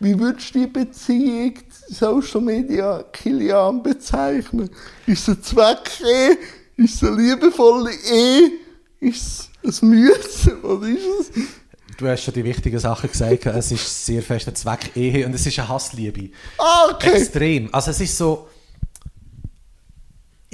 Wie 0.00 0.18
würdest 0.18 0.54
du 0.54 0.58
die 0.58 0.66
Beziehung 0.66 1.54
Social 1.88 2.40
Media 2.40 3.02
Kilian 3.12 3.82
bezeichnen? 3.82 4.68
Ist 5.06 5.28
es 5.28 5.36
ein 5.36 5.42
Zweck 5.42 5.90
E? 6.02 6.36
Ist 6.82 7.02
es 7.02 7.08
eine 7.08 7.22
liebevolle 7.22 7.92
E? 7.92 8.50
Ist 9.00 9.50
es 9.62 9.80
ein 9.80 9.88
Müsse? 9.88 10.60
Oder 10.62 10.88
ist 10.88 11.06
es... 11.20 11.30
Du 11.96 12.08
hast 12.08 12.24
schon 12.24 12.34
die 12.34 12.44
wichtigen 12.44 12.78
Sachen 12.78 13.08
gesagt. 13.08 13.46
Es 13.46 13.70
ist 13.70 14.04
sehr 14.04 14.20
fest 14.20 14.48
ein 14.48 14.56
Zweck 14.56 14.96
Ehe 14.96 15.24
und 15.24 15.34
es 15.34 15.46
ist 15.46 15.58
eine 15.58 15.68
Hassliebe. 15.68 16.30
Ah, 16.58 16.90
okay. 16.92 17.12
Extrem. 17.12 17.72
Also 17.72 17.92
es 17.92 18.00
ist 18.00 18.18
so... 18.18 18.48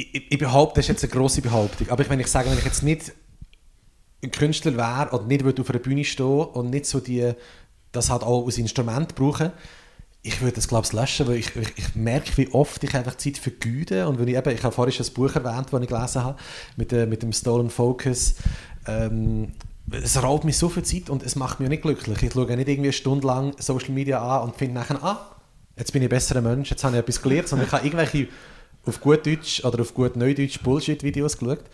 Ich, 0.01 0.15
ich- 0.15 0.33
ich 0.33 0.39
behaupte, 0.39 0.77
das 0.81 0.85
ist 0.87 0.89
jetzt 0.89 1.05
eine 1.05 1.13
grosse 1.13 1.43
Behauptung, 1.43 1.89
aber 1.91 2.09
wenn 2.09 2.21
ich 2.21 2.27
sage, 2.29 2.51
wenn 2.51 2.59
ich 2.59 2.65
jetzt 2.65 2.83
nicht 2.83 3.13
ein 4.23 4.31
Künstler 4.31 4.77
wäre 4.77 5.11
oder 5.15 5.25
nicht 5.27 5.45
würde 5.45 5.63
auf 5.63 5.71
einer 5.71 5.79
Bühne 5.79 6.05
stehen 6.05 6.27
und 6.45 6.71
nicht 6.71 6.87
so 6.87 7.01
die, 7.01 7.33
das 7.93 8.11
halt 8.11 8.23
auch 8.23 8.45
als 8.47 8.59
Instrument 8.59 9.15
brauchen, 9.15 9.51
ich 10.23 10.41
würde 10.43 10.55
das 10.57 10.69
glaube 10.69 10.87
ich 10.87 10.93
löschen, 10.93 11.27
weil 11.29 11.37
ich, 11.37 11.57
ich, 11.57 11.73
ich 11.77 11.95
merke, 11.95 12.37
wie 12.37 12.49
oft 12.53 12.85
ich 12.85 12.95
einfach 12.95 13.17
Zeit 13.17 13.39
vergeude 13.39 14.07
und 14.09 14.19
wenn 14.19 14.29
ich 14.29 14.37
eben, 14.37 14.55
ich 14.55 14.63
habe 14.63 14.75
vorhin 14.75 14.93
schon 14.93 15.07
ein 15.07 15.13
Buch 15.15 15.35
erwähnt, 15.35 15.69
das 15.73 15.81
ich 15.81 15.89
gelesen 15.89 16.23
habe, 16.25 16.39
mit, 16.77 16.93
der, 16.93 17.07
mit 17.07 17.23
dem 17.23 17.33
Stolen 17.33 17.71
Focus, 17.71 18.35
ähm, 18.87 19.53
es 19.91 20.23
raubt 20.23 20.45
mir 20.45 20.53
so 20.53 20.69
viel 20.69 20.83
Zeit 20.85 21.09
und 21.11 21.23
es 21.23 21.35
macht 21.37 21.59
mich 21.59 21.69
nicht 21.69 21.83
glücklich. 21.83 22.23
Ich 22.23 22.33
schaue 22.33 22.45
nicht 22.55 22.69
irgendwie 22.69 22.89
eine 22.89 22.93
Stunde 22.93 23.27
lang 23.27 23.55
Social 23.59 23.91
Media 23.91 24.21
an 24.23 24.49
und 24.49 24.57
finde 24.57 24.75
nachher, 24.75 25.03
ah, 25.03 25.35
jetzt 25.77 25.93
bin 25.93 26.03
ich 26.03 26.07
ein 26.07 26.11
besserer 26.11 26.43
Mensch, 26.43 26.71
jetzt 26.71 26.85
habe 26.85 26.95
ich 26.97 27.01
etwas 27.01 27.21
gelernt, 27.23 27.49
sondern 27.49 27.67
ich 27.67 27.73
habe 27.73 27.85
irgendwelche 27.87 28.29
auf 28.87 29.01
gut 29.01 29.27
Deutsch 29.27 29.65
oder 29.65 29.81
auf 29.81 29.95
gut 29.95 30.17
Neudeutsch 30.17 30.61
Bullshit-Videos 30.63 31.37
geschaut. 31.39 31.65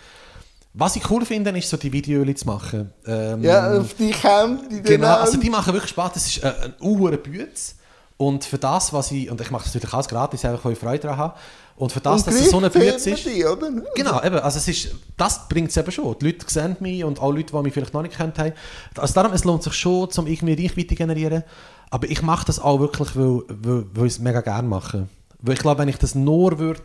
Was 0.79 0.95
ich 0.97 1.11
cool 1.11 1.25
finde, 1.25 1.57
ist 1.57 1.71
so 1.71 1.79
die 1.79 1.91
Videos 1.93 2.41
zu 2.41 2.47
machen. 2.47 2.93
Ähm, 3.07 3.43
Ja, 3.43 3.79
auf 3.79 3.95
die 3.95 4.11
kommt 4.11 4.71
die 4.71 4.83
Genau, 4.83 5.15
also 5.17 5.39
die 5.39 5.49
machen 5.49 5.73
wirklich 5.73 5.91
Spaß. 5.91 6.13
Das 6.13 6.27
ist 6.27 6.45
äh, 6.45 6.53
ein 6.65 6.75
unhuere 6.81 7.17
Bütz. 7.17 7.77
Und 8.19 8.45
für 8.45 8.59
das, 8.59 8.93
was 8.93 9.11
ich, 9.11 9.31
und 9.31 9.41
ich 9.41 9.51
mache 9.51 9.65
das 9.65 9.75
natürlich 9.75 9.95
alles 9.95 10.09
gratis, 10.09 10.45
einfach 10.45 10.65
weil 10.65 10.73
ich 10.73 10.79
Freude 10.79 11.01
daran 11.01 11.19
habe. 11.19 11.35
Und 11.77 11.93
für 11.93 12.01
das, 12.01 12.23
Und 12.23 12.27
dass 12.27 12.35
es 12.35 12.51
so 12.51 12.57
eine 12.59 12.71
Bütz 12.71 13.07
ist. 13.07 13.27
die, 13.27 13.45
oder? 13.45 13.71
Genau, 13.95 14.23
eben, 14.23 14.39
also 14.39 14.59
es 14.59 14.69
ist, 14.69 14.95
das 15.19 15.47
bringt 15.49 15.71
es 15.71 15.77
eben 15.77 15.91
schon. 15.91 16.19
Die 16.19 16.27
Leute 16.27 16.47
sehen 16.49 16.77
mich 16.81 17.05
und 17.05 17.21
auch 17.21 17.31
Leute, 17.33 17.53
die 17.55 17.63
mich 17.63 17.75
vielleicht 17.75 17.93
noch 17.93 18.03
nicht 18.03 18.17
kennt 18.17 18.39
haben. 18.39 18.53
Also 18.97 19.13
darum, 19.15 19.33
es 19.33 19.45
lohnt 19.45 19.63
sich 19.63 19.75
schon, 19.75 20.09
um 20.17 20.27
irgendwie 20.27 20.55
Reichweite 20.55 20.89
zu 20.89 20.95
generieren. 20.95 21.43
Aber 21.91 22.09
ich 22.11 22.23
mache 22.23 22.47
das 22.47 22.59
auch 22.59 22.81
wirklich, 22.81 23.15
weil, 23.15 23.43
weil, 23.49 23.85
weil 23.93 24.07
ich 24.07 24.15
es 24.15 24.19
mega 24.19 24.41
gerne 24.41 24.67
mache. 24.67 25.09
Weil 25.47 25.55
ich 25.55 25.61
glaube, 25.61 25.81
wenn 25.81 25.89
ich 25.89 25.99
das 25.99 26.15
nur 26.15 26.59
würde, 26.59 26.83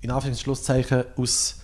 in 0.00 0.10
Anführungs- 0.10 0.28
und 0.28 0.38
Schlusszeichen, 0.38 1.04
aus 1.16 1.56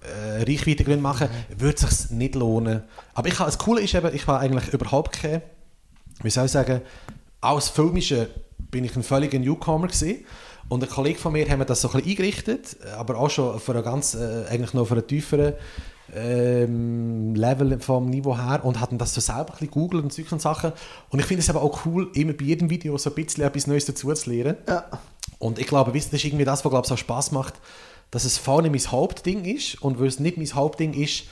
äh, 0.00 0.42
Reichweitegründen 0.42 1.02
machen, 1.02 1.28
würde 1.56 1.76
es 1.76 1.98
sich 1.98 2.10
nicht 2.10 2.34
lohnen. 2.34 2.82
Aber 3.14 3.28
ich 3.28 3.36
das 3.36 3.58
Coole 3.58 3.82
ist 3.82 3.94
eben, 3.94 4.14
ich 4.14 4.26
habe 4.26 4.38
eigentlich 4.38 4.72
überhaupt 4.72 5.12
keine, 5.20 5.42
wie 6.22 6.30
soll 6.30 6.46
ich 6.46 6.52
sagen, 6.52 6.80
als 7.40 7.68
Filmische 7.68 8.30
bin 8.70 8.84
ich 8.84 8.96
ein 8.96 9.02
völliger 9.02 9.38
Newcomer 9.38 9.86
gewesen. 9.86 10.24
Und 10.68 10.82
ein 10.82 10.90
Kollege 10.90 11.18
von 11.18 11.32
mir 11.32 11.48
haben 11.48 11.58
mir 11.58 11.64
das 11.64 11.80
so 11.80 11.88
ein 11.88 11.94
bisschen 11.94 12.10
eingerichtet, 12.10 12.76
aber 12.96 13.18
auch 13.18 13.30
schon 13.30 13.58
für 13.58 13.72
einen 13.72 13.84
ganz, 13.84 14.14
äh, 14.14 14.44
eigentlich 14.48 14.74
noch 14.74 14.86
für 14.86 14.94
einen 14.94 15.06
tieferen 15.06 15.54
ähm, 16.14 17.34
Level 17.34 17.80
vom 17.80 18.08
Niveau 18.08 18.36
her 18.36 18.64
und 18.64 18.80
hatten 18.80 18.98
das 18.98 19.14
so 19.14 19.20
selber 19.20 19.50
ein 19.50 19.52
bisschen 19.52 19.70
googelt 19.70 20.04
und 20.04 20.12
solche 20.12 20.38
Sachen. 20.38 20.72
Und 21.10 21.20
ich 21.20 21.26
finde 21.26 21.42
es 21.42 21.50
aber 21.50 21.62
auch 21.62 21.86
cool, 21.86 22.10
immer 22.14 22.32
bei 22.32 22.44
jedem 22.44 22.70
Video 22.70 22.96
so 22.98 23.10
ein 23.10 23.14
bisschen 23.14 23.44
etwas 23.44 23.66
Neues 23.66 23.86
dazu 23.86 24.12
zu 24.12 24.30
lernen. 24.30 24.56
Ja. 24.66 24.84
Und 25.38 25.58
ich 25.58 25.66
glaube, 25.66 25.92
das 25.92 26.06
ist 26.06 26.24
irgendwie 26.24 26.44
das, 26.44 26.64
was 26.64 26.70
glaube 26.70 26.84
ich, 26.84 26.88
so 26.88 26.96
Spaß 26.96 27.32
macht, 27.32 27.54
dass 28.10 28.24
es 28.24 28.38
vorne 28.38 28.70
mein 28.70 28.80
Hauptding 28.80 29.44
ist 29.44 29.80
und 29.82 30.00
weil 30.00 30.06
es 30.06 30.18
nicht 30.18 30.36
mein 30.36 30.52
Hauptding 30.54 30.94
ist, 30.94 31.24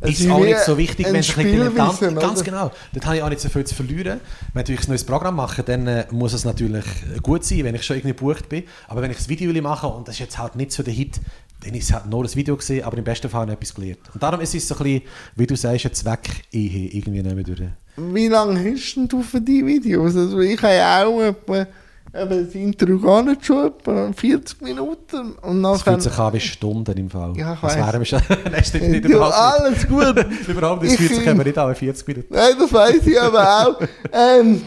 ist 0.00 0.20
es 0.20 0.30
auch 0.30 0.38
nicht 0.40 0.60
so 0.60 0.78
wichtig, 0.78 1.06
wenn 1.06 1.16
es 1.16 1.36
ein 1.36 1.74
Ganz 1.74 2.02
oder? 2.02 2.42
genau. 2.42 2.70
Dort 2.92 3.06
habe 3.06 3.16
ich 3.16 3.22
auch 3.22 3.28
nicht 3.28 3.40
so 3.40 3.48
viel 3.48 3.64
zu 3.64 3.74
verlieren. 3.74 4.20
Wenn 4.54 4.64
ich 4.68 4.78
ein 4.80 4.84
neues 4.88 5.02
Programm 5.02 5.36
mache, 5.36 5.64
dann 5.64 5.86
äh, 5.88 6.06
muss 6.12 6.34
es 6.34 6.44
natürlich 6.44 6.84
äh, 7.16 7.18
gut 7.20 7.44
sein, 7.44 7.64
wenn 7.64 7.74
ich 7.74 7.82
schon 7.82 7.96
irgendwie 7.96 8.14
gebucht 8.14 8.48
bin. 8.48 8.64
Aber 8.86 9.02
wenn 9.02 9.10
ich 9.10 9.18
ein 9.18 9.28
Video 9.28 9.50
mache 9.60 9.88
und 9.88 10.06
das 10.06 10.16
ist 10.16 10.20
jetzt 10.20 10.38
halt 10.38 10.54
nicht 10.54 10.70
so 10.70 10.84
der 10.84 10.94
Hit, 10.94 11.20
dann 11.64 11.74
ist 11.74 11.84
es 11.84 11.92
halt 11.92 12.06
nur 12.06 12.22
ein 12.24 12.34
Video 12.34 12.56
gesehen, 12.56 12.84
aber 12.84 12.96
im 12.96 13.04
besten 13.04 13.28
Fall 13.28 13.42
habe 13.42 13.52
ich 13.52 13.56
etwas 13.56 13.74
gelernt. 13.74 13.98
Und 14.14 14.22
darum 14.22 14.40
ist 14.40 14.54
es 14.54 14.68
so 14.68 14.76
ein 14.76 14.84
bisschen, 14.84 15.02
wie 15.34 15.46
du 15.46 15.56
sagst, 15.56 15.86
ein 15.86 15.94
Zweck-Ehe 15.94 16.90
irgendwie 16.92 17.22
nicht 17.22 17.34
mehr 17.34 17.44
durch. 17.44 17.62
Wie 17.96 18.28
lange 18.28 18.72
hast 18.72 18.94
denn 18.94 19.08
du 19.08 19.22
für 19.22 19.40
die 19.40 19.66
Videos? 19.66 20.14
Also 20.14 20.38
ich 20.38 20.62
habe 20.62 20.74
ja 20.74 21.04
auch 21.04 21.20
etwa, 21.20 21.66
eben 22.14 22.44
das 22.46 22.54
Intro 22.54 22.98
gar 22.98 23.22
nicht 23.22 23.44
schon 23.44 23.66
etwa 23.66 24.12
40 24.12 24.62
Minuten 24.62 25.32
und 25.42 25.62
Das 25.62 25.82
fühlt 25.82 26.02
sich 26.02 26.18
an 26.18 26.32
wie 26.32 26.40
Stunden 26.40 26.96
im 26.96 27.10
Fall. 27.10 27.36
Ja, 27.36 27.54
ich 27.54 27.60
das 27.60 27.98
wir 27.98 28.04
schon. 28.04 28.22
Nein, 28.50 28.64
stimmt 28.64 28.88
nicht, 28.88 29.04
überhaupt 29.04 29.34
alles 29.34 29.86
gut. 29.88 30.28
nicht. 30.28 30.48
Überhaupt 30.48 30.82
nicht. 30.82 30.94
Es 30.94 31.00
Ich 31.00 31.06
fühlt 31.06 31.20
sich 31.20 31.28
aber 31.28 31.44
nicht 31.44 31.58
an 31.58 31.70
wie 31.70 31.74
40 31.74 32.08
Minuten. 32.08 32.34
Nein, 32.34 32.54
das 32.58 32.72
weiß 32.72 33.06
ich 33.06 33.20
aber 33.20 33.66
auch. 33.66 33.80
Ähm, 34.12 34.62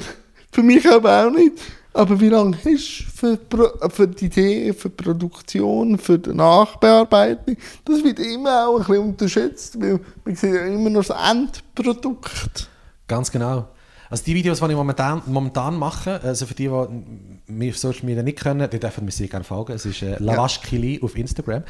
für 0.51 0.63
mich 0.63 0.87
aber 0.89 1.25
auch 1.27 1.31
nicht. 1.31 1.53
Aber 1.93 2.19
wie 2.21 2.29
lange 2.29 2.55
hast 2.57 2.65
du 2.65 3.11
für, 3.13 3.37
Pro 3.37 3.67
für 3.89 4.07
die 4.07 4.25
Idee, 4.25 4.73
für 4.73 4.89
die 4.89 5.03
Produktion, 5.03 5.97
für 5.97 6.17
die 6.17 6.33
Nachbearbeitung? 6.33 7.57
Das 7.83 8.03
wird 8.03 8.19
immer 8.19 8.67
auch 8.67 8.77
ein 8.79 8.85
bisschen 8.85 9.03
unterschätzt, 9.03 9.81
weil 9.81 9.99
man 10.23 10.35
sieht 10.35 10.53
ja 10.53 10.65
immer 10.67 10.89
noch 10.89 11.03
das 11.05 11.17
Endprodukt. 11.29 12.69
Ganz 13.07 13.29
genau. 13.29 13.67
Also 14.12 14.26
die 14.26 14.36
Videos, 14.36 14.59
die 14.59 14.66
ich 14.66 14.72
momentan, 14.76 15.22
momentan 15.26 15.80
mache, 15.80 16.20
also 16.22 16.45
für 16.45 16.53
die, 16.53 16.68
die 16.68 17.51
mir 17.51 17.70
auf 17.70 17.78
Social 17.78 18.05
Media 18.05 18.22
nicht 18.22 18.39
können, 18.39 18.70
die 18.70 18.78
dürfen 18.78 19.05
mir 19.05 19.12
sehr 19.12 19.30
gerne 19.30 19.45
folgen. 19.45 19.72
Es 19.72 19.86
ist 19.86 20.01
äh, 20.01 20.18
Lavash 20.20 20.59
Kili 20.62 20.99
auf 21.01 21.18
Instagram. 21.18 21.64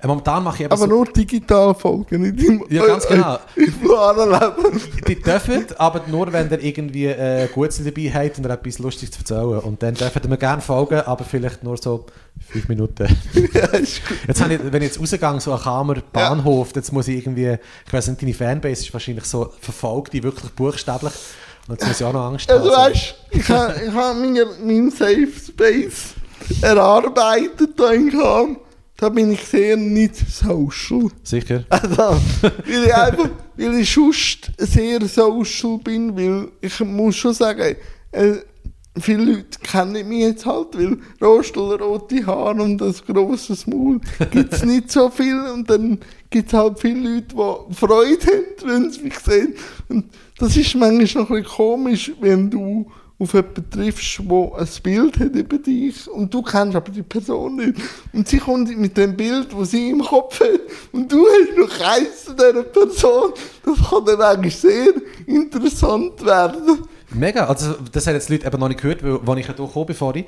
Äh, 0.00 0.06
momentan 0.06 0.44
mache 0.44 0.58
ich 0.58 0.60
eben 0.62 0.72
Aber 0.72 0.82
so, 0.82 0.86
nur 0.86 1.06
digital 1.06 1.74
folgen, 1.74 2.22
nicht 2.22 2.46
im, 2.46 2.64
Ja, 2.70 2.86
ganz 2.86 3.04
genau. 3.04 3.38
Leben. 3.56 4.80
die 5.08 5.20
dürfen, 5.20 5.66
aber 5.76 6.02
nur 6.06 6.32
wenn 6.32 6.48
ihr 6.50 6.62
irgendwie 6.62 7.06
äh, 7.06 7.48
Gutes 7.52 7.82
dabei 7.82 8.12
habt 8.14 8.38
und 8.38 8.46
ihr 8.46 8.50
etwas 8.50 8.78
Lustiges 8.78 9.10
zu 9.10 9.18
erzählen. 9.18 9.58
Und 9.58 9.82
dann 9.82 9.94
dürfen 9.94 10.30
mir 10.30 10.38
gerne 10.38 10.62
folgen, 10.62 11.00
aber 11.00 11.24
vielleicht 11.24 11.64
nur 11.64 11.78
so 11.78 12.06
fünf 12.48 12.68
Minuten. 12.68 13.08
ja, 13.52 13.66
ist 13.66 14.06
gut. 14.06 14.18
Jetzt 14.28 14.40
habe 14.40 14.54
ich, 14.54 14.60
wenn 14.62 14.82
ich 14.82 14.90
jetzt 14.90 15.00
rausgehe, 15.00 15.40
so 15.40 15.52
an 15.52 15.60
Kamer 15.60 15.96
Bahnhof, 16.12 16.70
jetzt 16.76 16.92
muss 16.92 17.08
ich 17.08 17.16
irgendwie, 17.16 17.56
ich 17.86 17.92
weiß 17.92 18.06
nicht, 18.06 18.22
deine 18.22 18.34
Fanbase 18.34 18.84
ist 18.84 18.92
wahrscheinlich 18.92 19.24
so 19.24 19.52
verfolgt, 19.60 20.12
die 20.12 20.22
wirklich 20.22 20.52
buchstäblich. 20.52 21.12
Jetzt 21.68 21.86
muss 21.86 22.00
ich 22.00 22.06
auch 22.06 22.12
noch 22.12 22.26
Angst 22.26 22.50
Also 22.50 22.74
haben. 22.74 22.92
weißt 22.92 23.14
ich 23.30 23.48
habe 23.48 23.74
ich 23.86 23.92
ha 23.92 24.14
meine- 24.14 24.46
meinen 24.64 24.90
Safe 24.90 25.28
Space 25.46 26.14
erarbeitet 26.62 27.78
da 27.78 27.90
in 27.92 28.10
Kam. 28.10 28.56
Da 28.96 29.08
bin 29.10 29.30
ich 29.32 29.44
sehr 29.44 29.76
nicht 29.76 30.16
social. 30.16 31.08
Sicher. 31.22 31.62
Also, 31.68 31.96
weil 32.42 32.84
ich 32.84 32.94
einfach, 32.94 33.28
weil 33.56 33.74
ich 33.78 33.92
sonst 33.94 34.50
sehr 34.58 35.00
social 35.06 35.78
bin, 35.78 36.16
weil 36.16 36.48
ich 36.60 36.80
muss 36.80 37.14
schon 37.14 37.32
sagen, 37.32 37.76
äh, 38.10 38.32
viele 39.00 39.22
Leute 39.24 39.58
kennen 39.62 40.08
mich 40.08 40.22
jetzt 40.22 40.44
halt, 40.46 40.68
weil 40.76 40.98
rostellrote 41.22 42.26
Haare 42.26 42.60
und 42.60 42.78
das 42.78 43.04
grosses 43.04 43.68
Maul 43.68 44.00
gibt 44.32 44.52
es 44.52 44.64
nicht 44.64 44.90
so 44.90 45.08
viel 45.10 45.38
und 45.54 45.70
dann 45.70 46.00
gibt 46.30 46.48
es 46.48 46.58
halt 46.58 46.78
viele 46.78 47.14
Leute, 47.14 47.34
die 47.34 47.74
Freude 47.74 48.26
haben, 48.26 48.44
wenn 48.64 48.90
sie 48.90 49.02
mich 49.02 49.18
sehen. 49.18 49.54
Und 49.88 50.06
das 50.38 50.56
ist 50.56 50.74
manchmal 50.74 51.24
noch 51.24 51.30
ein 51.30 51.44
komisch, 51.44 52.12
wenn 52.20 52.50
du 52.50 52.90
auf 53.20 53.34
jemanden 53.34 53.68
triffst, 53.68 54.20
der 54.20 54.52
ein 54.58 54.68
Bild 54.82 55.18
hat 55.18 55.34
über 55.34 55.58
dich 55.58 56.08
und 56.08 56.32
du 56.32 56.40
kennst 56.40 56.76
aber 56.76 56.92
die 56.92 57.02
Person 57.02 57.56
nicht. 57.56 57.74
Und 58.12 58.28
sie 58.28 58.38
kommt 58.38 58.76
mit 58.78 58.96
dem 58.96 59.16
Bild, 59.16 59.48
das 59.52 59.72
sie 59.72 59.90
im 59.90 60.00
Kopf 60.00 60.38
hat 60.40 60.60
und 60.92 61.10
du 61.10 61.26
hast 61.26 61.58
noch 61.58 61.78
keins 61.78 62.26
zu 62.26 62.34
dieser 62.34 62.62
Person. 62.62 63.32
Das 63.64 63.90
kann 63.90 64.04
dann 64.04 64.20
eigentlich 64.20 64.56
sehr 64.56 64.92
interessant 65.26 66.24
werden. 66.24 66.84
Mega, 67.10 67.46
also 67.46 67.74
das 67.90 68.06
haben 68.06 68.14
jetzt 68.14 68.28
die 68.28 68.34
Leute 68.34 68.46
eben 68.46 68.60
noch 68.60 68.68
nicht 68.68 68.82
gehört, 68.82 69.02
weil, 69.02 69.18
als 69.26 69.40
ich 69.40 69.46
hier 69.46 69.54
gekommen 69.54 69.86
bin 69.86 70.24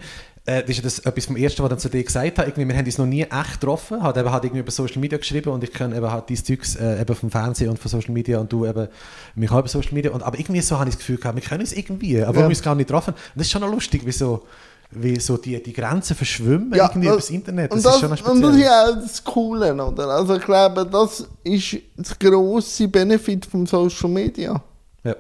äh, 0.47 0.63
das 0.63 0.71
ist 0.71 0.77
ja 0.79 0.83
das 0.83 0.99
etwas 1.01 1.27
vom 1.27 1.37
Ersten, 1.37 1.63
was 1.63 1.67
ich 1.67 1.71
dann 1.71 1.79
zu 1.79 1.89
dir 1.91 2.03
gesagt 2.03 2.39
habe. 2.39 2.49
Irgendwie, 2.49 2.69
wir 2.69 2.77
haben 2.77 2.87
uns 2.87 2.99
noch 2.99 3.07
nie 3.07 3.23
echt 3.23 3.61
getroffen, 3.61 4.03
hat 4.03 4.17
eben 4.17 4.31
halt 4.33 4.45
irgendwie 4.45 4.61
über 4.61 4.71
Social 4.71 4.99
Media 5.01 5.19
geschrieben 5.19 5.51
und 5.51 5.63
ich 5.63 5.73
kenne 5.73 5.97
eben 5.97 6.11
halt 6.11 6.29
dieses 6.29 6.45
Zeugs 6.45 6.77
äh, 6.77 7.01
eben 7.01 7.15
vom 7.15 7.31
Fernsehen 7.31 7.69
und 7.71 7.79
von 7.79 7.91
Social 7.91 8.13
Media 8.13 8.39
und 8.39 8.51
du 8.53 8.65
eben 8.67 8.89
mich 9.35 9.51
auch 9.51 9.59
über 9.59 9.69
Social 9.69 9.93
Media. 9.93 10.11
Und, 10.13 10.23
aber 10.23 10.39
irgendwie 10.39 10.61
so 10.63 10.79
habe 10.79 10.89
ich 10.89 10.95
das 10.97 10.99
Gefühl 11.01 11.19
gehabt, 11.19 11.37
wir 11.37 11.43
können 11.43 11.61
uns 11.61 11.73
irgendwie, 11.73 12.23
aber 12.23 12.35
Ja. 12.37 12.43
wir 12.45 12.49
müssen 12.49 12.63
gar 12.65 12.75
nicht 12.75 12.89
treffen. 12.89 13.13
Und 13.15 13.21
das 13.37 13.47
ist 13.47 13.53
schon 13.53 13.61
noch 13.63 13.71
lustig, 13.71 14.05
wie 14.07 14.13
so, 14.13 14.45
wie 14.93 15.21
so 15.21 15.37
die, 15.37 15.63
die 15.63 15.73
Grenzen 15.73 16.17
verschwimmen 16.17 16.73
irgendwie 16.73 17.07
das- 17.07 17.13
über 17.13 17.17
das 17.17 17.31
Internet. 17.31 17.71
Das, 17.71 17.77
und 17.77 17.85
das, 17.85 17.95
ist 17.95 18.01
schon 18.01 18.11
noch 18.11 18.29
und 18.29 18.41
das 18.43 18.51
ist 18.51 18.57
speziell. 18.57 18.65
ja 18.65 18.93
das 18.93 19.25
Coole, 19.25 19.75
oder? 19.87 20.09
Also 20.09 20.37
ich 20.37 20.45
glaube, 20.45 20.87
das 20.87 21.29
ist 21.45 21.77
das 21.97 22.19
grosse 22.19 22.89
Benefit 22.89 23.47
von 23.47 23.67
Social 23.67 24.09
Media. 24.11 24.61
Ja. 25.05 25.15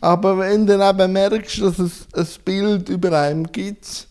Aber 0.00 0.38
wenn 0.38 0.66
du 0.66 0.76
dann 0.76 0.98
eben 0.98 1.12
merkst, 1.12 1.60
dass 1.60 1.78
es 1.78 2.06
ein 2.14 2.26
Bild 2.44 2.88
über 2.88 3.12
einem 3.16 3.46
gibt, 3.52 4.08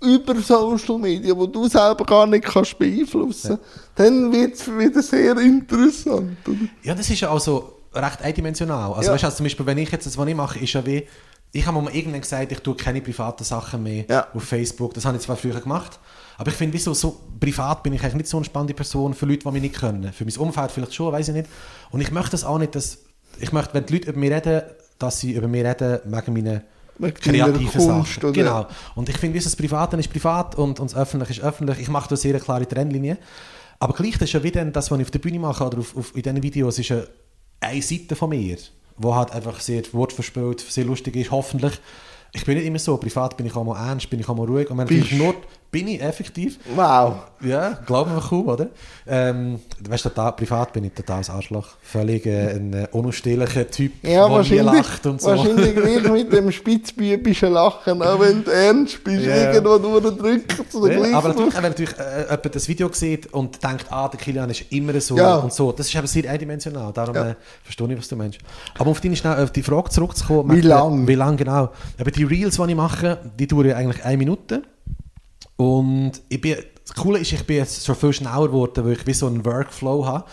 über 0.00 0.34
Social 0.40 0.98
Media, 0.98 1.36
wo 1.36 1.46
du 1.46 1.68
selber 1.68 2.04
gar 2.04 2.26
nicht 2.26 2.44
kannst 2.44 2.78
beeinflussen 2.78 3.58
dann 3.94 4.32
wird 4.32 4.54
es 4.54 4.66
wieder 4.68 5.02
sehr 5.02 5.36
interessant. 5.38 6.36
Oder? 6.46 6.56
Ja, 6.82 6.94
das 6.94 7.10
ist 7.10 7.20
ja 7.20 7.30
auch 7.30 7.40
so 7.40 7.80
recht 7.92 8.22
eindimensional. 8.22 8.92
Also, 8.92 9.08
Ja. 9.08 9.14
weißt 9.14 9.22
du, 9.24 9.26
also 9.26 9.36
zum 9.38 9.44
Beispiel, 9.44 9.66
wenn 9.66 9.78
ich 9.78 9.90
jetzt 9.90 10.06
das, 10.06 10.16
was 10.16 10.26
ich 10.28 10.34
mache, 10.34 10.58
ist 10.60 10.72
ja 10.72 10.86
wie, 10.86 11.04
ich 11.50 11.66
habe 11.66 11.76
mir 11.78 11.84
mal 11.84 11.94
irgendwann 11.94 12.20
gesagt, 12.20 12.52
ich 12.52 12.60
tue 12.60 12.76
keine 12.76 13.00
privaten 13.00 13.42
Sachen 13.44 13.82
mehr 13.82 14.04
Ja. 14.08 14.26
auf 14.34 14.44
Facebook. 14.44 14.94
Das 14.94 15.04
habe 15.04 15.16
ich 15.16 15.22
zwar 15.22 15.36
früher 15.36 15.60
gemacht, 15.60 15.98
aber 16.36 16.50
ich 16.50 16.56
finde, 16.56 16.74
wieso 16.74 16.94
so 16.94 17.18
privat 17.40 17.82
bin 17.82 17.92
ich 17.92 18.02
eigentlich 18.02 18.14
nicht 18.14 18.28
so 18.28 18.36
eine 18.36 18.44
spannende 18.44 18.74
Person 18.74 19.14
für 19.14 19.26
Leute, 19.26 19.40
die 19.46 19.50
mich 19.50 19.62
nicht 19.62 19.74
können. 19.74 20.12
Für 20.12 20.24
mein 20.24 20.36
Umfeld 20.36 20.70
vielleicht 20.70 20.94
schon, 20.94 21.12
weiß 21.12 21.28
ich 21.28 21.34
nicht. 21.34 21.48
Und 21.90 22.00
ich 22.00 22.10
möchte 22.12 22.30
das 22.32 22.44
auch 22.44 22.58
nicht, 22.58 22.74
dass, 22.74 22.98
ich 23.40 23.50
möchte, 23.52 23.74
wenn 23.74 23.84
die 23.86 23.94
Leute 23.94 24.10
über 24.10 24.18
mich 24.20 24.30
reden, 24.30 24.62
dass 24.98 25.18
sie 25.20 25.32
über 25.32 25.48
mich 25.48 25.64
reden 25.64 25.98
wegen 26.04 26.32
meinen 26.32 26.62
Kreativen 26.98 27.66
Kunst, 27.66 28.14
Sachen. 28.14 28.24
oder? 28.24 28.32
Genau. 28.32 28.66
Und 28.94 29.08
ich 29.08 29.16
finde, 29.16 29.38
das 29.40 29.54
Private 29.54 29.96
ist 29.96 30.10
privat 30.10 30.56
und, 30.56 30.80
und 30.80 30.90
das 30.90 30.96
Öffentliche 30.98 31.40
ist 31.40 31.40
öffentlich. 31.40 31.78
Ich 31.80 31.88
mache 31.88 32.08
da 32.08 32.16
sehr 32.16 32.38
klare 32.40 32.66
Trennlinie. 32.66 33.18
Aber 33.78 33.94
gleich, 33.94 34.14
das 34.14 34.22
ist 34.22 34.32
ja 34.32 34.42
wieder 34.42 34.64
das, 34.64 34.90
was 34.90 34.98
ich 34.98 35.04
auf 35.04 35.10
der 35.10 35.20
Bühne 35.20 35.38
mache 35.38 35.64
oder 35.64 35.78
auf, 35.78 35.96
auf, 35.96 36.16
in 36.16 36.22
diesen 36.22 36.42
Videos, 36.42 36.78
ist 36.78 36.88
ja 36.88 37.02
eine 37.60 37.82
Seite 37.82 38.16
von 38.16 38.30
mir, 38.30 38.56
wo 38.96 39.14
halt 39.14 39.30
einfach 39.30 39.60
sehr 39.60 39.82
wortverspielt, 39.92 40.60
sehr 40.60 40.84
lustig 40.84 41.16
ist, 41.16 41.30
hoffentlich. 41.30 41.80
Ich 42.32 42.44
bin 42.44 42.56
nicht 42.56 42.66
immer 42.66 42.78
so, 42.78 42.96
privat 42.96 43.36
bin 43.36 43.46
ich 43.46 43.56
auch 43.56 43.64
mal 43.64 43.88
ernst, 43.88 44.10
bin 44.10 44.20
ich 44.20 44.28
auch 44.28 44.36
mal 44.36 44.46
ruhig 44.46 44.70
und 44.70 44.78
wenn 44.78 44.88
ich 44.88 45.12
nur 45.12 45.34
bin 45.70 45.86
ich 45.88 46.00
effektiv, 46.02 46.58
Wow. 46.74 47.14
ja, 47.42 47.78
glauben 47.84 48.14
wir 48.14 48.22
kaum, 48.22 48.48
oder? 48.48 48.68
Ähm, 49.06 49.58
weißt 49.86 50.06
du, 50.06 50.08
total, 50.08 50.32
privat 50.32 50.72
bin 50.72 50.84
ich 50.84 50.92
total 50.94 51.18
das 51.18 51.28
Arschloch. 51.30 51.68
Völlig 51.82 52.24
äh, 52.26 52.52
ein 52.54 52.72
äh, 52.72 52.88
unausstehlicher 52.92 53.68
Typ, 53.70 53.92
Ja, 54.02 54.28
der 54.28 54.42
nie 54.44 54.58
lacht 54.60 55.04
und 55.06 55.20
so. 55.20 55.28
wahrscheinlich 55.28 55.74
gleich 55.76 56.02
mit 56.10 56.32
dem 56.32 56.50
spitzbübischen 56.50 57.52
Lachen, 57.52 58.02
auch 58.02 58.18
wenn 58.20 58.44
du 58.44 58.50
ernst 58.50 59.04
bist, 59.04 59.26
ja. 59.26 59.52
irgendwo 59.52 60.00
durchdrückt 60.00 60.54
Ja, 61.10 61.18
aber 61.18 61.28
natürlich, 61.28 61.54
wenn 61.54 61.62
natürlich 61.62 61.98
äh, 61.98 62.20
jemand 62.22 62.54
das 62.54 62.68
Video 62.68 62.88
sieht 62.92 63.32
und 63.34 63.62
denkt, 63.62 63.86
ah, 63.90 64.08
der 64.08 64.18
Kilian 64.20 64.48
ist 64.48 64.64
immer 64.70 64.98
so 65.00 65.16
Ja. 65.18 65.36
und 65.36 65.52
so, 65.52 65.72
das 65.72 65.86
ist 65.88 65.94
eben 65.94 66.06
sehr 66.06 66.30
eindimensional, 66.30 66.92
darum 66.94 67.14
Ja. 67.14 67.30
äh, 67.30 67.34
verstehe 67.62 67.92
ich, 67.92 67.98
was 67.98 68.08
du 68.08 68.16
meinst. 68.16 68.38
Aber 68.78 68.90
auf, 68.90 69.00
deine, 69.02 69.16
schnell, 69.16 69.42
auf 69.44 69.50
die 69.52 69.62
Frage 69.62 69.90
zurückzukommen, 69.90 70.44
Wie 70.50 70.54
Martin, 70.62 70.68
lang? 70.68 71.08
Wie 71.08 71.14
lang, 71.14 71.36
genau. 71.36 71.70
Aber 71.98 72.10
die 72.10 72.24
Reels, 72.24 72.56
die 72.56 72.62
ich 72.70 72.74
mache, 72.74 73.18
die 73.38 73.46
dauern 73.46 73.72
eigentlich 73.72 74.02
eine 74.04 74.16
Minute 74.16 74.62
und 75.58 76.12
ich 76.30 76.40
bin, 76.40 76.56
das 76.86 76.94
Coole 76.96 77.18
ist, 77.18 77.32
ich 77.32 77.44
bin 77.44 77.56
jetzt 77.56 77.84
schon 77.84 77.94
viel 77.96 78.12
schneller 78.12 78.46
geworden, 78.46 78.84
weil 78.84 78.92
ich 78.92 79.06
wie 79.06 79.12
so 79.12 79.26
einen 79.26 79.44
Workflow 79.44 80.06
habe, 80.06 80.24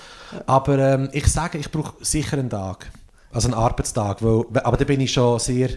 aber 0.45 0.77
ähm, 0.79 1.09
ich 1.11 1.27
sage, 1.27 1.57
ich 1.57 1.69
brauche 1.69 1.93
sicher 1.99 2.37
einen 2.37 2.49
Tag, 2.49 2.89
also 3.33 3.47
einen 3.49 3.55
Arbeitstag, 3.55 4.23
weil, 4.23 4.43
aber 4.63 4.77
da 4.77 4.85
bin 4.85 5.01
ich 5.01 5.11
schon 5.11 5.37
sehr 5.39 5.69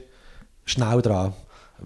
schnell 0.65 1.03
dran. 1.03 1.33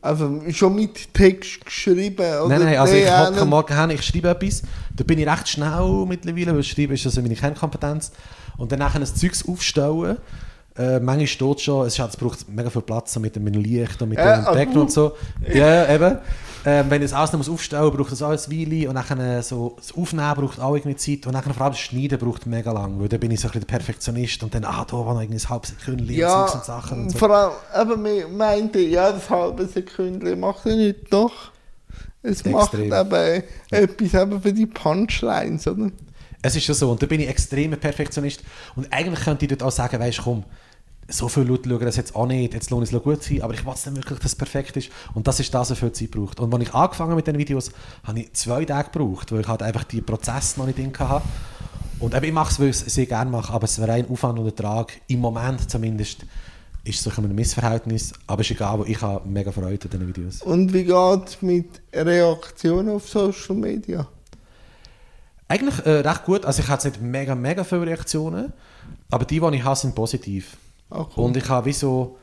Also 0.01 0.41
schon 0.51 0.75
mit 0.75 1.13
Text 1.15 1.65
geschrieben? 1.67 2.17
Oder 2.25 2.49
Nein, 2.49 2.63
nein, 2.65 2.79
also 2.79 2.95
ich 2.95 3.11
hocke 3.11 3.45
morgen 3.45 3.79
hin, 3.79 3.91
ich 3.91 4.03
schreibe 4.03 4.31
etwas, 4.31 4.63
da 4.97 5.05
bin 5.05 5.19
ich 5.19 5.29
recht 5.29 5.49
schnell 5.49 6.05
mittlerweile, 6.09 6.55
weil 6.55 6.63
Schreiben 6.63 6.95
ist 6.95 7.05
also 7.07 7.21
meine 7.23 7.35
Kernkompetenz. 7.37 8.11
Und 8.57 8.73
dann 8.73 8.79
nachher 8.79 9.01
ein 9.01 9.07
Zeugs 9.07 9.47
aufstellen, 9.47 10.17
äh, 10.79 10.99
manchmal 10.99 11.27
steht 11.27 11.61
schon, 11.61 11.87
es, 11.87 11.93
ist, 11.95 11.99
halt- 12.01 12.11
es 12.11 12.17
braucht 12.17 12.49
mega 12.49 12.71
viel 12.71 12.81
Platz 12.83 13.13
so 13.13 13.21
mit 13.21 13.37
dem 13.37 13.47
Licht 13.47 14.01
und 14.01 14.09
mit 14.09 14.19
Ja, 14.19 14.37
dem 14.37 14.47
aber- 14.47 14.57
Decken 14.57 14.79
und 14.79 14.91
so. 14.91 15.13
Ja, 15.53 15.95
eben. 15.95 16.19
Ähm, 16.65 16.87
wenn 16.91 17.03
ich 17.03 17.07
es 17.07 17.13
alles 17.13 17.33
noch 17.33 17.49
aufstellen 17.49 17.85
muss, 17.87 17.97
braucht 17.97 18.13
es 18.13 18.23
auch 18.23 18.31
ein 18.31 18.39
Weile 18.39 18.89
und 18.89 18.95
dann 18.95 19.19
äh, 19.19 19.43
so, 19.43 19.75
das 19.77 19.93
Aufnehmen 19.97 20.35
braucht 20.35 20.61
auch 20.61 20.77
irgendwie 20.77 20.97
Zeit 20.97 21.27
und 21.27 21.33
dann 21.33 21.43
vor 21.43 21.61
allem 21.61 21.73
das 21.73 21.81
Schneiden 21.81 22.19
braucht 22.19 22.47
mega 22.47 22.71
lang, 22.71 23.01
weil 23.01 23.09
dann 23.09 23.19
bin 23.19 23.33
ich 23.33 23.41
so 23.41 23.49
ein 23.49 23.53
bisschen 23.53 23.67
der 23.67 23.77
Perfektionist 23.79 24.43
und 24.45 24.55
dann, 24.55 24.65
ah, 24.65 24.85
da 24.89 24.97
war 24.97 25.15
noch 25.15 25.21
irgendwie 25.21 25.43
ein 25.45 25.49
halbes 25.49 25.71
Sekündchen 25.71 26.15
Ja, 26.17 26.45
und 26.45 26.65
Sachen 26.65 27.01
und 27.03 27.11
so. 27.11 27.19
vor 27.19 27.31
allem, 27.31 27.53
aber 27.73 27.97
man 27.97 28.37
meinte, 28.37 28.79
ja, 28.79 29.11
das 29.11 29.29
halbe 29.29 29.67
Sekündchen 29.67 30.39
macht 30.39 30.65
er 30.67 30.77
nicht, 30.77 31.13
doch. 31.13 31.33
Es 32.23 32.45
macht 32.45 32.75
Extrem. 32.75 32.93
eben 32.93 33.43
etwas 33.71 34.15
eben 34.23 34.41
für 34.43 34.53
die 34.53 34.67
Punchlines, 34.67 35.67
oder? 35.67 35.91
Es 36.43 36.55
ist 36.55 36.65
schon 36.65 36.75
so. 36.77 36.91
Und 36.93 37.03
da 37.03 37.07
bin 37.07 37.21
ich 37.21 37.29
extremer 37.29 37.77
Perfektionist. 37.77 38.43
Und 38.77 38.93
eigentlich 38.93 39.25
könnte 39.25 39.45
ich 39.45 39.49
dort 39.49 39.63
auch 39.65 39.73
sagen, 39.73 39.99
weißt 39.99 40.19
du, 40.19 40.23
komm, 40.23 40.45
so 41.09 41.29
viele 41.29 41.47
Leute 41.47 41.69
schauen 41.69 41.85
das 41.85 41.97
jetzt 41.97 42.15
auch 42.15 42.27
nicht, 42.27 42.55
jetzt 42.55 42.71
lohnt 42.71 42.85
es 42.85 42.93
noch 42.93 43.03
gut 43.03 43.23
sein, 43.23 43.43
aber 43.43 43.55
ich 43.55 43.65
es 43.67 43.83
dann 43.83 43.97
wirklich, 43.97 44.19
dass 44.19 44.33
es 44.33 44.37
perfekt 44.37 44.77
ist. 44.77 44.91
Und 45.15 45.27
das 45.27 45.41
ist 45.41 45.53
das, 45.53 45.71
was 45.71 45.79
viel 45.79 45.93
Zeit 45.93 46.11
braucht. 46.11 46.41
Und 46.41 46.53
als 46.55 46.63
ich 46.63 46.75
angefangen 46.75 47.11
habe 47.11 47.17
mit 47.17 47.27
den 47.27 47.39
Videos, 47.39 47.71
habe 48.05 48.21
ich 48.21 48.33
zwei 48.33 48.65
Tage 48.65 48.91
gebraucht, 48.91 49.33
weil 49.33 49.41
ich 49.41 49.49
halt 49.49 49.63
einfach 49.63 49.85
die 49.85 50.01
Prozesse 50.01 50.59
noch 50.59 50.67
nicht 50.67 50.79
drin 50.79 50.93
hatte. 50.99 51.27
Und 51.99 52.15
eben, 52.15 52.25
ich 52.27 52.33
mache 52.33 52.51
es, 52.51 52.61
weil 52.61 52.69
ich 52.69 52.83
es 52.83 52.95
sehr 52.95 53.07
gerne 53.07 53.31
mache, 53.31 53.53
aber 53.53 53.65
es 53.65 53.79
wäre 53.79 53.93
rein 53.93 54.09
Aufwand 54.09 54.39
und 54.39 54.47
Ertrag, 54.47 54.93
im 55.09 55.21
Moment 55.21 55.71
zumindest, 55.71 56.25
ist 56.85 57.07
es 57.07 57.15
so 57.15 57.23
ein 57.23 57.35
Missverhältnis, 57.35 58.13
aber 58.27 58.41
ist 58.41 58.51
egal, 58.51 58.81
weil 58.81 58.91
ich 58.91 59.01
habe 59.01 59.29
mega 59.29 59.53
Freude 59.53 59.85
an 59.85 59.91
diesen 59.91 60.09
Videos. 60.09 60.43
Und 60.43 60.73
wie 60.73 60.85
geht 60.85 61.29
es 61.29 61.43
mit 61.43 61.81
Reaktionen 61.93 62.97
auf 62.97 63.09
Social 63.09 63.55
Media? 63.55 64.07
Eigentlich 65.47 65.79
äh, 65.87 66.01
recht 66.01 66.25
gut. 66.25 66.45
Also 66.45 66.63
ich 66.63 66.69
hatte 66.69 66.89
jetzt 66.89 67.01
nicht 67.01 67.09
mega, 67.09 67.35
mega 67.35 67.63
viele 67.63 67.87
Reaktionen, 67.87 68.53
aber 69.11 69.25
die, 69.25 69.39
die 69.39 69.57
ich 69.57 69.63
habe, 69.63 69.77
sind 69.77 69.95
positiv. 69.95 70.57
Ach, 70.93 71.07
cool. 71.17 71.25
Und 71.25 71.37
ich 71.37 71.49
habe 71.49 71.67
wie 71.67 71.73
so, 71.73 72.17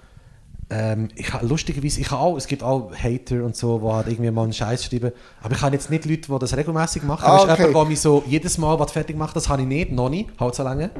ähm, 0.69 1.07
ich 1.15 1.33
habe 1.33 1.45
lustigerweise, 1.47 1.99
ich 1.99 2.11
habe 2.11 2.21
auch, 2.21 2.37
es 2.37 2.45
gibt 2.45 2.61
auch 2.61 2.91
Hater 2.93 3.43
und 3.43 3.55
so, 3.55 3.79
die 3.79 3.87
halt 3.87 4.07
irgendwie 4.07 4.29
mal 4.29 4.43
einen 4.43 4.53
Scheiß 4.53 4.85
schreiben, 4.85 5.11
aber 5.41 5.55
ich 5.55 5.61
habe 5.61 5.75
jetzt 5.75 5.89
nicht 5.89 6.05
Leute, 6.05 6.21
die 6.31 6.39
das 6.39 6.55
regelmäßig 6.55 7.03
machen. 7.03 7.25
Ah, 7.25 7.41
okay. 7.41 7.55
jemand, 7.57 7.75
der 7.75 7.85
mich 7.85 8.01
so 8.01 8.23
jedes 8.27 8.57
Mal 8.57 8.79
was 8.79 8.91
fertig 8.91 9.17
macht, 9.17 9.35
das 9.35 9.49
habe 9.49 9.63
ich 9.63 9.67
nicht, 9.67 9.91
noch 9.91 10.09
nicht, 10.09 10.29
halt 10.39 10.53
so 10.53 10.63
lange. 10.63 10.91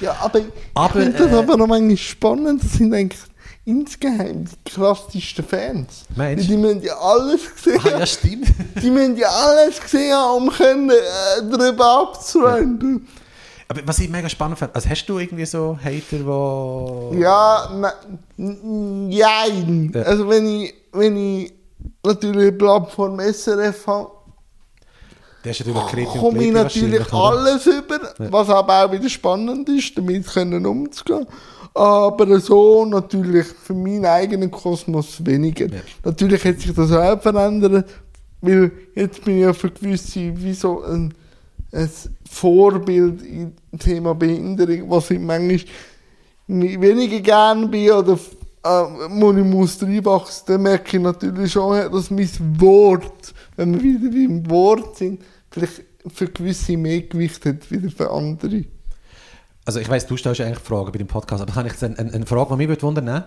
Ja, 0.00 0.16
aber, 0.20 0.40
Aber, 0.74 1.00
ich 1.00 1.04
finde 1.06 1.18
das 1.18 1.32
äh, 1.32 1.36
aber 1.36 1.56
noch 1.56 1.66
manchmal 1.66 1.96
spannend. 1.96 2.62
Das 2.62 2.74
sind 2.74 2.94
eigentlich 2.94 3.20
insgeheim 3.64 4.44
die 4.44 4.70
krassesten 4.70 5.44
Fans. 5.44 6.04
Meinst 6.14 6.44
du? 6.44 6.52
Die 6.52 6.56
müssen 6.56 6.82
ja 6.82 6.96
alles 6.96 7.54
gesehen 7.54 7.80
Ah, 7.84 7.98
ja, 7.98 8.06
stimmt. 8.06 8.48
Die 8.82 8.90
müssen 8.90 9.16
ja 9.16 9.28
alles 9.28 9.80
gesehen 9.80 10.14
haben, 10.14 10.44
um 10.44 10.50
können, 10.50 10.90
äh, 10.90 10.94
darüber 11.50 12.02
abzuwenden. 12.02 13.06
Aber 13.68 13.80
was 13.86 13.98
ich 13.98 14.08
mega 14.08 14.28
spannend 14.28 14.58
finde, 14.58 14.74
also 14.74 14.88
hast 14.88 15.06
du 15.06 15.18
irgendwie 15.18 15.44
so 15.44 15.78
Hater, 15.82 17.10
die... 17.12 17.18
Ja, 17.18 17.70
na, 17.78 17.92
n- 18.38 19.10
jein. 19.10 19.92
Ja. 19.94 20.02
Also 20.02 20.28
wenn 20.28 20.46
ich, 20.46 20.74
wenn 20.92 21.16
ich 21.16 21.52
natürlich 22.04 22.56
Plattform 22.56 23.20
SRF 23.20 23.86
habe, 23.86 24.10
Der 25.44 25.52
ist 25.52 25.60
natürlich 25.66 25.86
kritisch 25.86 26.20
komme 26.20 26.44
ich 26.44 26.52
natürlich 26.52 27.12
alles 27.12 27.66
über, 27.66 27.98
was 28.30 28.48
aber 28.48 28.84
auch 28.86 28.92
wieder 28.92 29.08
spannend 29.08 29.68
ist, 29.68 29.96
damit 29.96 30.26
können 30.26 30.64
umzugehen. 30.64 31.26
Aber 31.74 32.40
so 32.40 32.84
natürlich 32.86 33.46
für 33.46 33.74
meinen 33.74 34.06
eigenen 34.06 34.50
Kosmos 34.50 35.24
weniger. 35.24 35.66
Ja. 35.66 35.80
Natürlich 36.04 36.44
hat 36.44 36.58
sich 36.58 36.74
das 36.74 36.90
auch 36.90 37.20
verändert, 37.20 37.86
weil 38.40 38.72
jetzt 38.94 39.22
bin 39.24 39.36
ich 39.36 39.42
ja 39.42 39.52
für 39.52 39.70
gewisse 39.70 40.32
wie 40.42 40.54
so 40.54 40.82
ein, 40.82 41.14
ein 41.72 41.90
Vorbild 42.30 43.22
im 43.22 43.52
Thema 43.78 44.14
Behinderung, 44.14 44.90
was 44.90 45.10
ich 45.10 45.18
manchmal 45.18 45.60
weniger 46.46 47.20
gern 47.20 47.70
bin 47.70 47.90
oder 47.90 48.18
äh, 48.64 48.68
wo 48.68 49.32
ich 49.32 49.44
muss 49.44 49.82
reinwachsen, 49.82 50.44
dann 50.46 50.62
merke 50.62 50.96
ich 50.96 51.02
natürlich 51.02 51.52
schon, 51.52 51.92
dass 51.92 52.10
mein 52.10 52.30
Wort, 52.60 53.34
wenn 53.56 53.74
wir 53.74 53.82
wieder 53.82 54.10
beim 54.10 54.50
Wort 54.50 54.96
sind, 54.96 55.22
vielleicht 55.50 55.82
für 56.06 56.26
gewisse 56.28 56.76
mehr 56.76 57.02
Gewicht 57.02 57.44
hat, 57.44 57.70
wieder 57.70 57.90
für 57.90 58.10
andere. 58.10 58.64
Also 59.64 59.80
ich 59.80 59.88
weiss, 59.88 60.06
du 60.06 60.16
stellst 60.16 60.40
eigentlich 60.40 60.60
Fragen 60.60 60.90
bei 60.90 60.98
dem 60.98 61.06
Podcast, 61.06 61.42
aber 61.42 61.52
kann 61.52 61.66
ich 61.66 61.72
jetzt 61.72 61.84
eine, 61.84 61.98
eine, 61.98 62.26
Frage, 62.26 62.56
die 62.56 62.66
mich 62.66 62.82
wundern 62.82 63.06
würde? 63.06 63.26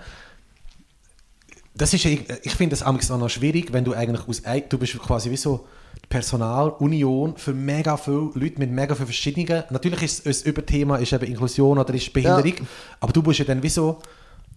Das 1.75 1.93
ist, 1.93 2.03
ich, 2.05 2.27
ich 2.43 2.55
finde 2.55 2.75
das 2.75 2.83
auch 2.83 3.17
noch 3.17 3.29
schwierig, 3.29 3.71
wenn 3.71 3.83
du 3.83 3.93
eigentlich 3.93 4.27
aus, 4.27 4.41
du 4.69 4.77
bist 4.77 4.97
quasi 4.99 5.29
wie 5.29 5.37
so 5.37 5.67
Personalunion 6.09 7.35
für 7.37 7.53
mega 7.53 7.97
viele 7.97 8.29
Leute 8.33 8.59
mit 8.59 8.71
mega 8.71 8.95
vielen 8.95 9.07
verschiedenen, 9.07 9.63
natürlich 9.69 10.03
ist 10.03 10.25
das 10.25 10.41
Überthema 10.43 10.97
ist 10.97 11.13
eben 11.13 11.25
Inklusion 11.25 11.77
oder 11.79 11.93
ist 11.93 12.11
Behinderung, 12.13 12.53
Ja. 12.59 12.65
aber 12.99 13.13
du 13.13 13.21
bist 13.23 13.39
ja 13.39 13.45
dann 13.45 13.63
wie 13.63 13.69
so, 13.69 13.97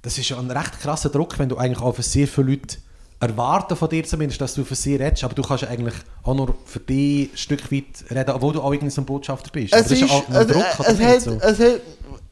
das 0.03 0.19
ist 0.19 0.29
ja 0.29 0.39
ein 0.39 0.51
recht 0.51 0.81
krasser 0.81 1.09
Druck, 1.11 1.39
wenn 1.39 1.49
du 1.49 1.57
eigentlich 1.57 1.81
auch 1.81 1.95
für 1.95 2.03
sehr 2.03 2.27
viele 2.29 2.51
Leute 2.53 2.77
erwarten 3.21 3.77
von 3.77 3.89
dir 3.89 4.05
zumindest, 4.05 4.41
dass 4.41 4.55
du 4.55 4.65
für 4.65 4.75
sie 4.75 4.97
redest, 4.97 5.25
aber 5.25 5.35
du 5.35 5.43
kannst 5.43 5.63
ja 5.63 5.69
eigentlich 5.71 5.95
auch 6.25 6.35
nur 6.35 6.55
für 6.67 6.81
die 6.81 7.31
ein 7.33 7.37
Stück 7.37 7.73
weit 7.73 7.85
reden, 8.11 8.31
obwohl 8.31 8.53
du 8.53 8.61
auch 8.61 8.73
irgendwie 8.73 8.91
so 8.91 9.01
ein 9.01 9.07
Botschafter 9.07 9.51
bist. 9.51 9.73
aber 9.73 9.83
Es 9.83 9.89
das 9.89 9.99
ist, 9.99 10.09
ja 10.09 10.15
auch 10.15 10.29
ein 10.29 10.47
Druck, 10.49 10.81
oder 10.81 10.89
es, 10.89 10.99
nicht 10.99 11.09
hat, 11.09 11.21
so? 11.23 11.31
es 11.41 11.59
hat, 11.61 11.81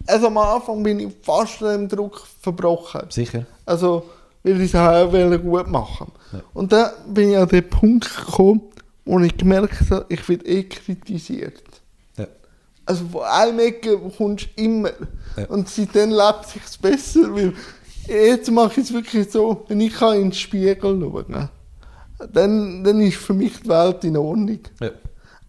also 0.07 0.27
am 0.27 0.39
Anfang 0.39 0.83
bin 0.83 1.01
ich 1.01 1.09
fast 1.23 1.61
dem 1.61 1.89
Druck 1.89 2.27
verbrochen. 2.41 3.03
Sicher. 3.09 3.47
Also, 3.65 4.05
weil 4.43 4.61
ich 4.61 4.75
es 4.75 4.75
auch 4.75 5.11
gut 5.41 5.69
machen 5.69 6.11
Ja. 6.33 6.41
Und 6.53 6.73
dann 6.73 6.91
bin 7.07 7.31
ich 7.31 7.39
an 7.39 7.49
den 7.49 7.69
Punkt 7.71 8.15
gekommen, 8.27 8.61
wo 9.05 9.19
ich 9.21 9.37
gemerkt 9.37 9.91
habe, 9.91 10.07
ich 10.09 10.29
werde 10.29 10.47
eh 10.47 10.65
kritisiert. 10.65 11.63
Ja. 12.17 12.27
Also 12.87 13.07
von 13.09 13.23
einem 13.23 13.59
Ecke 13.59 13.99
kommst 14.17 14.49
du 14.57 14.63
immer. 14.63 14.93
Ja. 15.37 15.47
Und 15.49 15.69
seitdem 15.69 16.11
lebt 16.11 16.45
es 16.45 16.53
sich 16.53 16.81
besser, 16.81 17.35
weil 17.35 17.53
jetzt 18.07 18.51
mache 18.51 18.81
ich 18.81 18.87
es 18.87 18.93
wirklich 18.93 19.31
so, 19.31 19.65
wenn 19.69 19.81
ich 19.81 19.95
kann 19.95 20.17
in 20.17 20.23
den 20.23 20.33
Spiegel 20.33 21.01
schauen 21.01 21.49
dann, 22.33 22.85
dann 22.85 23.01
ist 23.01 23.17
für 23.17 23.35
mich 23.35 23.61
die 23.61 23.69
Welt 23.69 24.05
in 24.05 24.17
Ordnung. 24.17 24.61
Ja. 24.81 24.91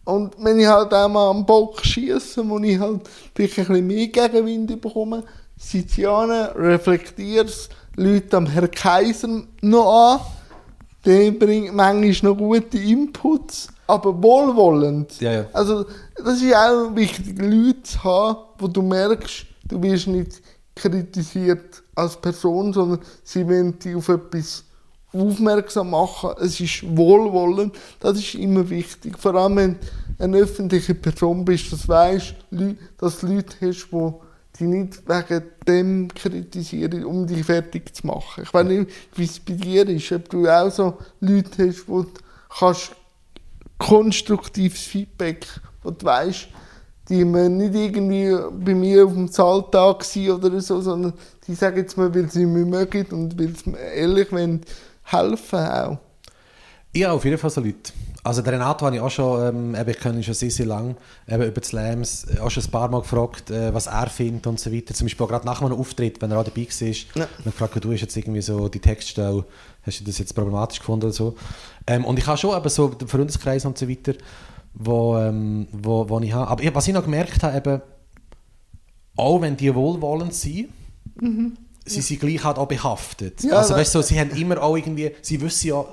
Und 0.06 0.36
wenn 0.44 0.60
ich 0.60 0.68
halt 0.68 0.94
auch 0.94 1.08
mal 1.08 1.30
am 1.30 1.46
Bock 1.46 1.86
schieße, 1.86 2.48
wo 2.50 2.60
ich 2.60 2.80
halt 2.80 3.02
vielleicht 3.36 3.60
ein 3.60 3.66
bisschen 3.68 3.88
mehr 3.88 4.08
Gegenwind 4.08 4.82
bekomme, 4.82 5.24
ich 5.72 6.08
an, 6.08 6.32
reflektiere 6.32 7.46
es, 7.46 7.70
Leute 7.96 8.38
am 8.38 8.48
Herr 8.48 8.68
Kaiser 8.68 9.44
noch 9.62 10.14
an, 10.14 10.20
der 11.06 11.32
bringt 11.32 11.74
manchmal 11.74 12.32
noch 12.32 12.38
gute 12.38 12.78
Inputs, 12.78 13.68
aber 13.88 14.22
wohlwollend. 14.22 15.20
Ja, 15.20 15.34
ja. 15.34 15.46
Also 15.54 15.86
das 16.16 16.42
ist 16.42 16.56
auch 16.56 16.96
wichtig, 16.96 17.38
Leute 17.40 17.84
zu 17.84 18.04
haben, 18.04 18.38
wo 18.58 18.68
du 18.68 18.82
merkst, 18.82 19.46
du 19.66 19.82
wirst 19.82 20.08
nicht 20.08 20.42
kritisiert 20.76 21.84
als 21.96 22.16
Person, 22.18 22.74
sondern 22.74 23.00
sie 23.24 23.48
wollen 23.48 23.78
dich 23.78 23.96
auf 23.96 24.10
etwas 24.10 24.64
aufmerksam 25.12 25.92
machen. 25.92 26.32
Es 26.40 26.60
ist 26.60 26.84
wohlwollend, 26.98 27.76
das 28.00 28.18
ist 28.18 28.36
immer 28.36 28.68
wichtig. 28.70 29.18
Vor 29.20 29.36
allem, 29.36 29.56
wenn 29.56 29.74
du 29.74 30.24
eine 30.24 30.38
öffentliche 30.38 30.96
Person 30.96 31.46
bist, 31.46 31.72
dass 31.72 31.84
du 31.84 31.88
weißt, 31.90 32.36
dass 32.98 33.20
du 33.20 33.28
Leute 33.28 33.56
hast, 33.62 33.88
die 33.92 34.14
dich 34.60 34.68
nicht 34.68 35.08
wegen 35.08 35.44
dem 35.68 36.08
kritisieren, 36.14 37.06
um 37.06 37.26
dich 37.26 37.46
fertig 37.46 37.96
zu 37.96 38.08
machen. 38.08 38.44
Ich 38.44 38.54
weiß 38.54 38.68
nicht, 38.68 38.92
wie 39.16 39.24
es 39.24 39.40
bei 39.40 39.54
dir 39.54 39.88
ist, 39.90 40.12
ob 40.12 40.30
du 40.30 40.48
auch 40.48 40.70
so 40.70 40.98
Leute 41.20 41.70
hast, 41.70 41.88
wo 41.88 42.04
du 42.04 42.12
kannst 42.50 42.92
konstruktives 43.78 44.82
Feedback, 44.82 45.48
wo 45.82 45.92
du 45.92 46.06
weißt, 46.06 46.48
die 47.10 47.26
müssen 47.26 47.58
nicht 47.58 47.76
irgendwie 47.76 48.36
bei 48.64 48.74
mir 48.74 49.06
auf 49.06 49.14
dem 49.14 49.30
Zahltag 49.30 50.06
oder 50.16 50.62
so, 50.62 50.80
sondern 50.82 51.14
die 51.48 51.56
sagen 51.56 51.78
jetzt 51.78 51.98
mal, 51.98 52.14
weil 52.16 52.30
sie 52.30 52.46
mich 52.46 52.66
mögen 52.66 53.06
und 53.08 53.38
weil 53.38 53.54
sie 53.56 53.72
mir 53.72 53.80
ehrlich 53.80 54.32
wollen, 54.32 54.62
helfen 55.04 55.60
auch. 55.60 55.98
Ja, 56.94 57.12
auf 57.12 57.26
jeden 57.26 57.38
Fall 57.38 57.50
so 57.50 57.60
Leute. 57.60 57.92
Also 58.26 58.42
der 58.42 58.54
Renato 58.54 58.86
habe 58.86 58.96
ich 58.96 59.02
auch 59.02 59.12
schon, 59.12 59.48
ähm, 59.48 59.76
eben, 59.76 59.90
ich 59.90 60.00
kenne 60.00 60.18
ihn 60.18 60.24
schon 60.24 60.34
sehr, 60.34 60.50
sehr 60.50 60.66
lange, 60.66 60.96
eben 61.28 61.44
über 61.44 61.60
die 61.60 61.68
Slams, 61.68 62.24
äh, 62.26 62.40
auch 62.40 62.50
schon 62.50 62.64
ein 62.64 62.72
paar 62.72 62.88
Mal 62.90 63.02
gefragt, 63.02 63.52
äh, 63.52 63.74
was 63.74 63.88
er 63.88 64.08
findet 64.08 64.48
und 64.48 64.60
so 64.62 64.72
weiter. 64.72 64.94
Zum 64.94 65.06
Beispiel 65.06 65.26
auch 65.26 65.30
gerade 65.30 65.46
nach 65.46 65.62
einem 65.62 65.74
Auftritt, 65.74 66.22
wenn 66.22 66.32
er 66.32 66.40
auch 66.40 66.44
dabei 66.46 66.62
war, 66.68 66.88
Ja. 66.88 66.96
dann 67.16 67.44
gefragt, 67.44 67.84
du 67.84 67.92
hast 67.92 68.00
jetzt 68.02 68.16
irgendwie 68.16 68.42
so 68.42 68.70
die 68.70 68.80
Textstelle, 68.80 69.44
hast 69.86 70.00
du 70.00 70.04
das 70.06 70.18
jetzt 70.20 70.34
problematisch 70.36 70.80
gefunden 70.80 71.06
oder 71.08 71.14
so. 71.14 71.36
Ähm, 71.86 72.06
und 72.06 72.18
ich 72.18 72.26
habe 72.26 72.38
schon 72.38 72.56
eben 72.58 72.70
so 72.70 72.88
den 72.88 73.08
Freundeskreis 73.10 73.66
und 73.66 73.78
so 73.78 73.90
weiter, 73.90 74.14
wo, 74.74 75.18
ähm, 75.18 75.68
wo, 75.74 76.08
wo 76.08 76.20
ich 76.22 76.32
habe. 76.32 76.50
Aber 76.50 76.76
was 76.76 76.88
ich 76.88 76.94
noch 76.94 77.04
gemerkt 77.04 77.44
habe, 77.44 77.58
eben, 77.58 77.82
auch 79.18 79.42
wenn 79.42 79.58
die 79.58 79.74
wohlwollend 79.76 80.34
sind, 80.34 80.70
sie 81.86 82.02
sind 82.02 82.20
gleich 82.20 82.44
halt 82.44 82.58
auch 82.58 82.68
behaftet. 82.68 83.44
Ja, 83.44 83.58
also 83.58 83.70
das- 83.72 83.80
weißt 83.80 83.96
du, 83.96 84.02
sie 84.02 84.20
haben 84.20 84.32
immer 84.32 84.62
auch 84.64 84.76
irgendwie, 84.78 85.12
sie 85.22 85.40
wissen 85.42 85.68
ja, 85.68 85.86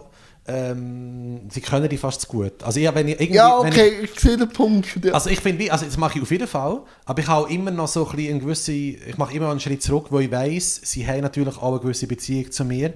ähm, 0.46 1.42
sie 1.50 1.60
können 1.60 1.88
die 1.88 1.96
fast 1.96 2.22
zu 2.22 2.26
gut. 2.28 2.62
Also 2.62 2.80
ich, 2.80 2.94
wenn 2.94 3.08
ich 3.08 3.20
irgendwie, 3.20 3.36
Ja, 3.36 3.58
okay, 3.58 3.92
ich, 4.02 4.18
sehe 4.18 4.36
den 4.36 4.48
Punkt. 4.48 4.98
Ja. 5.04 5.12
also 5.12 5.30
ich 5.30 5.40
finde, 5.40 5.70
also 5.70 5.84
das 5.84 5.96
mache 5.96 6.18
ich 6.18 6.22
auf 6.22 6.30
jeden 6.30 6.48
Fall, 6.48 6.80
aber 7.04 7.20
ich 7.20 7.28
habe 7.28 7.52
immer 7.52 7.70
noch 7.70 7.88
so 7.88 8.08
ein 8.08 8.16
bisschen 8.16 8.32
eine 8.34 8.40
gewisse, 8.40 8.72
ich 8.72 9.18
mache 9.18 9.34
immer 9.34 9.50
einen 9.50 9.60
Schritt 9.60 9.82
zurück, 9.82 10.06
wo 10.10 10.18
ich 10.18 10.30
weiß, 10.30 10.80
sie 10.84 11.06
haben 11.06 11.20
natürlich 11.20 11.56
auch 11.58 11.72
eine 11.72 11.80
gewisse 11.80 12.06
Beziehung 12.06 12.50
zu 12.50 12.64
mir. 12.64 12.94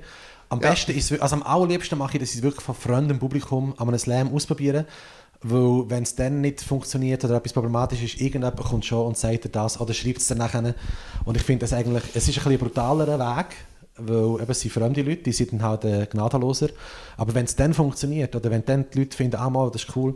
Am 0.48 0.60
Ja. 0.60 0.70
besten 0.70 0.92
ist, 0.96 1.12
also 1.20 1.36
am 1.36 1.42
allerliebsten 1.42 1.98
mache 1.98 2.16
ich, 2.16 2.20
dass 2.20 2.30
ich 2.30 2.36
es 2.36 2.42
wirklich 2.42 2.64
von 2.64 2.74
fremdem 2.74 3.18
Publikum 3.18 3.74
an 3.78 3.88
einem 3.88 3.98
Slam 3.98 4.34
ausprobieren, 4.34 4.86
weil 5.42 5.90
wenn 5.90 6.02
es 6.04 6.14
dann 6.14 6.40
nicht 6.40 6.62
funktioniert 6.62 7.22
oder 7.24 7.36
etwas 7.36 7.52
problematisch 7.52 8.02
ist, 8.02 8.20
irgendjemand 8.20 8.56
kommt 8.56 8.84
schon 8.84 9.06
und 9.06 9.18
sagt 9.18 9.44
dir 9.44 9.48
das 9.50 9.78
oder 9.80 9.92
schreibt 9.92 10.18
es 10.18 10.26
dann 10.28 10.38
nachher. 10.38 10.74
Und 11.24 11.36
ich 11.36 11.42
finde 11.42 11.60
das 11.66 11.72
eigentlich, 11.72 12.02
es 12.14 12.28
ist 12.28 12.38
ein 12.38 12.44
bisschen 12.44 12.58
brutalerer 12.58 13.18
Weg, 13.18 13.46
weil 13.96 14.40
eben 14.42 14.50
es 14.50 14.60
sind 14.60 14.72
fremde 14.72 15.02
Leute, 15.02 15.22
die 15.22 15.32
sind 15.32 15.52
dann 15.52 15.62
halt 15.62 15.84
äh, 15.84 16.06
gnadenloser. 16.10 16.68
Aber 17.16 17.34
wenn 17.34 17.44
es 17.44 17.54
dann 17.56 17.74
funktioniert 17.74 18.34
oder 18.34 18.50
wenn 18.50 18.64
dann 18.64 18.86
die 18.92 18.98
Leute 19.00 19.16
finden, 19.16 19.36
ah 19.36 19.48
mal, 19.50 19.70
das 19.70 19.84
ist 19.84 19.96
cool, 19.96 20.14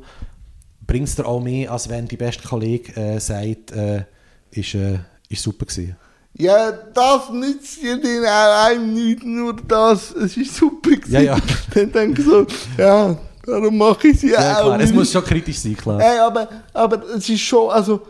bringt 0.87 1.09
es 1.09 1.15
dir 1.17 1.27
auch 1.27 1.41
mehr, 1.41 1.71
als 1.71 1.89
wenn 1.89 2.09
die 2.09 2.17
beste 2.17 2.47
Kollege 2.49 2.95
äh, 3.01 3.19
sagt, 3.21 3.73
äh, 3.73 4.05
ist, 4.51 4.75
äh, 4.75 4.99
ist 5.29 5.43
super 5.43 5.67
gewesen. 5.67 5.97
Ja, 6.35 6.71
das 6.71 7.31
nützt 7.31 7.83
dir 7.83 8.01
den 8.01 8.25
einem 8.25 8.95
nicht, 8.95 9.25
nur 9.25 9.55
das. 9.67 10.13
Es 10.13 10.37
ist 10.37 10.55
super 10.55 10.91
gewesen. 10.91 11.13
Ja, 11.13 11.21
ja. 11.21 11.39
Dann 11.75 11.91
denke 11.93 12.21
ich 12.23 12.29
so, 12.29 12.47
ja, 12.77 13.17
darum 13.45 13.77
mache 13.77 14.09
ich 14.09 14.21
sie 14.21 14.31
Ja, 14.33 14.59
auch. 14.61 14.67
klar, 14.67 14.81
es 14.81 14.93
muss 14.93 15.11
schon 15.13 15.25
kritisch 15.25 15.59
sein, 15.59 15.77
klar. 15.77 16.01
Hey, 16.01 16.19
aber, 16.21 16.49
aber 16.73 17.03
es 17.17 17.29
ist 17.29 17.41
schon, 17.41 17.71
also, 17.71 18.01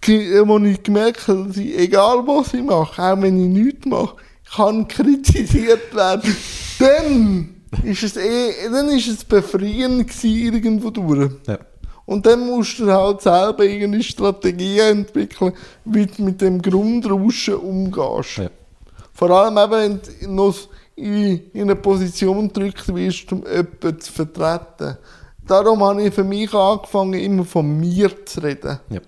ge- 0.00 0.42
wo 0.46 0.58
ich 0.58 0.82
gemerkt 0.82 1.26
habe, 1.28 1.44
dass 1.48 1.56
ich, 1.56 1.76
egal 1.78 2.26
was 2.26 2.54
ich 2.54 2.62
mache, 2.62 3.02
auch 3.02 3.20
wenn 3.20 3.38
ich 3.38 3.64
nichts 3.64 3.86
mache, 3.86 4.16
kann 4.56 4.88
kritisiert 4.88 5.94
werden. 5.94 6.36
Dann 6.78 7.54
ist 7.82 8.02
es 8.02 8.16
eh, 8.16 8.68
dann 8.70 8.88
ist 8.90 9.08
es 9.08 9.24
befreiend 9.24 10.08
gewesen, 10.08 10.54
irgendwo 10.54 10.90
durch. 10.90 11.30
Ja. 11.46 11.58
Und 12.06 12.26
dann 12.26 12.46
musst 12.46 12.78
du 12.78 12.90
halt 12.92 13.22
selber 13.22 13.64
irgendeine 13.64 14.02
Strategie 14.02 14.78
entwickeln, 14.78 15.52
wie 15.84 16.06
du 16.06 16.22
mit 16.22 16.40
dem 16.40 16.60
Grundrauschen 16.60 17.54
umgehst. 17.54 18.36
Ja. 18.38 18.50
Vor 19.12 19.30
allem 19.30 19.56
eben, 19.56 19.72
wenn 19.72 20.00
du 20.20 20.32
noch 20.32 20.56
in, 20.96 21.50
in 21.52 21.62
eine 21.62 21.76
Position 21.76 22.48
gedrückt 22.48 22.94
wirst, 22.94 23.32
um 23.32 23.44
jemanden 23.44 24.00
zu 24.00 24.12
vertreten. 24.12 24.96
Darum 25.46 25.82
habe 25.82 26.02
ich 26.02 26.14
für 26.14 26.24
mich 26.24 26.52
angefangen, 26.54 27.14
immer 27.14 27.44
von 27.44 27.78
mir 27.78 28.24
zu 28.24 28.40
reden. 28.40 28.78
Ja. 28.90 29.00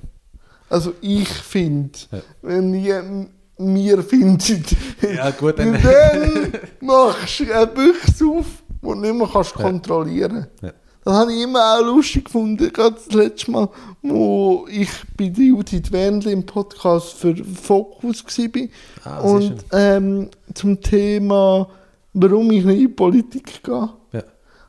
Also 0.69 0.95
ich 1.01 1.29
finde, 1.29 1.99
Ja. 2.11 2.19
wenn 2.43 3.29
ich, 3.59 3.65
mir 3.65 4.03
findet. 4.03 4.77
Ja, 5.03 5.31
gut, 5.31 5.59
dann- 5.59 5.73
dann 5.83 6.53
machst 6.81 7.41
du 7.41 7.53
eine 7.55 7.67
Büchse 7.67 8.27
auf, 8.27 8.47
die 8.69 8.87
du 8.87 8.95
nicht 8.95 9.15
mehr 9.15 9.29
kannst 9.33 9.55
kontrollieren 9.55 10.47
Ja. 10.63 10.73
Das 11.05 11.15
habe 11.15 11.33
ich 11.33 11.43
immer 11.43 11.61
auch 11.79 11.85
lustig 11.85 12.25
gefunden. 12.25 12.73
Gerade 12.73 12.97
das 12.97 13.15
letzte 13.15 13.53
Mal, 13.53 13.69
wo 14.03 14.67
ich 14.69 14.89
bei 15.17 15.27
Judith 15.27 15.93
Wendel 15.93 16.33
im 16.33 16.45
Podcast 16.45 17.13
für 17.13 17.33
Fokus 17.37 18.25
war. 18.25 18.69
Ah, 19.05 19.21
und 19.21 19.55
ähm, 19.73 20.31
zum 20.53 20.81
Thema, 20.81 21.69
warum 22.13 22.51
ich 22.51 22.65
nicht 22.65 22.75
in 22.75 22.81
die 22.81 22.89
Politik 22.89 23.63
gehe, 23.63 23.89
Ja. 24.13 24.23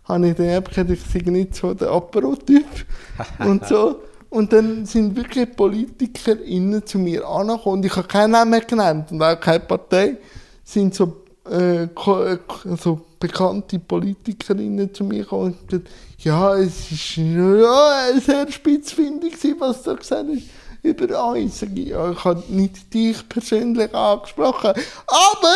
habe 0.03 0.27
ich 0.27 0.35
dann 0.35 0.49
eben 0.49 0.63
gesagt, 0.65 0.91
ich 0.91 1.01
sei 1.01 1.31
nicht 1.31 1.55
so 1.55 1.73
der 1.73 1.89
Apero-Typ 1.89 2.65
und 3.39 3.65
so. 3.65 3.95
Und 4.29 4.51
dann 4.51 4.85
sind 4.85 5.15
wirklich 5.15 5.55
PolitikerInnen 5.55 6.85
zu 6.85 6.99
mir 6.99 7.25
angekommen 7.27 7.77
und 7.77 7.85
ich 7.85 7.95
habe 7.95 8.07
keinen 8.07 8.31
Namen 8.31 8.51
mehr 8.51 8.61
genannt 8.61 9.11
und 9.11 9.21
auch 9.21 9.39
keine 9.39 9.61
Partei, 9.61 10.17
sind 10.63 10.93
so, 10.93 11.21
äh, 11.49 11.83
äh, 11.83 12.37
so 12.77 13.01
bekannte 13.19 13.79
PolitikerInnen 13.79 14.93
zu 14.93 15.05
mir 15.05 15.23
gekommen 15.23 15.53
und 15.53 15.67
gesagt, 15.67 15.89
ja, 16.19 16.55
es 16.55 16.91
ist 16.91 17.17
ja, 17.17 18.19
sehr 18.19 18.51
spitzfindig 18.51 19.35
was 19.59 19.83
du 19.83 19.95
gesagt 19.95 20.25
hast 20.29 20.43
über 20.83 21.33
uns. 21.33 21.61
Ich, 21.61 21.87
Ja, 21.87 22.11
ich 22.11 22.23
habe 22.23 22.43
nicht 22.49 22.93
dich 22.93 23.27
persönlich 23.29 23.93
angesprochen, 23.93 24.73
aber 25.07 25.55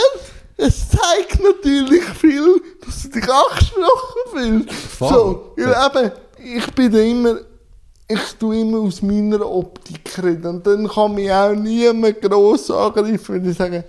es 0.57 0.89
zeigt 0.89 1.41
natürlich 1.41 2.03
viel, 2.03 2.61
dass 2.86 3.03
du 3.03 3.09
dich 3.09 3.30
angesprochen 3.30 4.22
fühlst. 4.32 4.99
So, 4.99 5.53
ja, 5.57 5.88
eben, 5.88 6.11
ich 6.38 6.72
bin 6.74 6.91
da 6.91 6.99
immer, 6.99 7.39
ich 8.14 8.34
tue 8.39 8.62
immer 8.62 8.80
aus 8.80 9.01
meiner 9.01 9.45
Optik 9.45 10.22
reden. 10.22 10.45
Und 10.45 10.68
dann 10.68 10.88
kann 10.88 11.16
mich 11.16 11.32
auch 11.32 11.53
niemand 11.53 12.22
gross 12.22 12.70
angreifen, 12.72 13.36
wenn 13.36 13.49
ich 13.49 13.57
sage, 13.57 13.84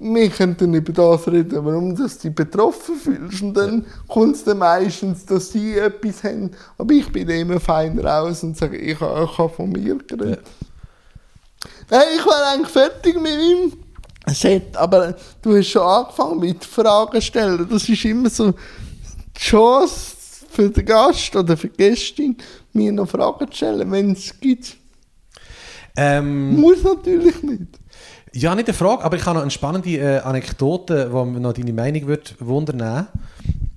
wir 0.00 0.30
könnten 0.30 0.74
über 0.74 0.92
das 0.92 1.26
reden, 1.26 1.64
warum 1.64 1.94
du 1.94 2.06
dich 2.06 2.34
betroffen 2.34 2.96
fühlst. 2.96 3.42
Und 3.42 3.54
dann 3.54 3.84
kommt 4.06 4.36
es 4.36 4.44
dann 4.44 4.58
meistens, 4.58 5.26
dass 5.26 5.50
sie 5.50 5.76
etwas 5.76 6.22
haben. 6.22 6.50
Aber 6.76 6.92
ich 6.94 7.10
bin 7.10 7.28
immer 7.28 7.58
fein 7.58 7.98
raus 7.98 8.42
und 8.44 8.56
sage, 8.56 8.76
ich 8.76 8.98
habe, 9.00 9.48
von 9.48 9.70
mir 9.70 9.96
geredet. 10.06 10.42
Nein, 11.90 12.06
ich 12.16 12.26
war 12.26 12.52
eigentlich 12.52 12.68
fertig 12.68 13.14
mit 13.14 13.24
meinem 13.24 13.72
Set, 14.32 14.76
aber 14.76 15.16
du 15.42 15.56
hast 15.56 15.68
schon 15.68 15.82
angefangen 15.82 16.38
mit 16.38 16.64
Fragen 16.64 17.20
stellen. 17.20 17.66
Das 17.68 17.88
ist 17.88 18.04
immer 18.04 18.30
so 18.30 18.52
die 18.52 19.40
Chance 19.40 20.17
für 20.48 20.70
den 20.70 20.84
Gast 20.84 21.36
oder 21.36 21.56
für 21.56 21.68
die 21.68 21.76
Gästin, 21.76 22.36
mir 22.72 22.92
noch 22.92 23.08
Fragen 23.08 23.50
zu 23.50 23.56
stellen, 23.56 23.90
wenn 23.92 24.12
es 24.12 24.38
gibt. 24.40 24.76
Ähm, 25.96 26.56
Muss 26.60 26.82
natürlich 26.82 27.42
nicht. 27.42 27.78
ja, 28.32 28.54
nicht 28.54 28.68
eine 28.68 28.74
Frage, 28.74 29.04
aber 29.04 29.16
ich 29.16 29.24
habe 29.26 29.34
noch 29.36 29.42
eine 29.42 29.50
spannende 29.50 29.90
äh, 29.90 30.18
Anekdote, 30.20 31.10
die 31.12 31.30
mir 31.30 31.40
noch 31.40 31.52
deine 31.52 31.72
Meinung 31.72 32.06
wird 32.06 32.36
wundern 32.38 33.08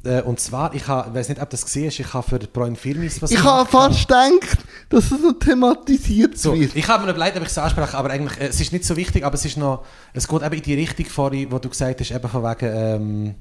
äh, 0.03 0.21
Und 0.21 0.39
zwar, 0.39 0.73
ich 0.75 0.87
habe, 0.87 1.09
ich 1.09 1.15
weiß 1.15 1.29
nicht, 1.29 1.41
ob 1.41 1.49
du 1.49 1.53
das 1.55 1.65
gesehen 1.65 1.87
hast, 1.87 1.99
ich 1.99 2.13
habe 2.13 2.27
für 2.29 2.39
Brian 2.39 2.75
Filmis 2.75 3.21
was 3.21 3.31
Ich 3.31 3.43
habe 3.43 3.67
fast 3.69 4.07
gedacht, 4.07 4.59
dass 4.89 5.05
es 5.11 5.19
noch 5.19 5.39
thematisiert 5.39 6.37
So, 6.37 6.53
wird. 6.59 6.75
ich 6.75 6.87
habe 6.87 7.05
mir 7.05 7.11
überlegt, 7.11 7.37
ob 7.37 7.43
ich 7.43 7.49
es 7.49 7.57
anspreche, 7.57 7.97
aber 7.97 8.11
eigentlich, 8.11 8.39
äh, 8.39 8.47
es 8.47 8.61
ist 8.61 8.71
nicht 8.71 8.85
so 8.85 8.95
wichtig, 8.95 9.25
aber 9.25 9.35
es 9.35 9.45
ist 9.45 9.57
noch, 9.57 9.83
es 10.13 10.27
geht 10.27 10.43
eben 10.43 10.55
in 10.55 10.61
die 10.61 10.75
Richtung 10.75 11.05
vorhin, 11.07 11.51
wo 11.51 11.57
du 11.57 11.69
gesagt 11.69 11.99
hast, 11.99 12.11
eben 12.11 12.29
von 12.29 12.43
wegen, 12.43 12.71
ähm, 12.75 13.35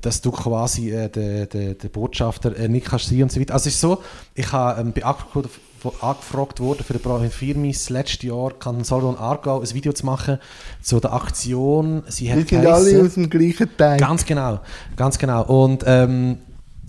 dass 0.00 0.20
du 0.20 0.30
quasi 0.30 0.90
äh, 0.90 1.08
der, 1.08 1.46
der, 1.46 1.74
der 1.74 1.88
Botschafter 1.88 2.56
äh, 2.56 2.68
nicht 2.68 2.86
kannst 2.86 3.08
sein 3.08 3.22
und 3.22 3.32
so 3.32 3.40
weiter. 3.40 3.54
Also 3.54 3.68
es 3.68 3.74
ist 3.74 3.80
so, 3.80 4.02
ich 4.34 4.50
habe 4.52 4.80
ähm, 4.80 4.92
angefragt, 6.00 6.60
worden 6.60 6.84
für 6.84 6.94
den 6.94 7.02
Brian 7.02 7.30
Firmis 7.30 7.90
letztes 7.90 8.22
Jahr, 8.22 8.52
kann 8.58 8.82
Solon 8.82 9.16
Aargau 9.16 9.60
ein 9.60 9.74
Video 9.74 9.92
zu 9.92 10.04
machen 10.04 10.38
zu 10.82 10.98
der 10.98 11.12
Aktion, 11.12 12.02
sie 12.08 12.26
Wir 12.26 12.44
sind 12.44 12.66
alle 12.66 13.02
aus 13.02 13.14
dem 13.14 13.30
gleichen 13.30 13.68
Teil. 13.76 13.98
Ganz 13.98 14.24
genau, 14.24 14.60
ganz 14.96 15.18
genau. 15.18 15.44
Und 15.44 15.84
ähm, 15.86 16.38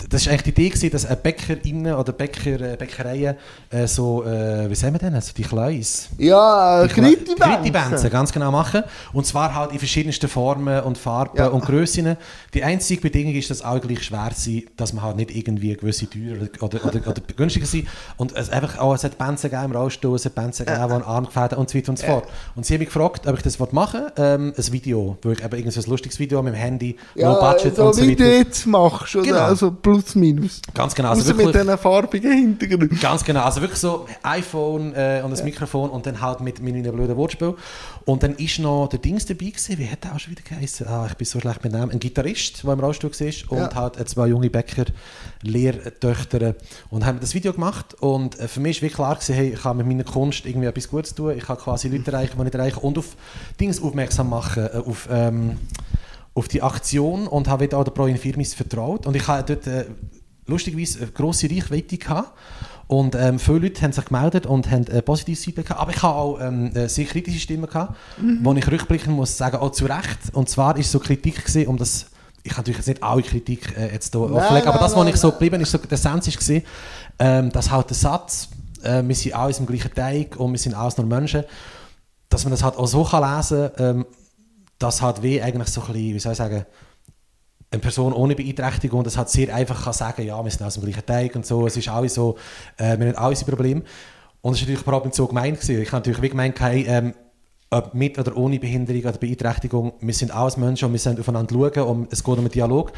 das 0.10 0.26
war 0.26 0.34
eigentlich 0.34 0.44
die 0.44 0.50
Idee, 0.62 0.70
gewesen, 0.70 0.92
dass 0.92 1.06
ein 1.06 1.18
BäckerInnen 1.24 1.94
oder 1.96 2.14
Bäcker, 2.14 2.62
äh, 2.62 2.76
Bäckereien 2.78 3.36
äh, 3.72 3.88
so, 3.88 4.24
äh, 4.24 4.70
wie 4.70 4.76
sagen 4.76 4.94
wir 4.94 5.00
denn, 5.00 5.16
also 5.16 5.34
die 5.36 5.42
Kleis. 5.44 6.10
ja, 6.20 6.84
äh, 6.84 6.88
Kritibänze. 6.88 8.10
Ganz 8.10 8.32
genau 8.32 8.52
machen. 8.52 8.84
Und 9.14 9.26
zwar 9.26 9.56
halt 9.56 9.72
in 9.72 9.80
verschiedensten 9.80 10.28
Formen 10.30 10.82
und 10.84 10.98
Farben 10.98 11.38
Ja. 11.38 11.48
und 11.48 11.66
Grössen. 11.66 12.16
Die 12.54 12.64
einzige 12.64 13.02
Bedingung 13.02 13.34
ist, 13.34 13.50
dass 13.50 13.62
alle 13.62 13.80
gleich 13.80 14.04
schwer 14.04 14.30
sind, 14.36 14.66
dass 14.78 14.94
man 14.94 15.04
halt 15.04 15.18
nicht 15.18 15.36
irgendwie 15.36 15.76
gewisse 15.76 16.08
teurer 16.10 16.48
oder, 16.62 16.86
oder, 16.86 17.08
oder 17.08 17.22
günstiger 17.36 17.66
sind. 17.66 17.88
Und 18.18 18.36
es 18.36 18.50
einfach 18.50 18.78
auch, 18.80 18.94
es 18.94 19.04
hat 19.04 19.18
Bänze 19.18 19.50
gegeben 19.50 19.72
im 19.72 19.78
Rollstuhl, 19.78 20.16
es 20.16 20.26
hat 20.26 20.36
Bänze 20.36 20.64
gegeben, 20.66 20.88
die 20.88 20.94
an 20.94 21.04
Arm 21.04 21.26
gefährdet 21.26 21.58
und 21.58 21.70
so 21.70 21.78
weiter 21.78 21.90
und 21.90 22.00
so 22.00 22.06
fort. 22.06 22.28
Und 22.56 22.66
sie 22.66 22.74
haben 22.76 22.80
mich 22.80 22.90
gefragt, 22.90 23.26
ob 23.28 23.36
ich 23.38 23.44
das 23.44 23.58
machen 23.72 24.02
will, 24.02 24.12
ähm, 24.18 24.54
ein 24.56 24.72
Video, 24.74 25.18
wo 25.24 25.32
ich 25.32 25.44
eben 25.44 25.72
so 25.72 25.82
ein 25.82 25.90
lustiges 25.90 26.20
Video 26.20 26.42
mit 26.44 26.54
dem 26.54 26.58
Handy, 26.60 26.96
Ja, 27.16 27.32
low 27.34 27.40
budget 27.40 27.76
so 27.76 27.86
und 27.88 27.96
so 27.96 28.02
wie 28.08 28.16
du 28.16 28.24
weiter. 28.24 28.38
jetzt 28.38 28.66
machst, 28.68 29.16
oder? 29.16 29.26
Genau. 29.26 29.40
Also 29.40 29.72
plus 29.88 30.16
minus. 30.16 30.62
Ganz 30.74 30.94
genau, 30.94 31.10
also 31.10 31.22
Also 31.22 31.34
mit 31.34 31.46
wirklich, 31.46 31.62
diesen 31.64 31.78
farbigen 31.78 32.32
Hintergründen. 32.32 33.00
Ganz 33.00 33.24
genau, 33.24 33.44
also 33.44 33.62
wirklich 33.62 33.80
so 33.80 34.06
iPhone 34.24 34.94
äh, 34.94 35.22
und 35.24 35.32
das 35.32 35.44
Mikrofon 35.44 35.90
und 35.90 36.06
dann 36.06 36.20
halt 36.20 36.42
mit, 36.42 36.62
meinem 36.62 36.84
blöden 36.84 37.16
Wortspiel. 37.16 37.56
Und 38.06 38.24
dann 38.24 38.36
ist 38.36 38.60
noch 38.60 38.88
der 38.88 39.00
Dings 39.00 39.26
dabei 39.26 39.46
gewesen, 39.46 39.78
wie 39.78 39.90
hat 39.90 40.04
der 40.04 40.14
auch 40.16 40.20
schon 40.20 40.32
wieder 40.32 40.44
geheißen? 40.44 40.88
Ah, 40.88 41.08
ich 41.10 41.16
bin 41.16 41.26
so 41.26 41.40
schlecht 41.40 41.64
mit 41.64 41.72
Namen. 41.72 41.92
Ein 41.92 42.00
Gitarrist, 42.00 42.64
der 42.64 42.74
im 42.74 42.80
Rollstuhl 42.80 43.12
war 43.12 43.52
und 43.52 43.58
Ja. 43.58 43.76
halt 43.76 43.98
äh, 43.98 44.06
zwei 44.06 44.28
junge 44.28 44.50
Bäcker, 44.50 44.86
Lehrtöchter 45.42 46.56
und 46.90 47.06
haben 47.06 47.20
das 47.20 47.34
Video 47.34 47.54
gemacht 47.54 47.96
und 48.00 48.40
äh, 48.40 48.48
für 48.48 48.60
mich 48.60 48.78
war 48.78 48.82
wirklich 48.88 48.94
klar 48.96 49.16
gewesen, 49.16 49.36
hey, 49.36 49.54
ich 49.54 49.62
kann 49.62 49.78
mit 49.78 49.88
meiner 49.88 50.04
Kunst 50.04 50.46
irgendwie 50.46 50.68
etwas 50.68 50.90
Gutes 50.90 51.16
tun, 51.16 51.34
ich 51.38 51.46
kann 51.46 51.58
quasi 51.58 51.88
Leute 51.88 52.12
erreichen, 52.12 52.34
die 52.38 52.44
nicht 52.44 52.56
erreichen 52.56 52.80
und 52.80 52.98
auf 52.98 53.16
Dings 53.60 53.82
aufmerksam 53.82 54.30
machen, 54.30 54.66
äh, 54.66 54.78
auf... 54.78 55.08
Ähm, 55.10 55.58
auf 56.38 56.48
die 56.48 56.62
Aktion 56.62 57.28
und 57.28 57.48
habe 57.48 57.66
wieder 57.66 57.80
auch 57.80 57.84
der 57.84 57.92
Pro 57.92 58.06
Firmis 58.16 58.54
vertraut 58.54 59.08
und 59.08 59.16
ich 59.16 59.28
habe 59.28 59.44
dort 59.44 59.66
äh, 59.66 59.86
lustigerweise 60.46 61.00
eine 61.00 61.12
grosse 61.12 61.50
Reichweite 61.50 61.98
gehabt. 61.98 62.32
Und 62.88 63.16
ähm, 63.16 63.38
viele 63.38 63.60
Leute 63.60 63.82
haben 63.82 63.92
sich 63.92 64.06
gemeldet 64.06 64.46
und 64.46 64.72
haben 64.72 64.88
äh, 64.88 65.02
positives 65.02 65.44
Feedback 65.44 65.66
gehabt. 65.66 65.82
Aber 65.82 65.92
ich 65.92 66.02
habe 66.02 66.16
auch 66.16 66.40
ähm, 66.40 66.74
äh, 66.74 66.88
sehr 66.88 67.04
kritische 67.04 67.40
Stimmen 67.40 67.68
gehabt, 67.68 67.98
wo 68.44 68.54
ich 68.54 68.72
rückblickend 68.72 69.14
muss 69.14 69.36
sagen, 69.36 69.58
auch 69.58 69.72
zu 69.72 69.86
Recht. 69.88 70.20
Und 70.32 70.48
zwar 70.48 70.78
ist 70.78 70.90
so 70.92 71.00
Kritik 71.00 71.44
gewesen, 71.44 71.68
um 71.68 71.76
das, 71.76 72.06
ich 72.44 72.52
kann 72.52 72.60
natürlich 72.60 72.78
jetzt 72.78 72.88
nicht 72.88 73.04
alle 73.04 73.24
Kritik 73.24 73.76
äh, 73.76 73.92
jetzt 73.92 74.14
hier 74.14 74.22
offenlegen, 74.22 74.70
aber 74.70 74.80
das, 74.80 74.96
was 74.96 75.08
ich 75.08 75.18
so 75.18 75.32
geblieben 75.32 75.60
ist, 75.60 75.72
so, 75.72 75.80
der 75.80 75.98
Sens 75.98 76.28
ist 76.30 76.64
ähm, 77.20 77.52
dass 77.52 77.72
halt 77.72 77.90
der 77.90 77.98
Satz, 77.98 78.48
äh, 78.84 79.04
wir 79.04 79.16
sind 79.16 79.36
alles 79.36 79.60
im 79.60 79.66
gleichen 79.66 79.94
Teig 79.94 80.38
und 80.38 80.52
wir 80.54 80.60
sind 80.60 80.74
alles 80.74 80.98
nur 80.98 81.08
Menschen, 81.08 81.44
dass 82.30 82.46
man 82.46 82.52
das 82.52 82.64
halt 82.64 82.78
auch 82.78 82.88
so 82.88 83.04
kann 83.04 83.38
lesen 83.38 83.70
kann, 83.76 83.98
ähm, 83.98 84.06
dass 84.80 85.02
halt 85.02 85.24
wie 85.24 85.42
eigentlich 85.42 85.70
so 85.70 85.82
ein 85.82 85.88
bisschen, 85.88 86.16
wie 86.16 86.20
soll 86.20 86.32
ich 86.34 86.38
sagen, 86.38 86.66
eine 87.70 87.82
Person 87.82 88.14
ohne 88.14 88.36
Beeinträchtigung 88.36 89.04
das 89.04 89.18
halt 89.18 89.30
sehr 89.30 89.54
einfach 89.54 89.84
kann 89.84 89.94
sagen, 89.94 90.26
ja, 90.26 90.42
wir 90.44 90.52
sind 90.52 90.66
aus 90.66 90.76
dem 90.76 90.84
gleichen 90.84 91.06
Teig 91.06 91.36
und 91.36 91.46
so, 91.46 91.68
es 91.68 91.76
ist 91.76 91.90
alles 91.90 92.14
so, 92.14 92.38
äh, 92.78 92.98
wir 92.98 93.08
haben 93.08 93.16
alle 93.16 93.30
unsere 93.30 93.52
Probleme. 93.52 93.82
Und 94.42 94.54
das 94.54 94.62
war 94.62 94.68
natürlich 94.68 94.82
überhaupt 94.82 95.06
nicht 95.06 95.16
so 95.16 95.28
gemeint. 95.28 95.68
Ich 95.68 95.88
habe 95.88 95.98
natürlich 95.98 96.22
wie 96.22 96.30
gemeint, 96.30 96.60
hey, 96.62 96.86
ähm, 96.88 97.14
ob 97.70 97.94
mit 97.94 98.18
oder 98.18 98.38
ohne 98.38 98.60
Behinderung 98.60 99.02
oder 99.02 99.18
Beeinträchtigung, 99.18 99.94
wir 100.00 100.14
sind 100.14 100.32
alles 100.32 100.56
Menschen 100.56 100.86
und 100.86 100.94
wir 100.94 101.00
sind 101.00 101.20
aufeinander 101.20 101.54
schauen 101.54 101.88
und 101.88 102.14
es 102.14 102.24
geht 102.24 102.34
um 102.34 102.40
einen 102.40 102.52
Dialog. 102.52 102.94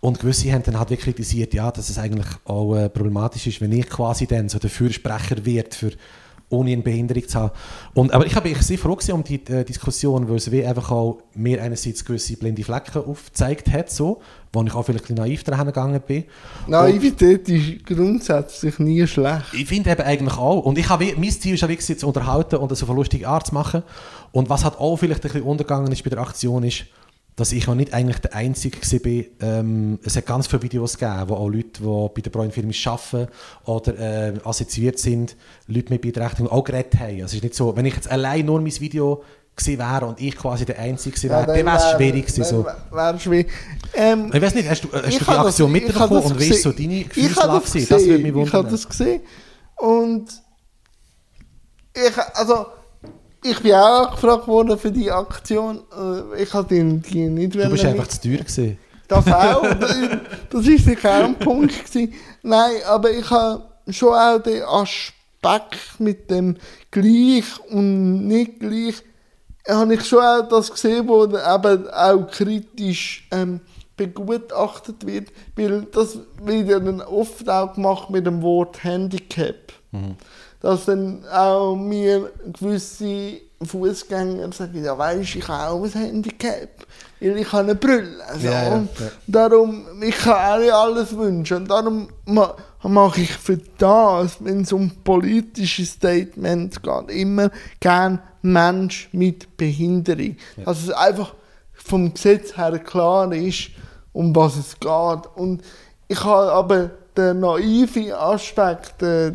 Und 0.00 0.20
gewisse 0.20 0.52
haben 0.52 0.62
dann 0.62 0.78
halt 0.78 0.90
wirklich 0.90 1.14
kritisiert, 1.16 1.52
ja, 1.52 1.70
dass 1.70 1.90
es 1.90 1.98
eigentlich 1.98 2.26
auch 2.44 2.74
äh, 2.76 2.88
problematisch 2.88 3.46
ist, 3.46 3.60
wenn 3.60 3.72
ich 3.72 3.88
quasi 3.88 4.26
dann 4.26 4.48
so 4.48 4.58
der 4.58 4.70
Fürsprecher 4.70 5.44
wird 5.44 5.74
für 5.74 5.92
ohne 6.48 6.72
eine 6.72 6.82
Behinderung 6.82 7.26
zu 7.26 7.38
haben. 7.38 7.52
Und, 7.94 8.12
aber 8.12 8.26
ich 8.26 8.34
habe 8.36 8.48
ich 8.48 8.62
sehr 8.62 8.78
froh 8.78 8.96
um 9.12 9.24
die 9.24 9.44
äh, 9.46 9.64
Diskussion, 9.64 10.28
weil 10.28 10.36
es 10.36 10.50
wie 10.50 10.64
einfach 10.64 10.90
auch 10.90 11.18
mir 11.34 11.62
einerseits 11.62 12.04
gewisse 12.04 12.36
blinde 12.36 12.62
Flecken 12.62 13.04
aufgezeigt 13.04 13.72
hat, 13.72 13.90
so, 13.90 14.20
wo 14.52 14.62
ich 14.62 14.74
auch 14.74 14.84
vielleicht 14.84 15.10
ein 15.10 15.16
naiv 15.16 15.42
daran 15.42 15.66
gegangen 15.66 16.00
bin. 16.06 16.24
Naivität 16.68 17.48
ist 17.48 17.84
grundsätzlich 17.84 18.78
nie 18.78 19.06
schlecht. 19.06 19.54
Ich 19.54 19.66
finde 19.66 19.90
eben 19.90 20.02
eigentlich 20.02 20.38
auch. 20.38 20.64
Und 20.64 20.78
ich 20.78 20.88
habe, 20.88 21.12
mein 21.16 21.30
Ziel 21.30 21.54
ist 21.54 21.62
ja 21.62 21.68
wirklich, 21.68 21.98
zu 21.98 22.06
unterhalten 22.06 22.56
und 22.56 22.70
das 22.70 22.82
auf 22.82 22.90
eine 22.90 22.98
lustige 22.98 23.26
Art 23.26 23.48
zu 23.48 23.54
machen. 23.54 23.82
Und 24.30 24.48
was 24.48 24.64
halt 24.64 24.78
auch 24.78 24.96
vielleicht 24.96 25.24
ein 25.24 25.30
bisschen 25.30 25.42
untergegangen 25.42 25.90
ist 25.90 26.04
bei 26.04 26.10
der 26.10 26.20
Aktion 26.20 26.62
ist, 26.62 26.84
dass 27.36 27.52
ich 27.52 27.68
auch 27.68 27.74
nicht 27.74 27.92
eigentlich 27.92 28.18
der 28.18 28.34
Einzige 28.34 28.78
war. 28.80 29.48
Ähm, 29.48 29.98
es 30.02 30.16
hat 30.16 30.24
ganz 30.26 30.46
viele 30.46 30.62
Videos 30.62 30.96
gegeben, 30.96 31.28
wo 31.28 31.34
auch 31.34 31.48
Leute, 31.48 31.82
die 31.82 32.08
bei 32.14 32.20
der 32.22 32.30
Brian 32.30 32.50
Film 32.50 32.70
arbeiten 32.86 33.28
oder 33.66 33.98
äh, 33.98 34.32
assoziiert 34.42 34.98
sind, 34.98 35.36
Leute 35.66 35.92
mit 35.92 36.00
Beeinträchtigung 36.00 36.50
auch 36.50 36.64
geredet 36.64 36.98
haben. 36.98 37.14
Also 37.16 37.24
es 37.26 37.34
ist 37.34 37.42
nicht 37.42 37.54
so, 37.54 37.76
wenn 37.76 37.84
ich 37.84 37.94
jetzt 37.94 38.10
allein 38.10 38.46
nur 38.46 38.60
mein 38.60 38.72
Video 38.80 39.22
gewesen 39.54 39.78
wäre 39.78 40.06
und 40.06 40.20
ich 40.20 40.34
quasi 40.36 40.64
der 40.64 40.78
Einzige 40.78 41.14
gewesen 41.14 41.30
wäre, 41.30 41.46
dann 41.46 41.56
wäre 41.66 41.76
es 41.76 41.90
schwierig 41.96 42.26
gewesen. 42.26 42.44
So. 42.44 42.66
Wäre 42.90 43.20
schwierig. 43.20 43.50
Ähm, 43.94 44.30
Ich 44.32 44.40
weiß 44.42 44.54
nicht, 44.54 44.68
hast 44.70 44.84
du, 44.84 44.88
hast 44.92 45.06
ich 45.08 45.18
du 45.18 45.24
die 45.24 45.30
das- 45.30 45.46
Aktion 45.46 45.68
habe 45.68 45.80
mitbekommen 45.80 46.14
das 46.22 46.30
und 46.32 46.40
wie 46.40 46.52
so 46.54 46.70
gesehen. 46.72 46.88
deine 46.88 46.94
Ich 47.00 47.04
habe 47.04 47.14
Gefühlslage 47.14 47.60
das 47.60 47.72
gewesen? 47.72 47.88
Das 47.90 48.04
würde 48.06 48.22
mich 48.22 48.32
gesehen. 48.32 48.46
Ich 48.46 48.52
habe 48.52 48.64
wundern. 48.64 48.72
das 48.72 48.88
gesehen. 48.88 49.20
Und 49.76 50.42
ich, 51.94 52.18
also, 52.34 52.66
ich 53.42 53.60
bin 53.60 53.72
auch 53.74 54.10
gefragt 54.12 54.48
worden 54.48 54.78
für 54.78 54.90
die 54.90 55.10
Aktion. 55.10 55.82
Äh, 55.92 56.42
Ich 56.42 56.52
habe 56.52 56.68
die, 56.68 57.00
die 57.00 57.28
nicht 57.28 57.54
Du 57.54 57.70
bist 57.70 57.84
einfach 57.84 58.08
zu 58.08 58.20
teuer 58.22 58.38
gewesen. 58.38 58.78
Das 59.08 59.26
auch. 59.28 59.62
das 60.50 60.66
ist 60.66 60.84
sicher 60.84 61.10
auch 61.10 61.24
ein 61.24 61.38
Punkt. 61.38 61.84
Gewesen. 61.84 62.12
Nein, 62.42 62.76
aber 62.86 63.10
ich 63.10 63.30
habe 63.30 63.62
schon 63.88 64.14
auch 64.14 64.38
den 64.38 64.62
Aspekt 64.62 66.00
mit 66.00 66.30
dem 66.30 66.56
gleich 66.90 67.44
und 67.70 68.26
nicht 68.26 68.58
gleich 68.60 69.02
habe 69.68 69.94
ich 69.94 70.04
schon 70.04 70.20
auch 70.20 70.48
das 70.48 70.70
gesehen, 70.70 71.08
wo 71.08 71.24
eben 71.24 71.90
auch 71.90 72.30
kritisch 72.30 73.26
ähm, 73.32 73.60
begutachtet 73.96 75.06
wird, 75.06 75.32
weil 75.56 75.82
das 75.92 76.18
wird 76.42 76.68
ja 76.68 76.78
dann 76.78 77.00
oft 77.00 77.48
auch 77.48 77.74
gemacht 77.74 78.10
mit 78.10 78.26
dem 78.26 78.42
Wort 78.42 78.82
Handicap. 78.84 79.72
Mhm. 79.92 80.16
Dass 80.60 80.86
dann 80.86 81.24
auch 81.28 81.76
mir 81.76 82.30
gewisse 82.58 83.40
Fußgänger 83.62 84.52
sagen, 84.52 84.84
ja 84.84 84.96
weisst, 84.96 85.36
ich 85.36 85.48
habe 85.48 85.70
auch 85.70 85.84
ein 85.84 85.92
Handicap, 85.92 86.68
weil 87.20 87.38
ich 87.38 87.52
habe 87.52 87.64
eine 87.64 87.74
Brille. 87.74 88.24
Also, 88.26 88.46
Ja, 88.46 88.52
ja, 88.52 88.76
ja. 88.76 88.86
Darum, 89.26 89.86
ich 90.02 90.16
kann 90.16 90.34
auch 90.34 90.60
nicht 90.60 90.72
alles 90.72 91.16
wünschen. 91.16 91.58
Und 91.58 91.70
darum 91.70 92.08
ma 92.26 92.54
mache 92.82 93.22
ich 93.22 93.32
für 93.32 93.58
das, 93.78 94.36
wenn 94.44 94.60
es 94.60 94.72
um 94.72 94.90
politische 95.02 95.84
Statements 95.84 96.80
geht, 96.80 97.10
immer 97.10 97.50
gern 97.80 98.20
Mensch 98.42 99.08
mit 99.12 99.56
Behinderung. 99.56 100.36
Dass 100.64 100.82
es 100.82 100.90
einfach 100.90 101.34
vom 101.72 102.12
Gesetz 102.12 102.56
her 102.56 102.78
klar 102.78 103.32
ist, 103.32 103.70
um 104.12 104.34
was 104.36 104.56
es 104.56 104.78
geht. 104.78 105.36
Und 105.36 105.62
ich 106.08 106.22
habe 106.22 106.52
aber 106.52 106.90
den 107.16 107.40
naiven 107.40 108.12
Aspekt, 108.12 109.02
äh, 109.02 109.32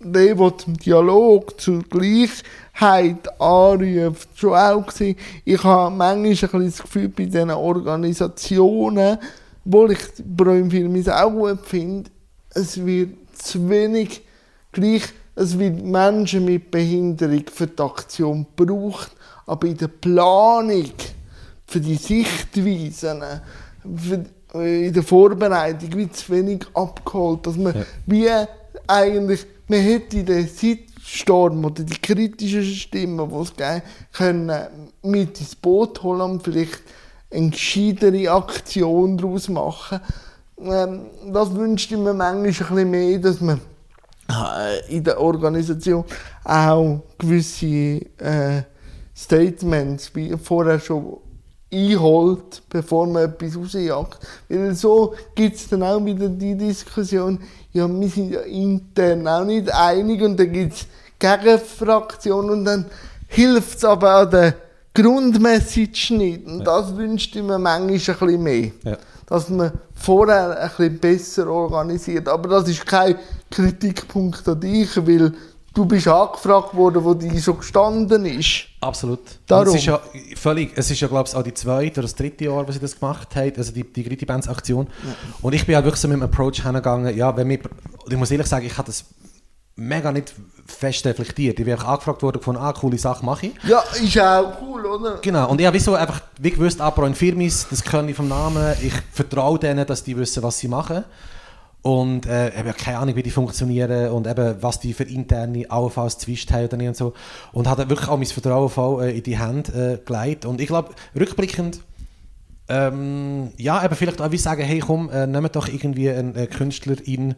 der, 0.00 0.34
der 0.34 0.58
zum 0.58 0.76
Dialog, 0.76 1.60
zur 1.60 1.82
Gleichheit 1.82 3.40
anruft, 3.40 4.28
schon 4.34 4.54
auch 4.54 4.86
gesehen. 4.86 5.16
Ich 5.44 5.62
habe 5.64 5.94
manchmal 5.94 6.22
ein 6.22 6.32
bisschen 6.32 6.64
das 6.66 6.82
Gefühl 6.82 7.08
bei 7.08 7.24
diesen 7.24 7.50
Organisationen, 7.50 9.18
wo 9.64 9.86
ich 9.86 9.98
Bräum 10.24 10.70
Filmis 10.70 11.08
auch 11.08 11.30
gut 11.30 11.66
finde, 11.66 12.10
es 12.54 12.84
wird 12.84 13.10
zu 13.34 13.68
wenig 13.68 14.22
gleich, 14.72 15.02
es 15.34 15.58
wird 15.58 15.84
Menschen 15.84 16.44
mit 16.44 16.70
Behinderung 16.70 17.44
für 17.52 17.66
die 17.66 17.82
Aktion 17.82 18.46
gebraucht, 18.56 19.10
aber 19.46 19.66
in 19.66 19.76
der 19.76 19.88
Planung, 19.88 20.90
für 21.66 21.80
die 21.80 21.96
Sichtweisen, 21.96 23.22
für, 23.96 24.24
äh, 24.54 24.86
in 24.86 24.92
der 24.92 25.02
Vorbereitung 25.02 25.92
wird 25.94 26.16
zu 26.16 26.32
wenig 26.32 26.66
abgeholt, 26.74 27.46
dass 27.46 27.56
man 27.56 27.74
Ja. 27.74 27.84
wie 28.06 28.28
eigentlich, 28.86 29.46
man 29.68 29.80
hätte 29.80 30.24
den 30.24 30.48
Shitstorm 30.48 31.64
oder 31.64 31.82
die 31.82 31.98
kritischen 32.00 32.64
Stimmen, 32.64 33.28
die 33.30 33.36
es 33.36 33.54
gegeben 33.54 33.82
können, 34.12 34.66
mit 35.02 35.40
ins 35.40 35.54
Boot 35.54 36.02
holen 36.02 36.20
und 36.22 36.42
vielleicht 36.42 36.82
eine 37.30 37.50
gescheidere 37.50 38.30
Aktion 38.30 39.18
daraus 39.18 39.48
machen. 39.48 40.00
Ähm, 40.60 41.06
das 41.32 41.54
wünschte 41.54 41.94
ich 41.94 42.00
mir 42.00 42.14
manchmal 42.14 42.38
ein 42.38 42.42
bisschen 42.44 42.90
mehr, 42.90 43.18
dass 43.18 43.40
man 43.40 43.60
äh, 44.30 44.96
in 44.96 45.04
der 45.04 45.20
Organisation 45.20 46.04
auch 46.44 47.00
gewisse 47.18 47.66
äh, 48.18 48.62
Statements 49.14 50.14
wie 50.14 50.36
vorher 50.36 50.80
schon 50.80 51.18
einholt, 51.72 52.62
bevor 52.70 53.06
man 53.06 53.24
etwas 53.24 53.56
rausjagt. 53.56 54.26
Weil 54.48 54.74
so 54.74 55.14
gibt 55.34 55.56
es 55.56 55.68
dann 55.68 55.82
auch 55.82 56.04
wieder 56.04 56.28
die 56.28 56.56
Diskussion, 56.56 57.40
ja, 57.78 57.88
wir 57.88 58.08
sind 58.08 58.32
ja 58.32 58.40
intern 58.40 59.26
auch 59.26 59.44
nicht 59.44 59.72
einig 59.72 60.22
und 60.22 60.38
dann 60.38 60.52
gibt 60.52 60.74
es 60.74 60.86
Gegenfraktionen 61.18 62.50
und 62.50 62.64
dann 62.64 62.86
hilft 63.28 63.78
es 63.78 63.84
aber 63.84 64.10
an 64.16 64.30
der 64.30 64.54
Grundmessage 64.94 66.14
nicht. 66.14 66.46
Und 66.46 66.64
das 66.64 66.96
wünschte 66.96 67.38
ich 67.38 67.44
mir 67.44 67.58
manchmal 67.58 67.80
ein 67.80 67.92
bisschen 67.96 68.42
mehr. 68.42 68.70
Ja. 68.84 68.98
Dass 69.26 69.48
man 69.48 69.72
vorher 69.94 70.60
ein 70.60 70.70
bisschen 70.70 70.98
besser 70.98 71.46
organisiert. 71.48 72.28
Aber 72.28 72.48
das 72.48 72.68
ist 72.68 72.86
kein 72.86 73.16
Kritikpunkt 73.50 74.46
an 74.48 74.60
dich, 74.60 74.96
weil 74.96 75.32
du 75.78 75.84
bist 75.84 76.08
angefragt 76.08 76.74
worden, 76.74 77.04
wo 77.04 77.14
die 77.14 77.38
so 77.38 77.54
gestanden 77.54 78.26
ist. 78.26 78.64
Absolut. 78.80 79.20
Darum. 79.46 79.68
Und 79.68 79.74
Es 79.74 79.80
ist 79.80 79.86
ja 79.86 80.00
völlig, 80.34 80.72
es 80.74 80.90
ist 80.90 81.00
ja 81.00 81.06
glaube 81.06 81.28
ich 81.28 81.36
auch 81.36 81.42
die 81.42 81.54
zweite 81.54 82.00
oder 82.00 82.02
das 82.02 82.16
dritte 82.16 82.46
Jahr, 82.46 82.66
wo 82.66 82.72
sie 82.72 82.80
das 82.80 82.98
gemacht 82.98 83.34
haben, 83.36 83.52
also 83.56 83.72
die, 83.72 83.84
die 83.84 84.02
Gritty 84.02 84.26
Bands 84.26 84.48
Aktion. 84.48 84.88
Und 85.40 85.52
ich 85.52 85.64
bin 85.64 85.76
halt 85.76 85.84
wirklich 85.84 86.00
so 86.00 86.08
mit 86.08 86.16
dem 86.16 86.22
Approach 86.24 86.62
hingegangen, 86.62 87.16
ja, 87.16 87.36
wenn 87.36 87.48
wir, 87.48 87.60
ich 88.08 88.16
muss 88.16 88.30
ehrlich 88.32 88.48
sagen, 88.48 88.66
ich 88.66 88.76
habe 88.76 88.86
das 88.86 89.04
mega 89.76 90.10
nicht 90.10 90.34
fest 90.66 91.06
reflektiert. 91.06 91.60
Ich 91.60 91.64
bin 91.64 91.72
einfach 91.72 91.88
angefragt 91.88 92.22
worden 92.22 92.42
von, 92.42 92.56
ah, 92.56 92.72
coole 92.72 92.98
Sache 92.98 93.24
mache 93.24 93.46
ich. 93.46 93.52
Ja, 93.62 93.80
ist 94.02 94.18
auch 94.18 94.60
cool, 94.60 94.84
oder? 94.84 95.18
Genau, 95.22 95.48
und 95.48 95.60
ich 95.60 95.66
habe 95.66 95.76
wieso 95.76 95.94
einfach 95.94 96.20
wie 96.40 96.50
gewusst, 96.50 96.80
Apro 96.80 97.06
in 97.06 97.14
Firmis, 97.14 97.68
das 97.70 97.84
können 97.84 98.08
ich 98.08 98.16
vom 98.16 98.26
Namen, 98.26 98.74
ich 98.82 98.92
vertraue 99.12 99.60
denen, 99.60 99.86
dass 99.86 100.02
die 100.02 100.16
wissen, 100.16 100.42
was 100.42 100.58
sie 100.58 100.66
machen. 100.66 101.04
Und 101.88 102.26
äh, 102.26 102.54
ja 102.54 102.72
keine 102.74 102.98
Ahnung, 102.98 103.16
wie 103.16 103.22
die 103.22 103.30
funktionieren 103.30 104.10
und 104.10 104.26
eben, 104.26 104.56
was 104.60 104.78
die 104.78 104.92
für 104.92 105.04
interne 105.04 105.70
allenfalls 105.70 106.18
Zwist 106.18 106.52
haben 106.52 106.66
oder 106.66 106.76
nicht 106.76 106.88
und 106.88 106.96
so. 106.98 107.14
Und 107.50 107.66
habe 107.66 107.88
wirklich 107.88 108.10
auch 108.10 108.18
mein 108.18 108.26
Vertrauen 108.26 108.68
voll 108.68 109.04
äh, 109.04 109.16
in 109.16 109.22
die 109.22 109.38
Hände 109.38 109.94
äh, 109.94 110.04
gelegt. 110.04 110.44
Und 110.44 110.60
ich 110.60 110.66
glaube, 110.66 110.90
rückblickend, 111.18 111.80
ähm, 112.68 113.52
ja, 113.56 113.82
eben 113.82 113.94
vielleicht 113.94 114.20
auch 114.20 114.30
wie 114.30 114.36
sagen, 114.36 114.64
hey 114.64 114.80
komm, 114.80 115.08
äh, 115.08 115.26
nehmt 115.26 115.56
doch 115.56 115.66
irgendwie 115.66 116.10
einen 116.10 116.36
äh, 116.36 116.46
Künstlerin, 116.46 117.36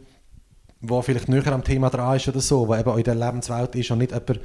der 0.80 1.02
vielleicht 1.04 1.28
näher 1.28 1.52
am 1.52 1.62
Thema 1.62 1.88
dran 1.88 2.16
ist 2.16 2.26
oder 2.26 2.40
so, 2.40 2.66
der 2.66 2.80
eben 2.80 2.90
auch 2.90 2.96
in 2.96 3.04
der 3.04 3.14
Lebenswelt 3.14 3.76
ist 3.76 3.92
und 3.92 3.98
nicht 3.98 4.10
jemand, 4.10 4.40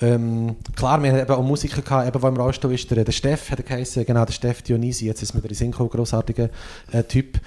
ähm, 0.00 0.56
klar, 0.74 1.02
wir 1.02 1.10
haben 1.12 1.18
eben 1.20 1.32
auch 1.32 1.42
Musiker 1.42 1.82
gehabt, 1.82 2.08
eben, 2.08 2.18
der 2.18 2.30
im 2.30 2.36
Rollstuhl 2.38 2.72
ist, 2.72 2.90
der, 2.90 3.04
der 3.04 3.12
Steff 3.12 3.50
hat 3.50 3.58
er 3.58 3.64
geheißen, 3.64 4.06
genau, 4.06 4.24
der 4.24 4.32
Steff 4.32 4.62
Dionisi, 4.62 5.04
jetzt 5.04 5.22
ist 5.22 5.34
mit 5.34 5.44
der 5.44 5.54
Synchro 5.54 5.86
grossartiger 5.86 6.48
äh, 6.92 7.02
Typ. 7.02 7.38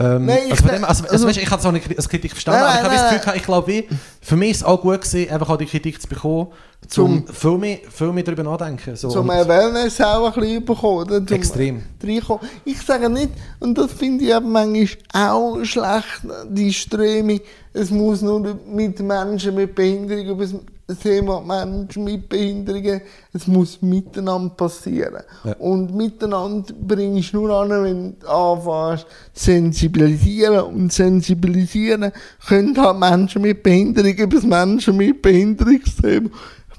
Ähm, 0.00 0.26
Nein, 0.26 0.38
ich 0.46 0.52
also, 0.52 0.64
sag- 0.64 0.72
dem, 0.76 0.84
also, 0.84 1.02
also, 1.02 1.12
also- 1.12 1.26
weißt, 1.26 1.38
ich 1.38 1.50
habe 1.50 1.60
so 1.62 1.68
eine 1.68 1.78
Kri- 1.80 1.96
als 1.96 2.08
Kritik 2.08 2.30
verstanden, 2.30 2.60
Nein, 2.60 2.84
aber 2.84 2.94
ich 2.94 3.00
habe 3.00 3.10
das 3.14 3.24
Gefühl, 3.24 3.36
ich 3.36 3.42
glaube, 3.42 3.84
für 4.20 4.36
mich 4.36 4.50
ist 4.52 4.56
es 4.58 4.64
auch 4.64 4.80
gut 4.80 5.00
gewesen, 5.00 5.30
einfach 5.30 5.48
auch 5.50 5.56
die 5.56 5.66
Kritik 5.66 6.00
zu 6.00 6.06
bekommen, 6.08 6.48
um 6.96 7.26
viel 7.26 7.58
mehr, 7.58 7.78
viel 7.92 8.12
mehr 8.12 8.22
darüber 8.22 8.44
nachdenken. 8.44 8.94
So, 8.94 9.08
Zum 9.08 9.26
Wellness 9.28 10.00
auch 10.00 10.26
ein 10.36 10.40
bisschen 10.40 10.64
bekommen. 10.64 11.26
Zum 11.26 11.36
Extrem. 11.36 11.82
Reinkommen. 12.02 12.46
Ich 12.64 12.80
sage 12.82 13.10
nicht, 13.10 13.30
und 13.58 13.76
das 13.76 13.92
finde 13.92 14.24
ich 14.24 14.30
eben 14.30 14.52
manchmal 14.52 14.88
auch 15.30 15.64
schlecht, 15.64 16.22
die 16.48 16.72
Strömung, 16.72 17.40
es 17.72 17.90
muss 17.90 18.22
nur 18.22 18.56
mit 18.66 19.00
Menschen 19.00 19.54
mit 19.56 19.74
Behinderung 19.74 20.26
über 20.26 20.46
das 20.88 21.00
Thema 21.00 21.42
Menschen 21.42 22.04
mit 22.04 22.30
Behinderungen, 22.30 23.02
es 23.34 23.46
muss 23.46 23.82
miteinander 23.82 24.54
passieren. 24.54 25.22
Ja. 25.44 25.52
Und 25.56 25.94
miteinander 25.94 26.72
bringst 26.80 27.34
du 27.34 27.42
nur 27.42 27.60
an, 27.60 27.68
wenn 27.84 28.18
du 28.18 28.26
anfängst, 28.26 29.06
sensibilisieren. 29.34 30.60
Und 30.60 30.90
sensibilisieren 30.90 32.10
können 32.46 32.76
halt 32.78 32.98
Menschen 32.98 33.42
mit 33.42 33.62
Behinderung 33.62 34.14
über 34.14 34.36
das 34.36 34.44
Menschen 34.44 34.96
mit 34.96 35.20
Behinderungsthema. 35.20 36.30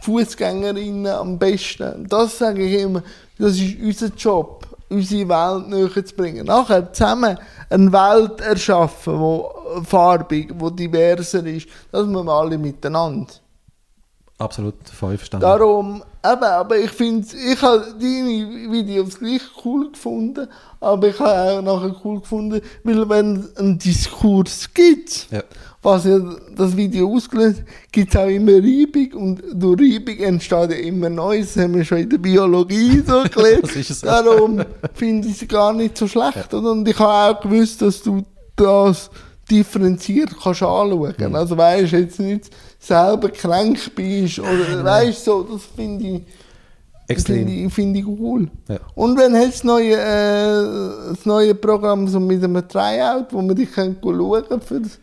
Fußgängerinnen 0.01 1.05
am 1.05 1.37
besten. 1.37 2.07
Das 2.09 2.39
sage 2.39 2.63
ich 2.63 2.81
immer, 2.81 3.03
das 3.37 3.59
ist 3.59 3.79
unser 3.79 4.15
Job, 4.15 4.65
unsere 4.89 5.29
Welt 5.29 5.67
näher 5.69 6.03
zu 6.03 6.15
bringen. 6.15 6.47
Nachher 6.47 6.91
zusammen 6.91 7.37
eine 7.69 7.91
Welt 7.91 8.41
erschaffen, 8.41 9.19
die 9.19 9.85
farbig, 9.85 10.51
die 10.59 10.75
diverser 10.75 11.45
ist. 11.45 11.67
Das 11.91 12.07
machen 12.07 12.25
wir 12.25 12.33
alle 12.33 12.57
miteinander. 12.57 13.27
Absolut, 14.39 14.75
voll 14.97 15.17
verstanden. 15.17 15.43
Darum, 15.45 16.01
eben, 16.25 16.43
aber 16.43 16.77
ich 16.77 16.91
finde, 16.91 17.27
ich 17.51 17.61
habe 17.61 17.85
deine 17.99 18.71
Videos 18.71 19.19
gleich 19.19 19.41
cool 19.65 19.91
gefunden, 19.91 20.47
aber 20.79 21.09
ich 21.09 21.19
habe 21.19 21.59
auch 21.59 21.61
nachher 21.61 21.93
cool 22.05 22.21
gefunden, 22.21 22.61
weil 22.85 23.09
wenn 23.09 23.35
es 23.35 23.57
einen 23.57 23.77
Diskurs 23.77 24.69
gibt, 24.73 25.27
Ja. 25.29 25.43
was 25.81 26.05
ja 26.05 26.19
das 26.55 26.75
Video 26.77 27.13
ausgelöst 27.13 27.63
gibt 27.91 28.15
es 28.15 28.19
auch 28.21 28.27
immer 28.27 28.53
Reibung 28.53 29.11
und 29.21 29.43
durch 29.53 29.81
Reibung 29.81 30.17
entsteht 30.19 30.71
ja 30.71 30.77
immer 30.77 31.09
Neues, 31.09 31.55
das 31.55 31.63
haben 31.63 31.75
wir 31.75 31.83
schon 31.83 31.97
in 31.97 32.09
der 32.09 32.17
Biologie 32.19 33.03
so 33.05 33.21
gelernt. 33.33 33.75
Es. 33.75 33.99
Darum 33.99 34.63
finde 34.93 35.27
ich 35.27 35.41
es 35.41 35.47
gar 35.49 35.73
nicht 35.73 35.97
so 35.97 36.07
schlecht. 36.07 36.53
oder? 36.53 36.71
Und 36.71 36.87
ich 36.87 36.97
habe 36.97 37.37
auch 37.37 37.41
gewusst, 37.41 37.81
dass 37.81 38.01
du 38.01 38.23
das 38.55 39.09
differenziert 39.51 40.29
kannst 40.41 40.63
anschauen. 40.63 41.13
Mhm. 41.17 41.35
Also 41.35 41.57
weißt 41.57 41.91
jetzt 41.91 42.19
nicht 42.19 42.49
selber 42.79 43.29
krank 43.29 43.93
bist 43.93 44.39
oder 44.39 44.83
weißt 44.83 45.25
so, 45.25 45.43
das 45.43 45.63
finde 45.75 46.07
ich, 46.07 46.21
Extrem. 47.07 47.47
finde 47.47 47.53
ich, 47.53 47.73
finde 47.73 47.99
ich 47.99 48.07
cool. 48.07 48.49
Ja. 48.67 48.79
Und 48.95 49.17
wenn 49.17 49.35
hast 49.35 49.55
das 49.55 49.63
neue, 49.63 49.95
äh, 49.95 51.09
das 51.09 51.25
neue 51.25 51.53
Programm 51.55 52.07
so 52.07 52.19
mit 52.19 52.43
einem 52.43 52.67
Tryout, 52.67 53.27
wo 53.31 53.41
man 53.41 53.55
dich 53.55 53.71
kann 53.71 53.97
schauen 54.01 54.43
kann 54.47 54.61
für 54.61 54.79
das 54.79 54.99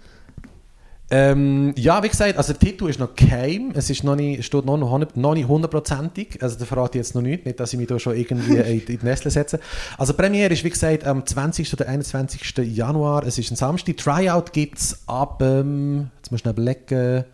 Ähm, 1.08 1.72
ja, 1.76 2.02
wie 2.02 2.08
gesagt, 2.08 2.36
also 2.36 2.52
der 2.52 2.60
Titel 2.60 2.88
ist 2.88 2.98
noch 2.98 3.14
geheim. 3.14 3.72
Es 3.74 3.90
ist 3.90 4.02
noch 4.02 4.16
nicht, 4.16 4.44
steht 4.44 4.64
noch, 4.64 4.76
noch, 4.76 5.14
noch 5.14 5.34
nicht 5.34 5.46
hundertprozentig. 5.46 6.42
Also 6.42 6.58
da 6.58 6.64
verrate 6.64 6.98
ich 6.98 7.04
jetzt 7.04 7.14
noch 7.14 7.22
nicht, 7.22 7.44
nicht, 7.44 7.60
dass 7.60 7.72
ich 7.72 7.78
mich 7.78 7.86
da 7.88 7.98
schon 7.98 8.16
irgendwie 8.16 8.56
in, 8.56 8.80
in 8.80 8.86
die 8.86 8.98
Nestle 9.02 9.30
setze. 9.30 9.60
Also 9.98 10.14
die 10.14 10.16
Premiere 10.16 10.52
ist, 10.52 10.64
wie 10.64 10.70
gesagt, 10.70 11.04
am 11.04 11.24
20. 11.24 11.72
oder 11.74 11.86
21. 11.86 12.56
Januar. 12.74 13.24
Es 13.24 13.38
ist 13.38 13.50
ein 13.52 13.56
Samstag. 13.56 13.98
Tryout 13.98 14.52
gibt 14.52 14.78
es 14.78 14.98
ab, 15.06 15.42
ähm, 15.42 16.10
jetzt 16.16 16.32
muss 16.32 16.38
ich 16.38 16.42
schnell 16.42 16.54
überlegen, 16.54 17.24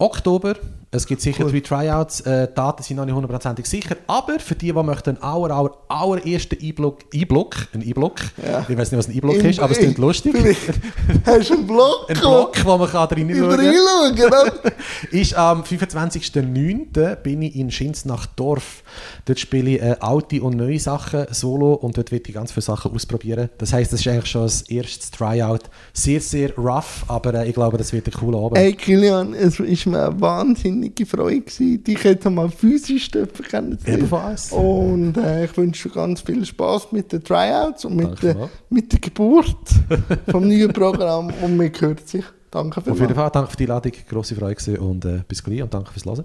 Oktober. 0.00 0.54
Es 0.90 1.06
gibt 1.06 1.20
sicher 1.20 1.44
Cool. 1.44 1.52
drei 1.52 1.60
Tryouts, 1.60 2.20
äh, 2.22 2.48
die 2.48 2.54
Daten 2.54 2.82
sind 2.82 2.96
noch 2.96 3.04
nicht 3.04 3.14
hundertprozentig 3.14 3.66
sicher, 3.66 3.94
aber 4.06 4.38
für 4.40 4.54
die, 4.54 4.72
die 4.72 4.72
möchten 4.72 5.10
einen 5.10 5.22
aller, 5.22 5.54
aller, 5.54 5.70
allerersten 5.88 6.56
E-Block, 6.60 7.00
E-Block, 7.12 7.56
ein 7.74 7.82
E-Block, 7.82 8.20
Ja. 8.42 8.64
ich 8.66 8.76
weiß 8.78 8.90
nicht, 8.90 8.98
was 8.98 9.08
ein 9.08 9.14
E-Block 9.14 9.36
ist, 9.44 9.60
aber 9.60 9.72
es 9.72 9.78
klingt 9.78 9.98
lustig, 9.98 10.34
Hast 11.26 11.50
du 11.50 11.54
einen 11.54 11.66
Block? 11.66 12.06
ein 12.08 12.18
Block, 12.18 12.64
wo 12.64 12.78
man 12.78 12.88
kann 12.88 13.06
reinschauen, 13.08 14.14
genau. 14.14 14.44
ist 15.10 15.34
am 15.34 15.62
25.09. 15.62 17.16
bin 17.16 17.42
ich 17.42 17.56
in 17.56 17.70
Schinsnachdorf. 17.70 18.82
Dort 19.26 19.38
spiele 19.38 19.70
ich 19.70 19.82
äh, 19.82 19.96
alte 20.00 20.42
und 20.42 20.56
neue 20.56 20.78
Sachen 20.78 21.26
solo 21.32 21.74
und 21.74 21.96
dort 21.98 22.12
werde 22.12 22.28
ich 22.28 22.34
ganz 22.34 22.52
viele 22.52 22.62
Sachen 22.62 22.92
ausprobieren. 22.94 23.50
Das 23.58 23.72
heisst, 23.74 23.92
das 23.92 24.00
ist 24.00 24.08
eigentlich 24.08 24.30
schon 24.30 24.42
das 24.42 24.62
erste 24.62 25.10
Tryout. 25.16 25.62
Sehr, 25.92 26.20
sehr 26.20 26.56
rough, 26.56 27.04
aber 27.08 27.34
äh, 27.34 27.48
ich 27.48 27.54
glaube, 27.54 27.76
das 27.76 27.92
wird 27.92 28.06
ein 28.06 28.12
cooler 28.12 28.38
Abend. 28.38 28.56
Hey 28.58 28.72
Kilian, 28.72 29.34
es 29.34 29.58
war 29.60 29.66
mir 29.66 30.06
eine 30.06 30.20
wahnsinnige 30.78 31.06
Freude, 31.06 31.40
gewesen, 31.40 31.82
dich 31.84 32.04
jetzt 32.04 32.26
einmal 32.26 32.50
physisch 32.50 33.10
dürfen 33.10 33.44
kennenzulernen. 33.44 33.98
Ebenfalls. 34.00 34.52
Und 34.52 35.16
äh, 35.16 35.44
ich 35.44 35.56
wünsche 35.56 35.88
dir 35.88 35.94
ganz 35.94 36.20
viel 36.20 36.44
Spaß 36.44 36.92
mit 36.92 37.12
den 37.12 37.22
Tryouts 37.22 37.84
und 37.84 37.96
mit, 37.96 38.22
der, 38.22 38.48
mit 38.70 38.92
der 38.92 39.00
Geburt 39.00 39.56
vom 40.30 40.46
neuen 40.46 40.72
Programm. 40.72 41.32
Und 41.42 41.56
mir 41.56 41.70
gehört 41.70 42.08
sich. 42.08 42.24
Danke 42.50 42.80
Auf 42.80 42.98
jeden. 42.98 43.14
Fall, 43.14 43.30
danke 43.30 43.50
für 43.50 43.56
die 43.58 43.64
Einladung, 43.64 43.92
grosse 44.08 44.34
Freude 44.34 44.80
und 44.80 45.04
äh, 45.04 45.22
bis 45.28 45.44
gleich 45.44 45.62
und 45.62 45.74
danke 45.74 45.92
fürs 45.92 46.06
Hören. 46.06 46.24